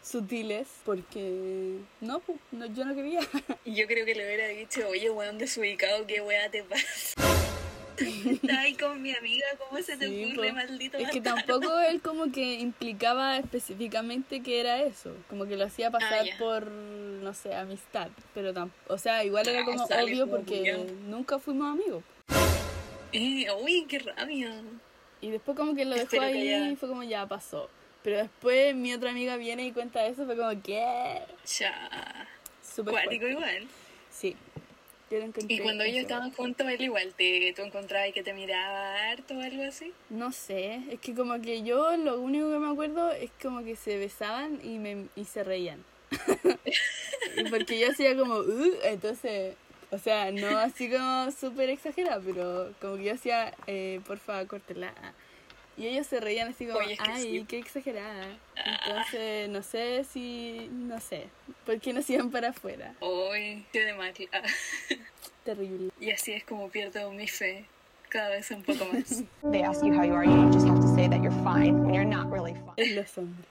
sutiles 0.03 0.69
porque 0.85 1.79
no, 2.01 2.21
no, 2.51 2.67
yo 2.67 2.85
no 2.85 2.95
quería. 2.95 3.21
Y 3.65 3.75
yo 3.75 3.87
creo 3.87 4.05
que 4.05 4.15
le 4.15 4.25
hubiera 4.27 4.49
dicho, 4.49 4.89
oye, 4.89 5.09
weón, 5.11 5.39
desubicado, 5.39 6.07
qué 6.07 6.21
weá 6.21 6.51
te 6.51 6.63
pasa. 6.65 6.87
Ahí 8.59 8.75
con 8.75 9.01
mi 9.01 9.15
amiga, 9.15 9.47
¿cómo 9.59 9.81
se 9.83 9.97
te 9.97 10.09
Sí, 10.09 10.33
ocurre, 10.33 10.49
po. 10.49 10.55
maldito? 10.55 10.99
Es 10.99 11.11
que 11.11 11.21
tampoco 11.21 11.79
él 11.81 12.01
como 12.01 12.33
que 12.33 12.55
implicaba 12.55 13.37
específicamente 13.39 14.43
que 14.43 14.61
era 14.61 14.83
eso, 14.83 15.15
como 15.29 15.47
que 15.47 15.57
lo 15.57 15.65
hacía 15.67 15.91
pasar 15.91 16.27
Ah, 16.33 16.37
por, 16.39 16.67
no 16.67 17.33
sé, 17.35 17.55
amistad, 17.55 18.09
pero 18.35 18.53
o 18.89 18.99
sea, 18.99 19.25
igual 19.25 19.47
era 19.47 19.61
Ah, 19.61 19.65
como 19.65 19.87
sale 19.87 20.05
obvio 20.05 20.25
como 20.25 20.37
porque 20.39 20.75
obvio. 20.75 20.95
nunca 21.07 21.39
fuimos 21.39 21.73
amigos. 21.73 22.03
Eh, 23.13 23.47
uy, 23.63 23.87
qué 23.89 23.99
rabia. 23.99 24.63
Y 25.21 25.31
después 25.31 25.57
como 25.57 25.75
que 25.75 25.85
lo 25.85 25.91
dejó 25.95 26.05
Espero 26.05 26.23
ahí 26.25 26.73
y 26.73 26.77
fue 26.77 26.89
como 26.89 27.03
ya 27.05 27.27
pasó. 27.27 27.69
Pero 28.03 28.19
después 28.19 28.75
mi 28.75 28.93
otra 28.93 29.11
amiga 29.11 29.37
viene 29.37 29.65
y 29.65 29.73
cuenta 29.73 30.05
eso, 30.07 30.27
fue 30.27 30.37
como 30.37 30.61
que 30.63 31.21
Ya. 31.59 32.29
súper 32.63 32.95
Cuático 32.95 33.29
igual. 33.29 33.69
Sí. 34.11 34.37
Yo 35.11 35.19
lo 35.19 35.25
encontré 35.25 35.55
Y 35.55 35.59
cuando 35.61 35.85
ellos 35.85 36.03
estaban 36.03 36.31
juntos, 36.33 36.67
él 36.69 36.81
igual, 36.81 37.13
te, 37.15 37.53
¿tú 37.55 37.63
encontrabas 37.63 38.13
que 38.13 38.23
te 38.23 38.33
miraba 38.33 39.11
harto 39.11 39.35
o 39.37 39.41
algo 39.41 39.63
así? 39.63 39.93
No 40.09 40.33
sé, 40.33 40.81
es 40.91 41.01
que 41.01 41.15
como 41.15 41.41
que 41.43 41.63
yo 41.63 41.97
lo 41.99 42.19
único 42.21 42.51
que 42.51 42.59
me 42.59 42.71
acuerdo 42.71 43.13
es 43.13 43.31
como 43.41 43.63
que 43.63 43.77
se 43.77 43.99
besaban 43.99 44.59
y, 44.65 44.79
me, 44.79 45.07
y 45.15 45.25
se 45.25 45.45
reían. 45.45 45.85
Y 47.37 47.45
porque 47.45 47.79
yo 47.81 47.91
hacía 47.91 48.15
como, 48.17 48.35
"Uh", 48.37 48.75
entonces, 48.85 49.55
o 49.91 49.99
sea, 49.99 50.31
no 50.33 50.49
así 50.59 50.91
como 50.91 51.31
súper 51.31 51.71
exagerada, 51.71 52.21
pero 52.25 52.73
como 52.81 52.97
que 52.97 53.05
yo 53.05 53.15
hacía, 53.15 53.55
eh, 53.67 54.01
porfa, 54.07 54.47
córtela. 54.47 54.93
Y 55.77 55.87
ellos 55.87 56.07
se 56.07 56.21
reían 56.21 56.49
así 56.49 56.67
como, 56.67 56.79
Oye, 56.81 56.93
es 56.95 56.99
que 57.01 57.11
ay, 57.11 57.23
sí. 57.23 57.45
qué 57.49 57.59
exagerada. 57.59 58.27
Entonces, 58.57 59.49
no 59.49 59.63
sé 59.63 60.05
si, 60.05 60.69
no 60.71 61.01
sé, 61.01 61.29
¿por 61.65 61.81
qué 61.81 61.93
no 61.95 62.03
se 62.03 62.13
iban 62.15 62.31
para 62.31 62.51
afuera? 62.51 62.95
Uy, 63.01 63.65
qué 63.73 63.85
de 63.87 63.95
mal. 63.95 64.13
Ah. 64.33 64.43
Terrible. 65.45 65.91
Y 65.99 66.11
así 66.11 66.33
es 66.33 66.45
como 66.45 66.69
pierdo 66.69 67.11
mi 67.11 67.27
fe 67.27 67.65
cada 68.11 68.29
vez 68.29 68.51
un 68.51 68.63
poco 68.63 68.85
más. 68.93 69.23
They 69.51 69.63
ask 69.63 69.83
you 69.83 69.95
how 69.95 70.05
you 70.05 70.15
are, 70.15 70.27
you 70.27 70.51
just 70.53 70.67
have 70.67 70.81
to 70.81 70.95
say 70.95 71.09
that 71.09 71.23
you're 71.23 71.33
fine 71.43 71.81
when 71.85 71.95
you're 71.95 72.05
not 72.05 72.31
really 72.31 72.53
fine. 72.53 72.75
Es 72.77 72.93
los 72.95 73.17
hombres. 73.17 73.47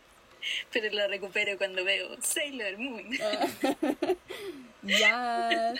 Pero 0.71 0.91
lo 0.95 1.07
recupero 1.07 1.57
cuando 1.57 1.83
veo 1.83 2.15
Sailor 2.21 2.77
Moon. 2.77 3.09
Ya. 4.83 5.73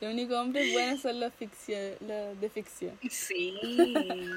Los 0.00 0.12
únicos 0.12 0.36
hombres 0.36 0.72
buenos 0.72 1.00
son 1.00 1.20
los, 1.20 1.32
ficcio- 1.34 1.96
los 2.00 2.40
de 2.40 2.50
ficción. 2.50 2.98
Sí. 3.08 3.54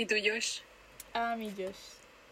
¿Y 0.00 0.06
tú, 0.06 0.14
Josh? 0.14 0.60
Ah, 1.12 1.36
mi 1.36 1.50
Josh. 1.50 1.76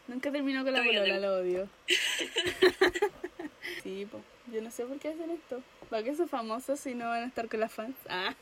Nunca 0.07 0.33
terminó 0.33 0.65
con 0.65 0.73
la 0.73 0.83
polola, 0.83 1.21
lo 1.21 1.35
odio. 1.35 1.69
Sí, 3.83 4.09
po. 4.11 4.23
Yo 4.51 4.63
no 4.63 4.71
sé 4.71 4.87
por 4.87 4.99
qué 4.99 5.09
hacen 5.09 5.31
esto. 5.31 5.63
¿Para 5.91 6.03
qué 6.03 6.17
son 6.17 6.31
famosos 6.31 6.81
si 6.81 6.95
no 6.95 7.07
van 7.11 7.25
a 7.25 7.27
estar 7.27 7.47
con 7.47 7.61
las 7.61 7.71
fans? 7.71 7.95
Ah. 8.09 8.35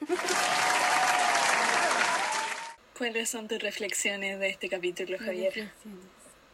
¿Cuáles 2.97 3.29
son 3.29 3.49
tus 3.49 3.59
reflexiones 3.59 4.39
de 4.39 4.49
este 4.49 4.69
capítulo, 4.69 5.19
Javier? 5.19 5.73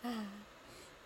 Ah. 0.02 0.24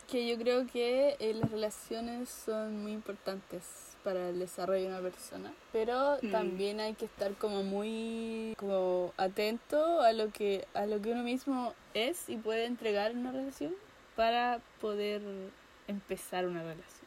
Que 0.09 0.29
yo 0.29 0.39
creo 0.39 0.69
que 0.69 1.17
eh, 1.19 1.35
las 1.35 1.51
relaciones 1.51 2.29
son 2.29 2.81
muy 2.81 2.93
importantes 2.93 3.96
para 4.07 4.29
el 4.29 4.39
desarrollo 4.39 4.83
de 4.83 4.87
una 4.87 5.01
persona, 5.01 5.53
pero 5.73 6.19
Mm. 6.23 6.31
también 6.31 6.79
hay 6.79 6.95
que 6.95 7.07
estar 7.07 7.33
como 7.35 7.65
muy 7.65 8.55
como 8.57 9.13
atento 9.17 10.01
a 10.01 10.13
lo 10.13 10.31
que 10.31 10.65
a 10.75 10.87
lo 10.87 11.03
que 11.03 11.11
uno 11.11 11.25
mismo 11.25 11.75
es 11.93 12.29
y 12.29 12.37
puede 12.37 12.67
entregar 12.67 13.11
en 13.11 13.19
una 13.19 13.33
relación 13.33 13.75
para 14.15 14.61
poder 14.81 15.21
empezar 15.89 16.47
una 16.47 16.63
relación. 16.63 17.07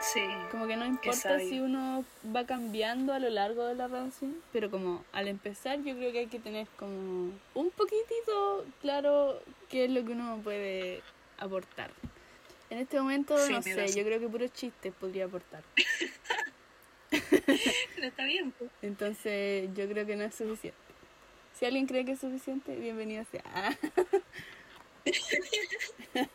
Sí. 0.00 0.20
Como 0.50 0.66
que 0.66 0.76
no 0.76 0.84
importa 0.84 1.38
si 1.38 1.60
uno 1.60 2.04
va 2.34 2.44
cambiando 2.44 3.12
a 3.14 3.20
lo 3.20 3.30
largo 3.30 3.64
de 3.66 3.76
la 3.76 3.86
relación, 3.86 4.34
pero 4.52 4.70
como 4.70 5.04
al 5.12 5.28
empezar 5.28 5.78
yo 5.82 5.94
creo 5.96 6.10
que 6.12 6.18
hay 6.18 6.26
que 6.26 6.40
tener 6.40 6.66
como 6.78 7.30
un 7.54 7.70
poquitito 7.70 8.66
claro 8.82 9.38
qué 9.70 9.84
es 9.84 9.90
lo 9.92 10.04
que 10.04 10.12
uno 10.12 10.40
puede 10.42 11.00
aportar. 11.38 11.90
En 12.74 12.80
este 12.80 13.00
momento, 13.00 13.38
Sí, 13.38 13.52
no 13.52 13.62
sé, 13.62 13.76
razón. 13.76 13.96
yo 13.96 14.04
creo 14.04 14.18
que 14.18 14.28
puros 14.28 14.52
chistes 14.52 14.92
podría 14.98 15.26
aportar. 15.26 15.62
Pero 17.08 18.08
está 18.08 18.24
bien. 18.24 18.50
pues. 18.50 18.68
Entonces 18.82 19.68
yo 19.76 19.88
creo 19.88 20.04
que 20.04 20.16
no 20.16 20.24
es 20.24 20.34
suficiente. 20.34 20.76
Si 21.56 21.64
alguien 21.66 21.86
cree 21.86 22.04
que 22.04 22.10
es 22.12 22.18
suficiente, 22.18 22.74
bienvenido 22.74 23.24
sea. 23.30 23.78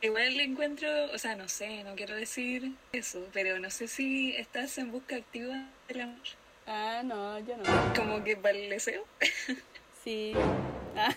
Igual 0.00 0.36
le 0.36 0.44
encuentro, 0.44 0.88
o 1.12 1.18
sea, 1.18 1.34
no 1.34 1.48
sé, 1.48 1.82
no 1.82 1.96
quiero 1.96 2.14
decir 2.14 2.70
eso, 2.92 3.26
pero 3.32 3.58
no 3.58 3.68
sé 3.68 3.88
si 3.88 4.36
estás 4.36 4.78
en 4.78 4.92
busca 4.92 5.16
activa 5.16 5.66
del 5.88 6.02
amor. 6.02 6.20
Ah, 6.68 7.02
no, 7.04 7.40
yo 7.40 7.56
no. 7.56 7.64
Como 7.96 8.22
que 8.22 8.36
para 8.36 8.56
el 8.56 8.70
deseo. 8.70 9.04
Sí. 10.04 10.32
Ah. 10.96 11.14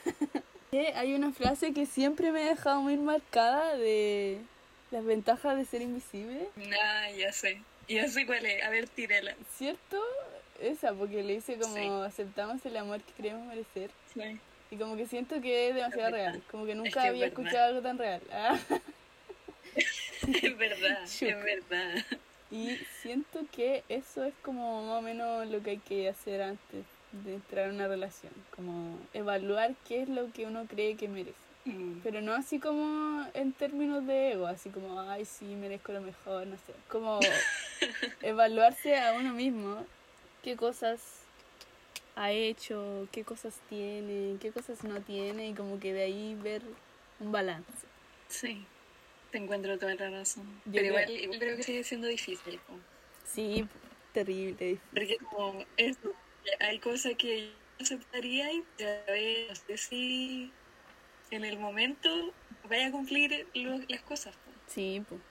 Que 0.75 0.89
Hay 0.95 1.13
una 1.13 1.31
frase 1.31 1.73
que 1.73 1.85
siempre 1.85 2.33
me 2.33 2.43
ha 2.43 2.49
dejado 2.49 2.81
muy 2.81 2.97
marcada 2.97 3.77
de 3.77 4.39
las 4.91 5.05
ventajas 5.05 5.55
de 5.55 5.63
ser 5.63 5.81
invisible. 5.81 6.49
Ah, 6.83 7.09
ya 7.17 7.31
sé. 7.31 7.61
Ya 7.87 8.09
sé 8.09 8.25
cuál 8.25 8.45
es. 8.45 8.61
A 8.61 8.69
ver, 8.71 8.89
tírala. 8.89 9.35
¿Cierto? 9.57 10.01
Esa, 10.59 10.93
porque 10.93 11.23
le 11.23 11.35
dice 11.35 11.57
como 11.57 11.75
Sí. 11.75 11.87
aceptamos 12.05 12.65
el 12.65 12.75
amor 12.75 12.99
que 12.99 13.13
creemos 13.13 13.47
merecer. 13.47 13.89
Sí. 14.13 14.37
Y 14.69 14.75
como 14.75 14.97
que 14.97 15.07
siento 15.07 15.39
que 15.39 15.69
es 15.69 15.75
demasiado 15.75 16.07
Es 16.07 16.13
real. 16.13 16.43
Como 16.51 16.65
que 16.65 16.75
nunca 16.75 17.03
que 17.03 17.07
había 17.07 17.27
escuchado 17.27 17.67
algo 17.67 17.81
tan 17.81 17.97
real. 17.97 18.21
Ah. 18.33 18.59
Es 20.43 20.57
verdad, 20.57 21.05
Chuc. 21.05 21.29
es 21.29 21.43
verdad. 21.43 22.05
Y 22.51 22.77
siento 23.01 23.45
que 23.53 23.83
eso 23.87 24.25
es 24.25 24.33
como 24.41 24.83
más 24.83 24.99
o 24.99 25.01
menos 25.01 25.47
lo 25.47 25.63
que 25.63 25.69
hay 25.71 25.77
que 25.77 26.09
hacer 26.09 26.41
antes 26.41 26.83
de 27.23 27.35
entrar 27.35 27.69
en 27.69 27.75
una 27.75 27.87
relación. 27.87 28.33
Como 28.55 28.97
evaluar 29.13 29.73
qué 29.87 30.01
es 30.03 30.09
lo 30.09 30.31
que 30.31 30.45
uno 30.45 30.65
cree 30.67 30.95
que 30.97 31.07
merece. 31.07 31.33
Mm. 31.65 31.99
Pero 32.03 32.21
no 32.21 32.33
así 32.33 32.59
como 32.59 33.25
en 33.33 33.51
términos 33.53 34.05
de 34.05 34.33
ego, 34.33 34.45
así 34.47 34.69
como, 34.69 34.99
ay, 35.01 35.25
sí, 35.25 35.45
merezco 35.45 35.91
lo 35.93 36.01
mejor, 36.01 36.45
no 36.47 36.55
sé. 36.57 36.73
Como 36.89 37.19
evaluarse 38.21 38.97
a 38.99 39.13
uno 39.13 39.33
mismo, 39.33 39.85
qué 40.43 40.55
cosas 40.55 41.01
ha 42.15 42.31
hecho, 42.31 43.07
qué 43.11 43.23
cosas 43.23 43.55
tiene, 43.69 44.37
qué 44.39 44.51
cosas 44.51 44.83
no 44.83 45.01
tiene, 45.01 45.49
y 45.49 45.53
como 45.53 45.79
que 45.79 45.93
de 45.93 46.03
ahí 46.03 46.37
ver 46.41 46.61
un 47.19 47.31
balance. 47.31 47.71
Sí, 48.29 48.63
te 49.31 49.37
encuentro 49.39 49.77
toda 49.77 49.95
la 49.95 50.09
razón. 50.09 50.43
Yo 50.65 50.71
Pero 50.73 50.93
creo- 50.95 51.01
igual, 51.09 51.09
igual 51.23 51.39
creo 51.39 51.57
que 51.57 51.63
sigue 51.63 51.83
siendo 51.83 52.07
difícil. 52.07 52.59
Sí, 53.25 53.67
terrible. 54.13 54.77
Porque 54.93 55.17
como 55.17 55.65
eso, 55.77 56.13
hay 56.59 56.79
cosas 56.79 57.13
que 57.17 57.47
yo 57.79 57.83
aceptaría 57.83 58.51
y 58.53 58.63
ya 58.77 59.03
ves, 59.07 59.49
no 59.49 59.55
sé 59.55 59.77
si 59.77 60.51
en 61.31 61.43
el 61.45 61.57
momento 61.59 62.33
vaya 62.69 62.87
a 62.87 62.91
cumplir 62.91 63.47
lo- 63.53 63.79
las 63.87 64.01
cosas. 64.01 64.33
Sí, 64.67 65.03
pues. 65.07 65.21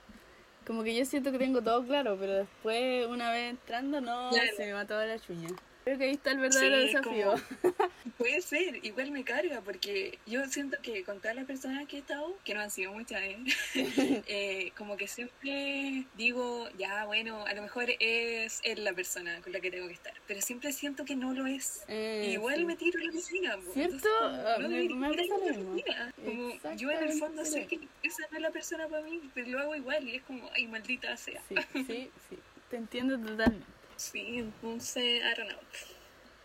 Como 0.65 0.83
que 0.83 0.95
yo 0.95 1.05
siento 1.05 1.31
que 1.31 1.37
tengo 1.37 1.61
todo 1.61 1.85
claro, 1.85 2.17
pero 2.19 2.33
después, 2.33 3.05
una 3.07 3.31
vez 3.31 3.51
entrando, 3.51 4.01
no, 4.01 4.29
Claro. 4.31 4.47
se 4.57 4.65
me 4.65 4.73
va 4.73 4.85
toda 4.85 5.05
la 5.05 5.19
chuña. 5.19 5.49
Creo 5.85 5.97
que 5.99 6.03
ahí 6.05 6.11
está 6.13 6.31
el 6.31 6.39
verdadero 6.39 6.77
Sí, 6.81 6.87
desafío. 6.87 7.35
como- 7.61 7.75
Puede 8.17 8.41
ser, 8.41 8.83
igual 8.83 9.11
me 9.11 9.23
carga, 9.23 9.61
porque 9.61 10.17
yo 10.25 10.43
siento 10.47 10.77
que 10.81 11.03
con 11.03 11.19
todas 11.19 11.35
las 11.35 11.45
personas 11.45 11.87
que 11.87 11.97
he 11.97 11.99
estado, 11.99 12.35
que 12.43 12.53
no 12.55 12.61
han 12.61 12.71
sido 12.71 12.91
muchas, 12.91 13.21
¿eh? 13.21 13.37
Eh, 14.27 14.71
como 14.77 14.97
que 14.97 15.07
siempre 15.07 16.05
digo, 16.15 16.67
ya, 16.77 17.05
bueno, 17.05 17.45
a 17.45 17.53
lo 17.53 17.61
mejor 17.61 17.85
es 17.99 18.61
él 18.63 18.83
la 18.83 18.93
persona 18.93 19.39
con 19.41 19.53
la 19.53 19.59
que 19.59 19.69
tengo 19.69 19.87
que 19.87 19.93
estar, 19.93 20.13
pero 20.27 20.41
siempre 20.41 20.71
siento 20.73 21.05
que 21.05 21.15
no 21.15 21.33
lo 21.33 21.45
es. 21.45 21.83
Eh, 21.87 22.31
igual 22.33 22.55
sí. 22.57 22.65
me 22.65 22.75
tiro 22.75 22.99
la 22.99 23.11
piscina. 23.11 23.55
po. 23.57 23.71
¿Cierto? 23.73 24.07
Entonces, 24.23 24.55
como, 24.55 24.59
no 24.59 24.69
me- 24.69 25.07
me 25.09 25.27
lo 25.27 25.45
piscina. 25.73 26.13
Como 26.15 26.75
yo 26.77 26.91
en 26.91 27.03
el 27.03 27.13
fondo 27.19 27.45
sé 27.45 27.67
que 27.67 27.79
esa 28.01 28.23
no 28.31 28.37
es 28.37 28.41
la 28.41 28.49
persona 28.51 28.87
para 28.87 29.03
mí, 29.03 29.21
pero 29.35 29.49
lo 29.49 29.59
hago 29.59 29.75
igual 29.75 30.07
y 30.07 30.15
es 30.15 30.23
como, 30.23 30.49
ay, 30.55 30.65
maldita 30.67 31.15
sea. 31.15 31.41
Sí, 31.47 31.55
sí, 31.85 32.09
sí. 32.29 32.37
Te 32.71 32.77
entiendo 32.77 33.19
totalmente. 33.19 33.67
Sí, 33.97 34.39
entonces, 34.39 35.21
I 35.23 35.35
don't 35.37 35.49
know. 35.49 35.59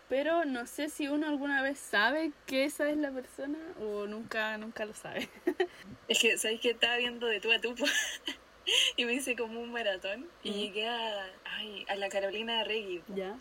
Pero 0.09 0.43
no 0.45 0.67
sé 0.67 0.89
si 0.89 1.07
uno 1.07 1.27
alguna 1.27 1.61
vez 1.61 1.79
sabe 1.79 2.31
que 2.45 2.65
esa 2.65 2.89
es 2.89 2.97
la 2.97 3.11
persona 3.11 3.57
o 3.79 4.05
nunca, 4.07 4.57
nunca 4.57 4.85
lo 4.85 4.93
sabe. 4.93 5.29
Es 6.07 6.19
que, 6.19 6.37
¿sabes 6.37 6.59
que 6.59 6.71
Estaba 6.71 6.97
viendo 6.97 7.27
de 7.27 7.39
tú 7.39 7.51
a 7.51 7.59
tú 7.61 7.73
y 8.97 9.05
me 9.05 9.13
hice 9.13 9.35
como 9.37 9.61
un 9.61 9.71
maratón 9.71 10.27
y 10.43 10.51
Mm. 10.51 10.53
llegué 10.55 10.87
a, 10.89 11.29
ay, 11.45 11.85
a 11.87 11.95
la 11.95 12.09
Carolina 12.09 12.63
Regui. 12.65 13.01
Ya. 13.15 13.37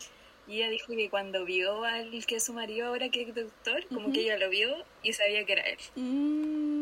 Y 0.47 0.59
ella 0.59 0.71
dijo 0.71 0.93
que 0.95 1.11
cuando 1.11 1.45
vio 1.45 1.85
al 1.85 2.25
que 2.27 2.37
es 2.37 2.45
su 2.45 2.53
marido 2.53 2.89
ahora 2.89 3.09
que 3.09 3.23
es 3.23 3.35
doctor, 3.35 3.87
como 3.89 4.13
que 4.13 4.21
ella 4.23 4.39
lo 4.39 4.49
vio 4.51 4.85
y 5.03 5.13
sabía 5.13 5.45
que 5.45 5.53
era 5.53 5.63
él. 5.63 5.79
Mm, 5.97 6.80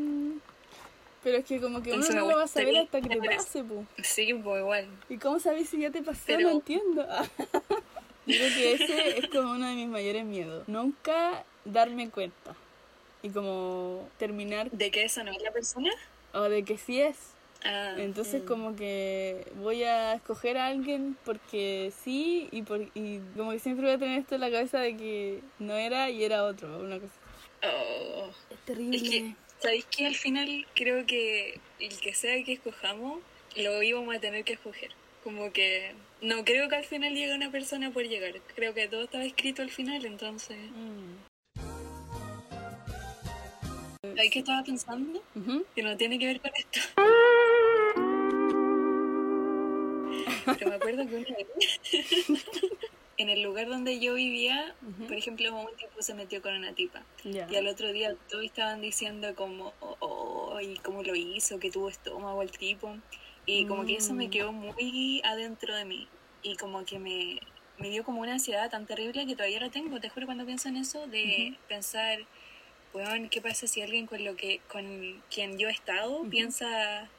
Pero 1.22 1.38
es 1.38 1.44
que 1.44 1.60
como 1.60 1.82
que 1.82 1.92
uno 1.92 2.06
no 2.08 2.28
lo 2.28 2.36
va 2.36 2.44
a 2.44 2.48
saber 2.48 2.76
hasta 2.78 3.00
que 3.00 3.08
te 3.08 3.20
pase, 3.28 3.64
pu. 3.64 3.84
Sí, 4.02 4.32
pues 4.34 4.60
igual. 4.60 4.86
¿Y 5.08 5.18
cómo 5.18 5.40
sabes 5.40 5.68
si 5.68 5.80
ya 5.80 5.90
te 5.90 6.02
pasó? 6.02 6.22
Pero- 6.26 6.48
No 6.48 6.50
entiendo. 6.50 7.06
Creo 8.26 8.54
que 8.54 8.72
ese 8.74 9.18
es 9.18 9.28
como 9.28 9.52
uno 9.52 9.66
de 9.68 9.74
mis 9.74 9.88
mayores 9.88 10.24
miedos. 10.24 10.68
Nunca 10.68 11.44
darme 11.64 12.10
cuenta. 12.10 12.54
Y 13.22 13.30
como 13.30 14.08
terminar, 14.18 14.70
¿De 14.70 14.90
que 14.90 15.04
esa 15.04 15.24
no 15.24 15.32
es 15.32 15.42
la 15.42 15.50
persona? 15.50 15.90
o 16.34 16.42
de 16.42 16.62
que 16.62 16.76
sí 16.78 17.00
es. 17.00 17.16
Ah, 17.64 17.94
Entonces 17.96 18.42
mm. 18.44 18.46
como 18.46 18.76
que 18.76 19.50
voy 19.56 19.82
a 19.82 20.12
escoger 20.14 20.58
a 20.58 20.68
alguien 20.68 21.16
porque 21.24 21.92
sí 22.04 22.48
y, 22.52 22.62
por, 22.62 22.82
y 22.94 23.20
como 23.36 23.50
que 23.50 23.58
siempre 23.58 23.86
voy 23.86 23.94
a 23.96 23.98
tener 23.98 24.20
esto 24.20 24.36
en 24.36 24.42
la 24.42 24.50
cabeza 24.50 24.78
de 24.78 24.96
que 24.96 25.40
no 25.58 25.72
era 25.74 26.08
y 26.10 26.22
era 26.22 26.44
otro, 26.44 26.78
una 26.78 27.00
cosa. 27.00 27.14
Oh. 27.64 28.28
Es 28.50 28.58
terrible. 28.64 28.96
Es 28.96 29.02
que, 29.02 29.34
¿sabéis 29.60 29.84
que 29.86 30.06
al 30.06 30.14
final 30.14 30.66
creo 30.74 31.06
que 31.06 31.60
el 31.80 32.00
que 32.00 32.14
sea 32.14 32.42
que 32.44 32.52
escojamos, 32.54 33.20
lo 33.56 33.82
íbamos 33.82 34.14
a 34.14 34.20
tener 34.20 34.44
que 34.44 34.52
escoger? 34.54 34.90
Como 35.24 35.52
que 35.52 35.94
no 36.20 36.44
creo 36.44 36.68
que 36.68 36.76
al 36.76 36.84
final 36.84 37.14
llegue 37.14 37.34
una 37.34 37.50
persona 37.50 37.90
por 37.90 38.04
llegar. 38.04 38.34
Creo 38.54 38.74
que 38.74 38.88
todo 38.88 39.04
estaba 39.04 39.24
escrito 39.24 39.62
al 39.62 39.70
final, 39.70 40.04
entonces... 40.04 40.58
Mm. 40.70 41.16
¿Sabéis 44.02 44.32
qué 44.32 44.38
estaba 44.38 44.62
pensando? 44.64 45.22
Que 45.74 45.82
no 45.82 45.96
tiene 45.96 46.18
que 46.18 46.26
ver 46.26 46.40
con 46.40 46.50
esto. 46.54 46.80
Pero 50.58 50.70
me 50.70 50.76
acuerdo 50.76 51.06
que 51.06 51.16
una 51.16 51.36
vez, 51.36 51.80
en 53.18 53.28
el 53.28 53.42
lugar 53.42 53.66
donde 53.68 53.98
yo 54.00 54.14
vivía, 54.14 54.74
Ujú. 54.82 55.06
por 55.08 55.16
ejemplo, 55.16 55.54
un 55.54 55.76
tipo 55.76 56.00
se 56.00 56.14
metió 56.14 56.40
con 56.40 56.54
una 56.54 56.72
tipa. 56.72 57.04
Ya. 57.24 57.46
Y 57.50 57.56
al 57.56 57.66
otro 57.66 57.92
día 57.92 58.14
todos 58.28 58.44
estaban 58.44 58.80
diciendo 58.80 59.34
como, 59.34 59.74
oh, 59.80 59.96
oh, 60.00 60.60
y 60.60 60.76
cómo 60.76 61.02
lo 61.02 61.14
hizo, 61.16 61.58
que 61.58 61.70
tuvo 61.70 61.88
estómago 61.88 62.42
el 62.42 62.50
tipo. 62.52 62.96
Y 63.44 63.66
como 63.66 63.84
que 63.84 63.96
eso 63.96 64.14
me 64.14 64.28
Mm. 64.28 64.30
quedó 64.30 64.52
muy 64.52 65.20
adentro 65.24 65.74
de 65.74 65.84
mí. 65.84 66.06
Y 66.42 66.56
como 66.56 66.84
que 66.84 66.98
me, 67.00 67.40
me 67.78 67.90
dio 67.90 68.04
como 68.04 68.20
una 68.20 68.34
ansiedad 68.34 68.70
tan 68.70 68.86
terrible 68.86 69.26
que 69.26 69.34
todavía 69.34 69.58
la 69.60 69.70
tengo. 69.70 69.98
Te 70.00 70.08
juro 70.10 70.26
cuando 70.26 70.46
pienso 70.46 70.68
en 70.68 70.76
eso, 70.76 71.06
de 71.08 71.56
pensar, 71.66 72.18
weón, 72.94 73.28
¿qué 73.30 73.40
pasa 73.42 73.66
si 73.66 73.82
alguien 73.82 74.06
con 74.06 74.24
lo 74.24 74.36
que 74.36 74.60
con 74.70 75.22
quien 75.30 75.58
yo 75.58 75.68
he 75.68 75.72
estado 75.72 76.20
Ujú. 76.20 76.30
piensa, 76.30 77.10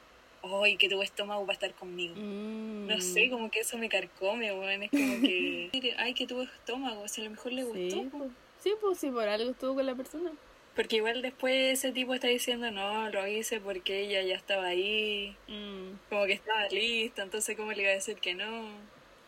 ay, 0.42 0.76
que 0.76 0.88
tuvo 0.88 1.02
estómago 1.02 1.42
para 1.42 1.54
estar 1.54 1.74
conmigo? 1.74 2.14
Mm. 2.16 2.86
No 2.86 3.00
sé, 3.00 3.30
como 3.30 3.50
que 3.50 3.60
eso 3.60 3.78
me 3.78 3.88
carcome, 3.88 4.52
weón. 4.52 4.82
Es 4.84 4.90
como 4.90 5.20
que, 5.20 5.70
ay, 5.98 6.14
que 6.14 6.26
tuvo 6.26 6.42
estómago, 6.42 7.06
si 7.08 7.20
a 7.20 7.24
lo 7.24 7.30
mejor 7.30 7.52
le 7.52 7.64
gustó. 7.64 7.78
Sí, 7.96 8.08
po. 8.10 8.18
pues, 8.18 8.30
sí, 8.62 8.72
pues 8.80 8.98
sí, 8.98 9.10
por 9.10 9.28
algo 9.28 9.50
estuvo 9.50 9.74
con 9.74 9.86
la 9.86 9.94
persona. 9.94 10.30
Porque 10.76 10.96
igual 10.96 11.20
después 11.20 11.78
ese 11.78 11.92
tipo 11.92 12.14
está 12.14 12.28
diciendo, 12.28 12.70
no, 12.70 13.10
lo 13.10 13.26
hice 13.26 13.60
porque 13.60 14.02
ella 14.02 14.22
ya 14.22 14.36
estaba 14.36 14.66
ahí, 14.66 15.36
Mm. 15.48 15.98
como 16.08 16.24
que 16.26 16.32
estaba 16.34 16.68
lista, 16.68 17.22
entonces 17.22 17.56
¿cómo 17.56 17.72
le 17.72 17.82
iba 17.82 17.90
a 17.90 17.94
decir 17.94 18.16
que 18.16 18.34
no? 18.34 18.68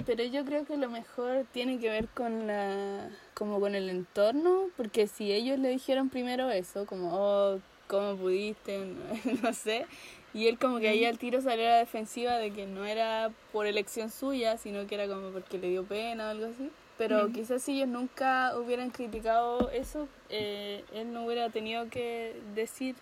Pero 0.06 0.24
yo 0.24 0.44
creo 0.44 0.64
que 0.64 0.76
lo 0.76 0.88
mejor 0.88 1.46
tiene 1.52 1.78
que 1.78 1.88
ver 1.88 2.08
con 2.08 2.46
la 2.46 3.08
como 3.34 3.60
con 3.60 3.74
el 3.74 3.88
entorno, 3.90 4.68
porque 4.76 5.06
si 5.06 5.32
ellos 5.32 5.58
le 5.58 5.68
dijeron 5.68 6.08
primero 6.10 6.48
eso, 6.50 6.86
como 6.86 7.10
oh, 7.12 7.60
cómo 7.88 8.16
pudiste, 8.16 8.78
no 9.42 9.52
sé, 9.52 9.86
Y 10.34 10.46
él 10.48 10.58
como 10.58 10.78
que 10.80 10.88
ahí 10.88 11.04
al 11.04 11.18
tiro 11.18 11.40
salió 11.42 11.66
a 11.66 11.70
la 11.70 11.76
defensiva 11.78 12.38
de 12.38 12.50
que 12.52 12.66
no 12.66 12.86
era 12.86 13.30
por 13.52 13.66
elección 13.66 14.10
suya, 14.10 14.56
sino 14.56 14.86
que 14.86 14.94
era 14.94 15.06
como 15.06 15.28
porque 15.30 15.58
le 15.58 15.68
dio 15.68 15.84
pena 15.84 16.28
o 16.28 16.30
algo 16.30 16.46
así. 16.46 16.70
Pero 16.98 17.26
quizás 17.32 17.62
si 17.62 17.72
ellos 17.76 17.88
nunca 17.88 18.56
hubieran 18.56 18.90
criticado 18.90 19.70
eso, 19.70 20.08
eh, 20.30 20.84
él 20.94 21.12
no 21.12 21.24
hubiera 21.26 21.50
tenido 21.50 21.88
que 21.90 22.34
decir 22.54 22.94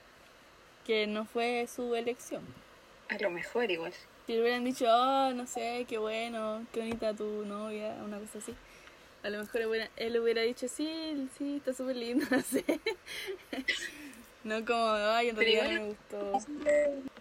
que 0.86 1.06
no 1.06 1.24
fue 1.24 1.66
su 1.72 1.94
elección. 1.94 2.42
A 3.08 3.18
lo 3.18 3.30
mejor 3.30 3.70
igual. 3.70 3.92
Si 4.26 4.32
le 4.34 4.40
hubieran 4.42 4.64
dicho, 4.64 4.86
oh, 4.88 5.32
no 5.34 5.46
sé, 5.46 5.84
qué 5.88 5.98
bueno, 5.98 6.64
qué 6.72 6.80
bonita 6.80 7.14
tu 7.14 7.44
novia, 7.44 7.94
una 8.04 8.18
cosa 8.18 8.38
así. 8.38 8.54
A 9.22 9.28
lo 9.28 9.38
mejor 9.40 9.66
hubiera- 9.66 9.90
él 9.96 10.18
hubiera 10.18 10.42
dicho, 10.42 10.66
sí, 10.68 11.28
sí, 11.36 11.56
está 11.56 11.74
súper 11.74 11.96
lindo, 11.96 12.24
no 12.30 12.40
sé. 12.40 12.64
No 14.44 14.64
como, 14.64 14.86
ay, 14.92 15.28
en 15.28 15.36
realidad 15.36 15.64
no 15.64 15.70
me 15.80 15.86
gustó. 15.88 16.32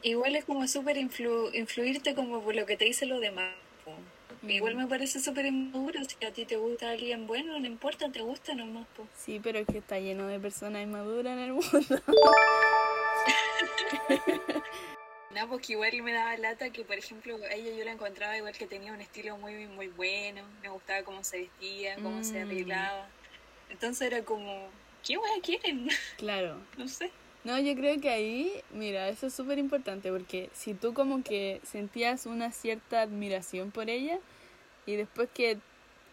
Igual 0.01 0.35
es 0.35 0.45
como 0.45 0.67
súper 0.67 0.97
influ- 0.97 1.53
influirte 1.53 2.15
como 2.15 2.41
por 2.41 2.55
lo 2.55 2.65
que 2.65 2.77
te 2.77 2.85
dicen 2.85 3.09
los 3.09 3.19
demás. 3.21 3.53
po. 3.83 3.91
Igual 4.47 4.75
me 4.75 4.87
parece 4.87 5.19
súper 5.19 5.45
inmaduro. 5.47 5.99
Si 6.05 6.25
a 6.25 6.31
ti 6.31 6.45
te 6.45 6.55
gusta 6.55 6.91
alguien 6.91 7.27
bueno, 7.27 7.59
no 7.59 7.67
importa, 7.67 8.09
te 8.09 8.21
gusta 8.21 8.53
nomás. 8.55 8.87
Po. 8.95 9.05
Sí, 9.17 9.39
pero 9.43 9.59
es 9.59 9.67
que 9.67 9.79
está 9.79 9.99
lleno 9.99 10.27
de 10.27 10.39
personas 10.39 10.81
inmaduras 10.83 11.33
en 11.33 11.39
el 11.39 11.53
mundo. 11.53 11.69
No, 15.31 15.47
porque 15.47 15.73
igual 15.73 15.91
me 16.01 16.11
daba 16.11 16.35
lata 16.37 16.71
que, 16.71 16.83
por 16.83 16.97
ejemplo, 16.97 17.35
a 17.35 17.53
ella 17.53 17.71
yo 17.77 17.85
la 17.85 17.91
encontraba 17.91 18.35
igual 18.35 18.57
que 18.57 18.65
tenía 18.65 18.91
un 18.91 18.99
estilo 18.99 19.37
muy, 19.37 19.67
muy 19.67 19.87
bueno. 19.87 20.41
Me 20.63 20.69
gustaba 20.69 21.03
cómo 21.03 21.23
se 21.23 21.41
vestía, 21.41 21.95
cómo 22.01 22.23
se 22.23 22.43
Mm. 22.43 22.47
arreglaba. 22.47 23.07
Entonces 23.69 24.07
era 24.11 24.23
como, 24.25 24.69
¿qué 25.09 25.17
wea 25.17 25.41
quieren? 25.41 25.89
claro. 26.17 26.61
no 26.77 26.87
sé. 26.87 27.09
No, 27.43 27.57
yo 27.59 27.73
creo 27.73 27.99
que 27.99 28.09
ahí, 28.09 28.51
mira, 28.71 29.09
eso 29.09 29.27
es 29.27 29.33
súper 29.33 29.57
importante 29.57 30.11
porque 30.11 30.49
si 30.53 30.73
tú 30.75 30.93
como 30.93 31.23
que 31.23 31.61
sentías 31.63 32.25
una 32.27 32.51
cierta 32.51 33.01
admiración 33.01 33.71
por 33.71 33.89
ella 33.89 34.19
y 34.85 34.95
después 34.97 35.29
que, 35.33 35.57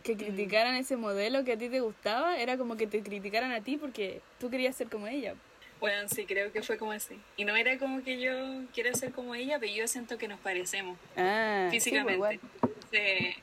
que 0.03 0.17
criticaran 0.17 0.77
ese 0.77 0.97
modelo 0.97 1.45
que 1.45 1.53
a 1.53 1.59
ti 1.59 1.69
te 1.69 1.81
gustaba, 1.81 2.39
era 2.39 2.57
como 2.57 2.77
que 2.77 2.87
te 2.87 3.03
criticaran 3.03 3.53
a 3.53 3.61
ti 3.61 3.77
porque 3.77 4.21
tú 4.41 4.49
querías 4.51 4.77
ser 4.77 4.89
como 4.89 5.09
ella. 5.09 5.35
Bueno, 5.79 6.09
sí, 6.09 6.25
creo 6.25 6.53
que 6.53 6.63
fue 6.63 6.79
como 6.79 6.93
así. 6.93 7.19
Y 7.37 7.45
no 7.45 7.55
era 7.55 7.77
como 7.79 8.03
que 8.03 8.19
yo 8.19 8.33
quiera 8.73 8.95
ser 8.95 9.13
como 9.13 9.35
ella, 9.35 9.59
pero 9.59 9.73
yo 9.73 9.87
siento 9.89 10.17
que 10.17 10.29
nos 10.29 10.41
parecemos 10.41 10.97
Ah, 11.17 11.69
sí, 11.71 11.77
pues, 11.77 11.85
físicamente. 11.85 12.41
Entonces, 12.63 13.37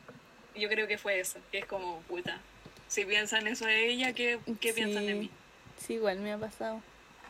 yo 0.55 0.69
creo 0.69 0.87
que 0.87 0.97
fue 0.97 1.19
eso, 1.19 1.37
que 1.51 1.59
es 1.59 1.65
como, 1.65 1.99
puta, 2.03 2.39
si 2.87 3.05
piensan 3.05 3.45
eso 3.45 3.65
de 3.65 3.89
ella, 3.89 4.13
¿qué, 4.13 4.39
qué 4.61 4.73
piensan 4.73 5.05
de 5.05 5.11
Sí. 5.13 5.19
mí? 5.19 5.29
Sí, 5.85 5.95
igual 5.95 6.19
me 6.19 6.31
ha 6.31 6.37
pasado. 6.37 6.81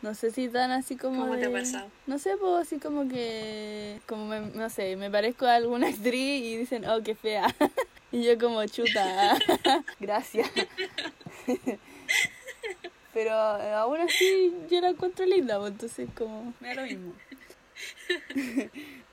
No 0.02 0.14
sé 0.14 0.30
si 0.30 0.48
tan 0.48 0.70
así 0.70 0.96
como. 0.96 1.22
¿Cómo 1.22 1.36
te 1.36 1.46
ha 1.46 1.50
pasado? 1.50 1.88
No 2.06 2.18
sé, 2.18 2.36
pues 2.36 2.66
así 2.66 2.78
como 2.78 3.08
que. 3.08 4.00
Como 4.06 4.26
me, 4.26 4.40
no 4.40 4.70
sé, 4.70 4.96
me 4.96 5.10
parezco 5.10 5.46
a 5.46 5.56
alguna 5.56 5.88
actriz 5.94 6.44
y 6.44 6.56
dicen, 6.56 6.86
oh, 6.86 7.02
qué 7.02 7.14
fea. 7.14 7.46
y 8.12 8.22
yo, 8.22 8.38
como 8.38 8.64
chuta. 8.66 9.36
Gracias. 10.00 10.50
Pero 13.12 13.30
eh, 13.30 13.72
aún 13.72 14.00
así 14.00 14.52
yo 14.70 14.80
la 14.80 14.90
encuentro 14.90 15.24
linda, 15.24 15.58
pues 15.58 15.72
entonces, 15.72 16.08
como. 16.14 16.52
Me 16.60 16.68
da 16.68 16.74
lo 16.74 16.82
mismo. 16.82 17.12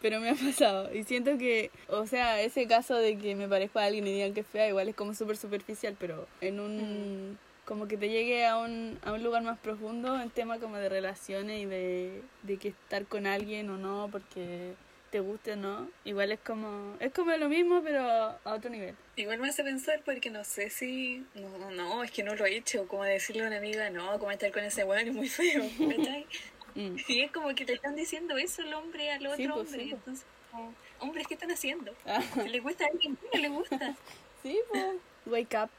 Pero 0.02 0.20
me 0.20 0.30
ha 0.30 0.36
pasado. 0.36 0.94
Y 0.94 1.04
siento 1.04 1.38
que, 1.38 1.72
o 1.88 2.06
sea, 2.06 2.42
ese 2.42 2.68
caso 2.68 2.96
de 2.96 3.18
que 3.18 3.36
me 3.36 3.48
parezco 3.48 3.80
a 3.80 3.86
alguien 3.86 4.06
y 4.08 4.14
digan 4.14 4.34
que 4.34 4.42
es 4.42 4.48
fea, 4.48 4.68
igual 4.68 4.89
es 4.89 4.96
como 4.96 5.14
súper 5.14 5.38
superficial, 5.38 5.96
pero 6.00 6.28
en 6.42 6.60
un. 6.60 7.39
Como 7.66 7.88
que 7.88 7.97
te 7.97 8.09
llegue 8.09 8.45
a 8.45 8.57
un, 8.57 8.99
a 9.03 9.14
un 9.14 9.24
lugar 9.24 9.43
más 9.43 9.59
profundo 9.59 10.20
en 10.20 10.30
tema 10.30 10.59
como 10.59 10.78
de 10.78 10.89
relaciones 10.89 11.62
y 11.62 11.66
de, 11.66 12.22
de 12.43 12.57
que 12.57 12.70
estar 12.70 13.05
con 13.05 13.28
alguien 13.28 13.70
o 13.70 13.78
no, 13.78 14.09
porque 14.12 14.74
te 15.12 15.20
guste 15.20 15.53
o 15.53 15.55
no. 15.57 15.89
Igual 16.05 16.32
es 16.32 16.39
como. 16.39 16.95
Es 16.99 17.14
como 17.14 17.32
lo 17.32 17.49
mismo, 17.49 17.82
pero 17.84 18.01
a 18.01 18.39
otro 18.45 18.70
nivel. 18.70 18.95
Igual 19.18 19.39
me 19.39 19.49
hace 19.49 19.64
pensar 19.64 20.01
porque 20.03 20.30
no 20.32 20.43
sé 20.43 20.70
si, 20.70 21.26
no, 21.36 21.70
no, 21.72 22.03
es 22.03 22.12
que 22.12 22.24
no 22.24 22.34
lo 22.36 22.45
he 22.45 22.55
hecho, 22.55 22.88
como 22.88 23.03
decirle 23.03 23.43
a 23.43 23.47
una 23.47 23.57
amiga, 23.57 23.89
no, 23.89 24.18
como 24.18 24.32
estar 24.32 24.51
con 24.51 24.64
ese 24.64 24.84
weón 24.84 25.07
es 25.07 25.14
muy 25.14 25.30
feo, 25.30 25.64
¿cachai? 25.97 26.26
Mm. 26.74 26.95
Y 27.07 27.22
es 27.22 27.32
como 27.32 27.53
que 27.53 27.66
le 27.66 27.74
están 27.74 27.95
diciendo 27.95 28.38
eso 28.38 28.62
el 28.62 28.74
hombre 28.74 29.12
al 29.12 29.28
otro 29.28 29.38
Sí, 29.38 29.47
pues, 29.47 29.59
hombre, 29.59 29.72
sí, 29.72 29.89
pues. 29.89 29.99
entonces, 29.99 30.26
como, 30.49 30.74
hombres, 30.99 31.28
¿qué 31.28 31.34
están 31.34 31.51
haciendo? 31.51 31.93
Ah, 32.05 32.24
le 32.47 32.59
gusta 32.62 32.86
a 32.86 32.88
alguien, 32.88 33.18
no 33.34 33.39
le 33.39 33.49
gusta. 33.49 33.95
sí, 34.43 34.59
pues. 34.70 34.95
Wake 35.26 35.57
up. 35.62 35.70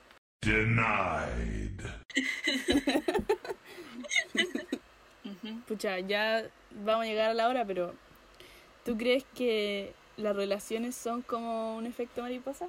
Denied. 0.42 1.80
Pucha, 5.68 6.00
ya 6.00 6.44
vamos 6.70 7.04
a 7.04 7.08
llegar 7.08 7.30
a 7.30 7.34
la 7.34 7.48
hora, 7.48 7.64
pero 7.64 7.94
¿tú 8.84 8.98
crees 8.98 9.24
que 9.36 9.94
las 10.16 10.34
relaciones 10.34 10.96
son 10.96 11.22
como 11.22 11.76
un 11.76 11.86
efecto 11.86 12.22
mariposa? 12.22 12.66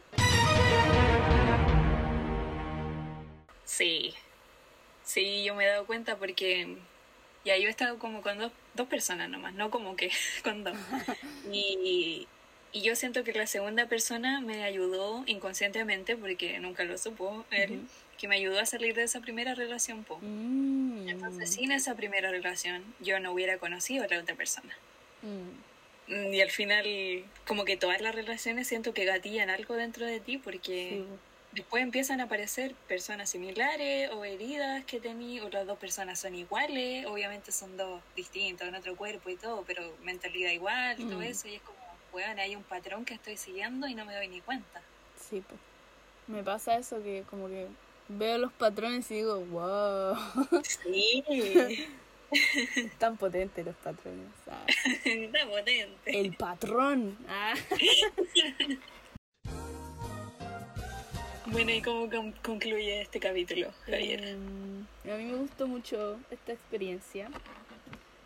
Sí, 3.66 4.14
sí, 5.04 5.44
yo 5.44 5.56
me 5.56 5.66
he 5.66 5.70
dado 5.70 5.88
cuenta 5.88 6.18
porque 6.18 6.78
ya 7.44 7.58
yo 7.58 7.68
he 7.68 7.72
estado 7.72 7.98
como 7.98 8.22
con 8.22 8.38
dos, 8.38 8.52
dos 8.76 8.88
personas 8.88 9.30
nomás, 9.30 9.56
no 9.56 9.72
como 9.72 9.96
que 9.96 10.12
con 10.44 10.64
dos. 10.64 10.78
Y, 11.52 12.28
y 12.74 12.82
yo 12.82 12.96
siento 12.96 13.24
que 13.24 13.32
la 13.34 13.48
segunda 13.48 13.86
persona 13.88 14.42
me 14.42 14.64
ayudó 14.64 15.24
inconscientemente, 15.28 16.18
porque 16.18 16.60
nunca 16.60 16.84
lo 16.84 16.98
supo 16.98 17.46
él, 17.52 17.82
que 18.18 18.28
me 18.28 18.36
ayudó 18.36 18.60
a 18.60 18.66
salir 18.66 18.96
de 18.96 19.04
esa 19.04 19.22
primera 19.22 19.54
relación. 19.56 20.04
Po. 20.04 20.18
Mm. 20.22 21.08
Entonces, 21.08 21.52
sin 21.54 21.72
esa 21.72 21.96
primera 21.96 22.32
relación, 22.32 22.84
yo 23.00 23.20
no 23.20 23.32
hubiera 23.32 23.58
conocido 23.60 24.04
a 24.04 24.08
la 24.08 24.20
otra 24.20 24.36
persona. 24.36 24.76
Mm. 25.22 26.34
Y 26.34 26.42
al 26.42 26.50
final, 26.52 26.86
como 27.48 27.64
que 27.64 27.78
todas 27.78 28.02
las 28.02 28.14
relaciones 28.14 28.68
siento 28.68 28.94
que 28.94 29.06
gatillan 29.06 29.50
algo 29.50 29.76
dentro 29.76 30.06
de 30.06 30.20
ti, 30.20 30.38
porque 30.38 30.90
Sí, 30.90 31.06
después 31.54 31.84
empiezan 31.84 32.20
a 32.20 32.24
aparecer 32.24 32.74
personas 32.88 33.30
similares 33.30 34.10
o 34.12 34.26
heridas 34.26 34.84
que 34.86 35.00
tení, 35.00 35.40
o 35.40 35.50
las 35.50 35.66
dos 35.68 35.78
personas 35.78 36.20
son 36.20 36.36
iguales, 36.36 37.06
obviamente 37.06 37.52
son 37.52 37.78
dos 37.78 38.02
distintos 38.16 38.68
en 38.68 38.76
otro 38.76 38.96
cuerpo 38.96 39.30
y 39.30 39.36
todo, 39.38 39.64
pero 39.66 39.96
mentalidad 40.04 40.50
igual 40.52 41.00
y 41.00 41.06
todo 41.06 41.20
Mm. 41.20 41.24
eso, 41.24 41.48
y 41.48 41.56
es 41.56 41.62
como, 41.62 41.78
weón, 42.14 42.40
hay 42.40 42.56
un 42.56 42.64
patrón 42.64 43.06
que 43.06 43.14
estoy 43.16 43.38
siguiendo 43.38 43.88
y 43.88 43.96
no 43.96 44.06
me 44.06 44.16
doy 44.16 44.28
ni 44.28 44.42
cuenta. 44.42 44.82
sí, 45.18 45.42
pues. 45.48 45.60
Me 46.28 46.42
pasa 46.42 46.78
eso 46.78 47.04
que 47.04 47.24
como 47.30 47.50
que 47.50 47.68
veo 48.08 48.38
los 48.38 48.54
patrones 48.54 49.12
y 49.12 49.16
digo, 49.16 49.42
wow, 49.42 50.16
Sí, 50.64 51.22
tan 52.98 53.18
potentes 53.18 53.66
los 53.66 53.76
patrones. 53.76 54.28
Ah, 54.50 54.66
está 55.06 55.46
potente. 55.46 56.20
El 56.20 56.34
patrón. 56.38 57.18
Ah. 57.28 57.54
Bueno, 61.46 61.72
¿y 61.72 61.82
cómo 61.82 62.10
con- 62.10 62.32
concluye 62.32 63.02
este 63.02 63.20
capítulo, 63.20 63.72
Javier? 63.86 64.24
Em, 64.24 64.86
a 65.04 65.18
mí 65.18 65.26
me 65.26 65.36
gustó 65.36 65.68
mucho 65.68 66.18
esta 66.32 66.54
experiencia. 66.54 67.30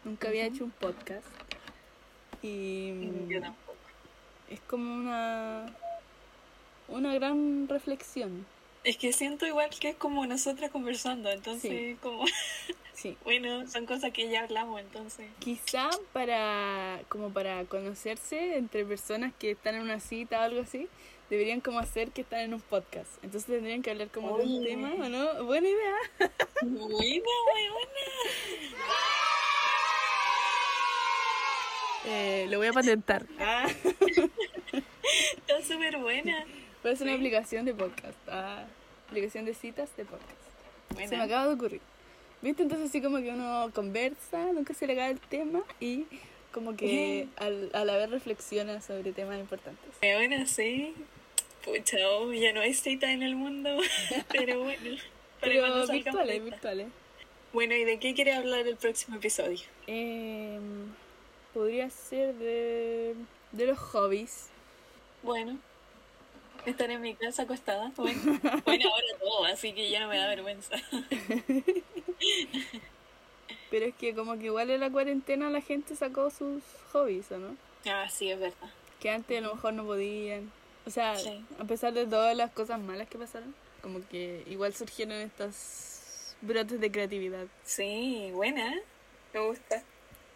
Nunca 0.05 0.29
había 0.29 0.45
hecho 0.45 0.63
un 0.63 0.71
podcast. 0.71 1.25
Y 2.41 3.09
Yo 3.27 3.41
tampoco. 3.41 3.66
Es 4.49 4.59
como 4.61 4.93
una 4.93 5.65
una 6.89 7.13
gran 7.13 7.67
reflexión. 7.67 8.45
Es 8.83 8.95
que 8.97 9.11
siento 9.11 9.45
igual 9.45 9.69
que 9.77 9.89
es 9.89 9.95
como 9.97 10.25
nosotras 10.25 10.71
conversando, 10.71 11.29
entonces 11.29 11.69
Sí. 11.71 11.97
como, 12.01 12.23
Sí. 12.93 13.17
bueno, 13.25 13.67
son 13.67 13.85
cosas 13.85 14.11
que 14.13 14.29
ya 14.29 14.43
hablamos, 14.43 14.79
entonces. 14.79 15.27
Quizá 15.39 15.89
para 16.13 17.01
como 17.09 17.31
para 17.31 17.65
conocerse 17.65 18.55
entre 18.57 18.85
personas 18.85 19.33
que 19.37 19.51
están 19.51 19.75
en 19.75 19.81
una 19.81 19.99
cita 19.99 20.39
o 20.39 20.43
algo 20.43 20.61
así, 20.61 20.87
deberían 21.29 21.59
como 21.59 21.79
hacer 21.79 22.11
que 22.11 22.21
están 22.21 22.39
en 22.39 22.53
un 22.53 22.61
podcast. 22.61 23.11
Entonces 23.21 23.45
tendrían 23.47 23.81
que 23.81 23.91
hablar 23.91 24.07
como 24.09 24.37
de 24.37 24.45
un 24.45 24.63
tema, 24.63 24.93
¿o 24.93 25.09
no? 25.09 25.43
Buena 25.43 25.67
idea. 25.67 25.95
Buena, 26.61 26.89
buena. 26.89 27.87
Eh, 32.09 32.47
lo 32.49 32.57
voy 32.57 32.67
a 32.67 32.73
patentar. 32.73 33.25
Ah. 33.39 33.67
Está 35.37 35.61
súper 35.63 35.97
buena. 35.97 36.45
Una 36.83 37.13
aplicación 37.13 37.65
de 37.65 37.73
podcast. 37.73 38.17
Ah, 38.27 38.65
aplicación 39.07 39.45
de 39.45 39.53
citas 39.53 39.95
de 39.97 40.05
podcast. 40.05 41.09
Se 41.09 41.17
me 41.17 41.23
acaba 41.23 41.47
de 41.47 41.53
ocurrir. 41.53 41.81
¿Viste? 42.41 42.63
Entonces 42.63 42.89
así 42.89 43.01
como 43.01 43.17
que 43.17 43.29
uno 43.29 43.71
conversa, 43.73 44.51
nunca 44.53 44.73
se 44.73 44.85
le 44.85 44.95
cae 44.95 45.11
el 45.11 45.19
tema 45.19 45.61
y 45.79 46.05
como 46.51 46.75
que 46.75 47.27
al, 47.37 47.71
a 47.73 47.83
la 47.83 47.97
vez 47.97 48.09
reflexiona 48.09 48.81
sobre 48.81 49.11
temas 49.11 49.39
importantes. 49.39 49.91
Buena, 50.01 50.45
sí. 50.45 50.93
Pucha, 51.63 51.97
oh, 52.09 52.31
ya 52.31 52.53
no 52.53 52.61
hay 52.61 52.73
cita 52.73 53.11
en 53.11 53.23
el 53.23 53.35
mundo, 53.35 53.77
pero 54.31 54.63
bueno. 54.63 54.97
Pero 55.41 55.63
virtuales, 55.63 55.87
de 55.87 55.97
esta. 55.97 56.43
virtuales. 56.43 56.87
Bueno, 57.53 57.75
¿y 57.75 57.83
de 57.85 57.99
qué 57.99 58.13
quiere 58.13 58.33
hablar 58.33 58.67
el 58.67 58.75
próximo 58.75 59.17
episodio? 59.17 59.59
Eh, 59.87 60.59
podría 61.57 61.89
ser 61.89 62.35
de, 62.35 63.15
de 63.51 63.65
los 63.65 63.77
hobbies. 63.79 64.47
Bueno, 65.23 65.57
estar 66.65 66.89
en 66.91 67.01
mi 67.01 67.15
casa 67.15 67.43
acostada. 67.43 67.91
Bueno, 67.95 68.19
bueno 68.65 68.89
ahora 68.89 69.07
todo, 69.19 69.45
así 69.45 69.73
que 69.73 69.89
ya 69.89 69.99
no 70.01 70.07
me 70.07 70.17
da 70.17 70.27
vergüenza. 70.27 70.75
Pero 73.69 73.85
es 73.85 73.95
que 73.95 74.13
como 74.15 74.37
que 74.37 74.45
igual 74.45 74.69
en 74.69 74.79
la 74.79 74.89
cuarentena 74.89 75.49
la 75.49 75.61
gente 75.61 75.95
sacó 75.95 76.29
sus 76.29 76.63
hobbies, 76.93 77.31
¿o 77.31 77.37
no? 77.37 77.55
Ah, 77.85 78.07
sí, 78.09 78.31
es 78.31 78.39
verdad. 78.39 78.69
Que 78.99 79.09
antes 79.09 79.37
a 79.37 79.41
lo 79.41 79.55
mejor 79.55 79.73
no 79.73 79.83
podían. 79.85 80.51
O 80.85 80.89
sea, 80.89 81.17
Sí. 81.17 81.43
a 81.59 81.65
pesar 81.65 81.93
de 81.93 82.05
todas 82.07 82.35
las 82.37 82.51
cosas 82.51 82.79
malas 82.79 83.07
que 83.09 83.17
pasaron, 83.17 83.53
como 83.81 83.99
que 84.07 84.43
igual 84.47 84.73
surgieron 84.73 85.15
estos 85.17 86.35
brotes 86.41 86.79
de 86.79 86.91
creatividad. 86.91 87.45
Sí, 87.65 88.29
buena. 88.33 88.73
Me 89.33 89.39
gusta. 89.41 89.83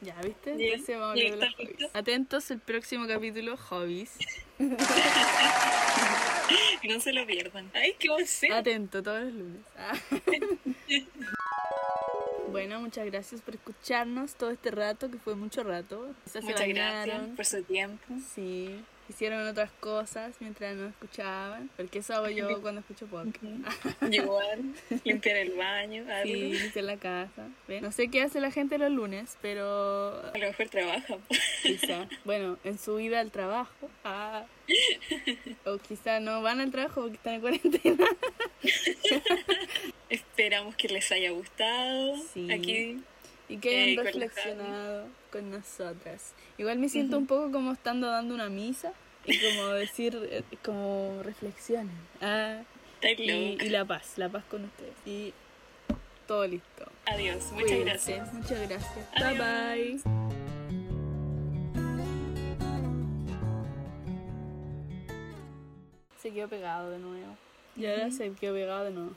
Ya, 0.02 0.16
¿viste? 0.24 0.54
Bien, 0.54 0.74
Entonces 0.74 0.98
vamos 0.98 1.10
a 1.10 1.12
hablar 1.12 1.40
de 1.40 1.46
los 1.46 1.56
hobbies. 1.56 1.90
Atentos 1.96 2.52
el 2.52 2.60
próximo 2.60 3.08
capítulo, 3.08 3.58
hobbies. 3.58 4.18
No 6.84 7.00
se 7.00 7.14
lo 7.14 7.26
pierdan. 7.26 7.70
Ay, 7.74 7.96
qué 7.98 8.08
emoción. 8.08 8.54
Atento 8.54 9.02
todos 9.04 9.24
los 9.24 9.34
lunes. 9.34 9.62
Ah. 9.78 9.94
Bueno, 12.52 12.82
muchas 12.82 13.06
gracias 13.06 13.40
por 13.40 13.56
escucharnos 13.56 14.36
todo 14.36 14.52
este 14.52 14.72
rato, 14.72 15.10
que 15.10 15.18
fue 15.18 15.36
mucho 15.36 15.64
rato. 15.64 16.14
Se 16.26 16.42
Muchas 16.42 16.68
gracias 16.68 17.22
por 17.34 17.46
su 17.46 17.64
tiempo. 17.64 18.04
Sí, 18.36 18.84
hicieron 19.12 19.48
otras 19.48 19.72
cosas 19.80 20.34
mientras 20.40 20.76
no 20.76 20.88
escuchaban, 20.88 21.70
porque 21.78 22.00
eso 22.00 22.14
hago 22.16 22.30
yo 22.30 22.62
cuando 22.62 22.82
escucho 22.82 23.06
podcast. 23.08 23.44
Igual, 24.12 24.74
limpiar 25.04 25.36
el 25.38 25.52
baño, 25.52 26.04
algo. 26.10 26.24
Sí, 26.24 26.54
limpiar 26.54 26.86
la 26.86 26.98
casa. 26.98 27.48
¿ven? 27.68 27.84
No 27.84 27.92
sé 27.92 28.08
qué 28.10 28.24
hace 28.24 28.40
la 28.42 28.52
gente 28.52 28.78
los 28.78 28.92
lunes, 28.92 29.38
pero 29.42 30.22
A 30.34 30.38
lo 30.38 30.48
mejor 30.48 30.70
trabaja. 30.70 31.18
quizá, 31.62 32.08
bueno, 32.26 32.58
en 32.64 32.78
su 32.80 33.00
ida 33.00 33.20
al 33.20 33.32
trabajo, 33.32 33.90
ah, 34.04 34.46
o 35.66 35.78
quizá 35.78 36.20
no 36.20 36.42
van 36.42 36.62
al 36.62 36.72
trabajo 36.72 37.02
porque 37.02 37.16
están 37.18 37.34
en 37.36 37.42
cuarentena. 37.42 38.06
Esperamos 40.10 40.76
que 40.76 40.88
les 40.90 41.12
haya 41.12 41.32
gustado. 41.32 42.16
Sí. 42.34 42.52
Aquí 42.52 43.00
Y 43.50 43.58
que 43.58 43.70
hayan 43.70 43.90
Eh, 44.00 44.12
reflexionado 44.12 45.08
con 45.32 45.50
nosotras. 45.52 46.34
Igual 46.58 46.80
me 46.80 46.90
siento 46.90 47.18
un 47.18 47.28
poco 47.28 47.52
como 47.52 47.72
estando 47.72 48.08
dando 48.08 48.36
una 48.36 48.50
misa 48.50 48.94
y 49.26 49.38
como 49.40 49.68
decir, 49.74 50.18
eh, 50.30 50.44
como 50.64 51.22
reflexionen. 51.24 51.92
Ah, 52.22 52.62
y, 53.02 53.58
y 53.64 53.70
la 53.70 53.86
paz, 53.86 54.18
la 54.18 54.30
paz 54.30 54.44
con 54.50 54.66
ustedes. 54.66 54.94
Y 55.06 55.34
todo 56.28 56.46
listo. 56.48 56.86
Adiós. 57.06 57.44
Muchas 57.52 57.72
Cuídense. 57.72 57.84
gracias. 58.18 58.34
Muchas 58.34 58.70
gracias. 58.70 59.08
Adiós. 59.16 59.38
Bye 59.38 60.02
bye. 60.02 61.12
Se 66.22 66.32
quedó 66.32 66.48
pegado 66.48 66.92
de 66.92 67.00
nuevo. 67.00 67.36
Y 67.76 67.86
ahora 67.86 68.12
se 68.12 68.32
quedó 68.34 68.54
pegado 68.54 68.84
de 68.86 68.92
nuevo. 68.92 69.16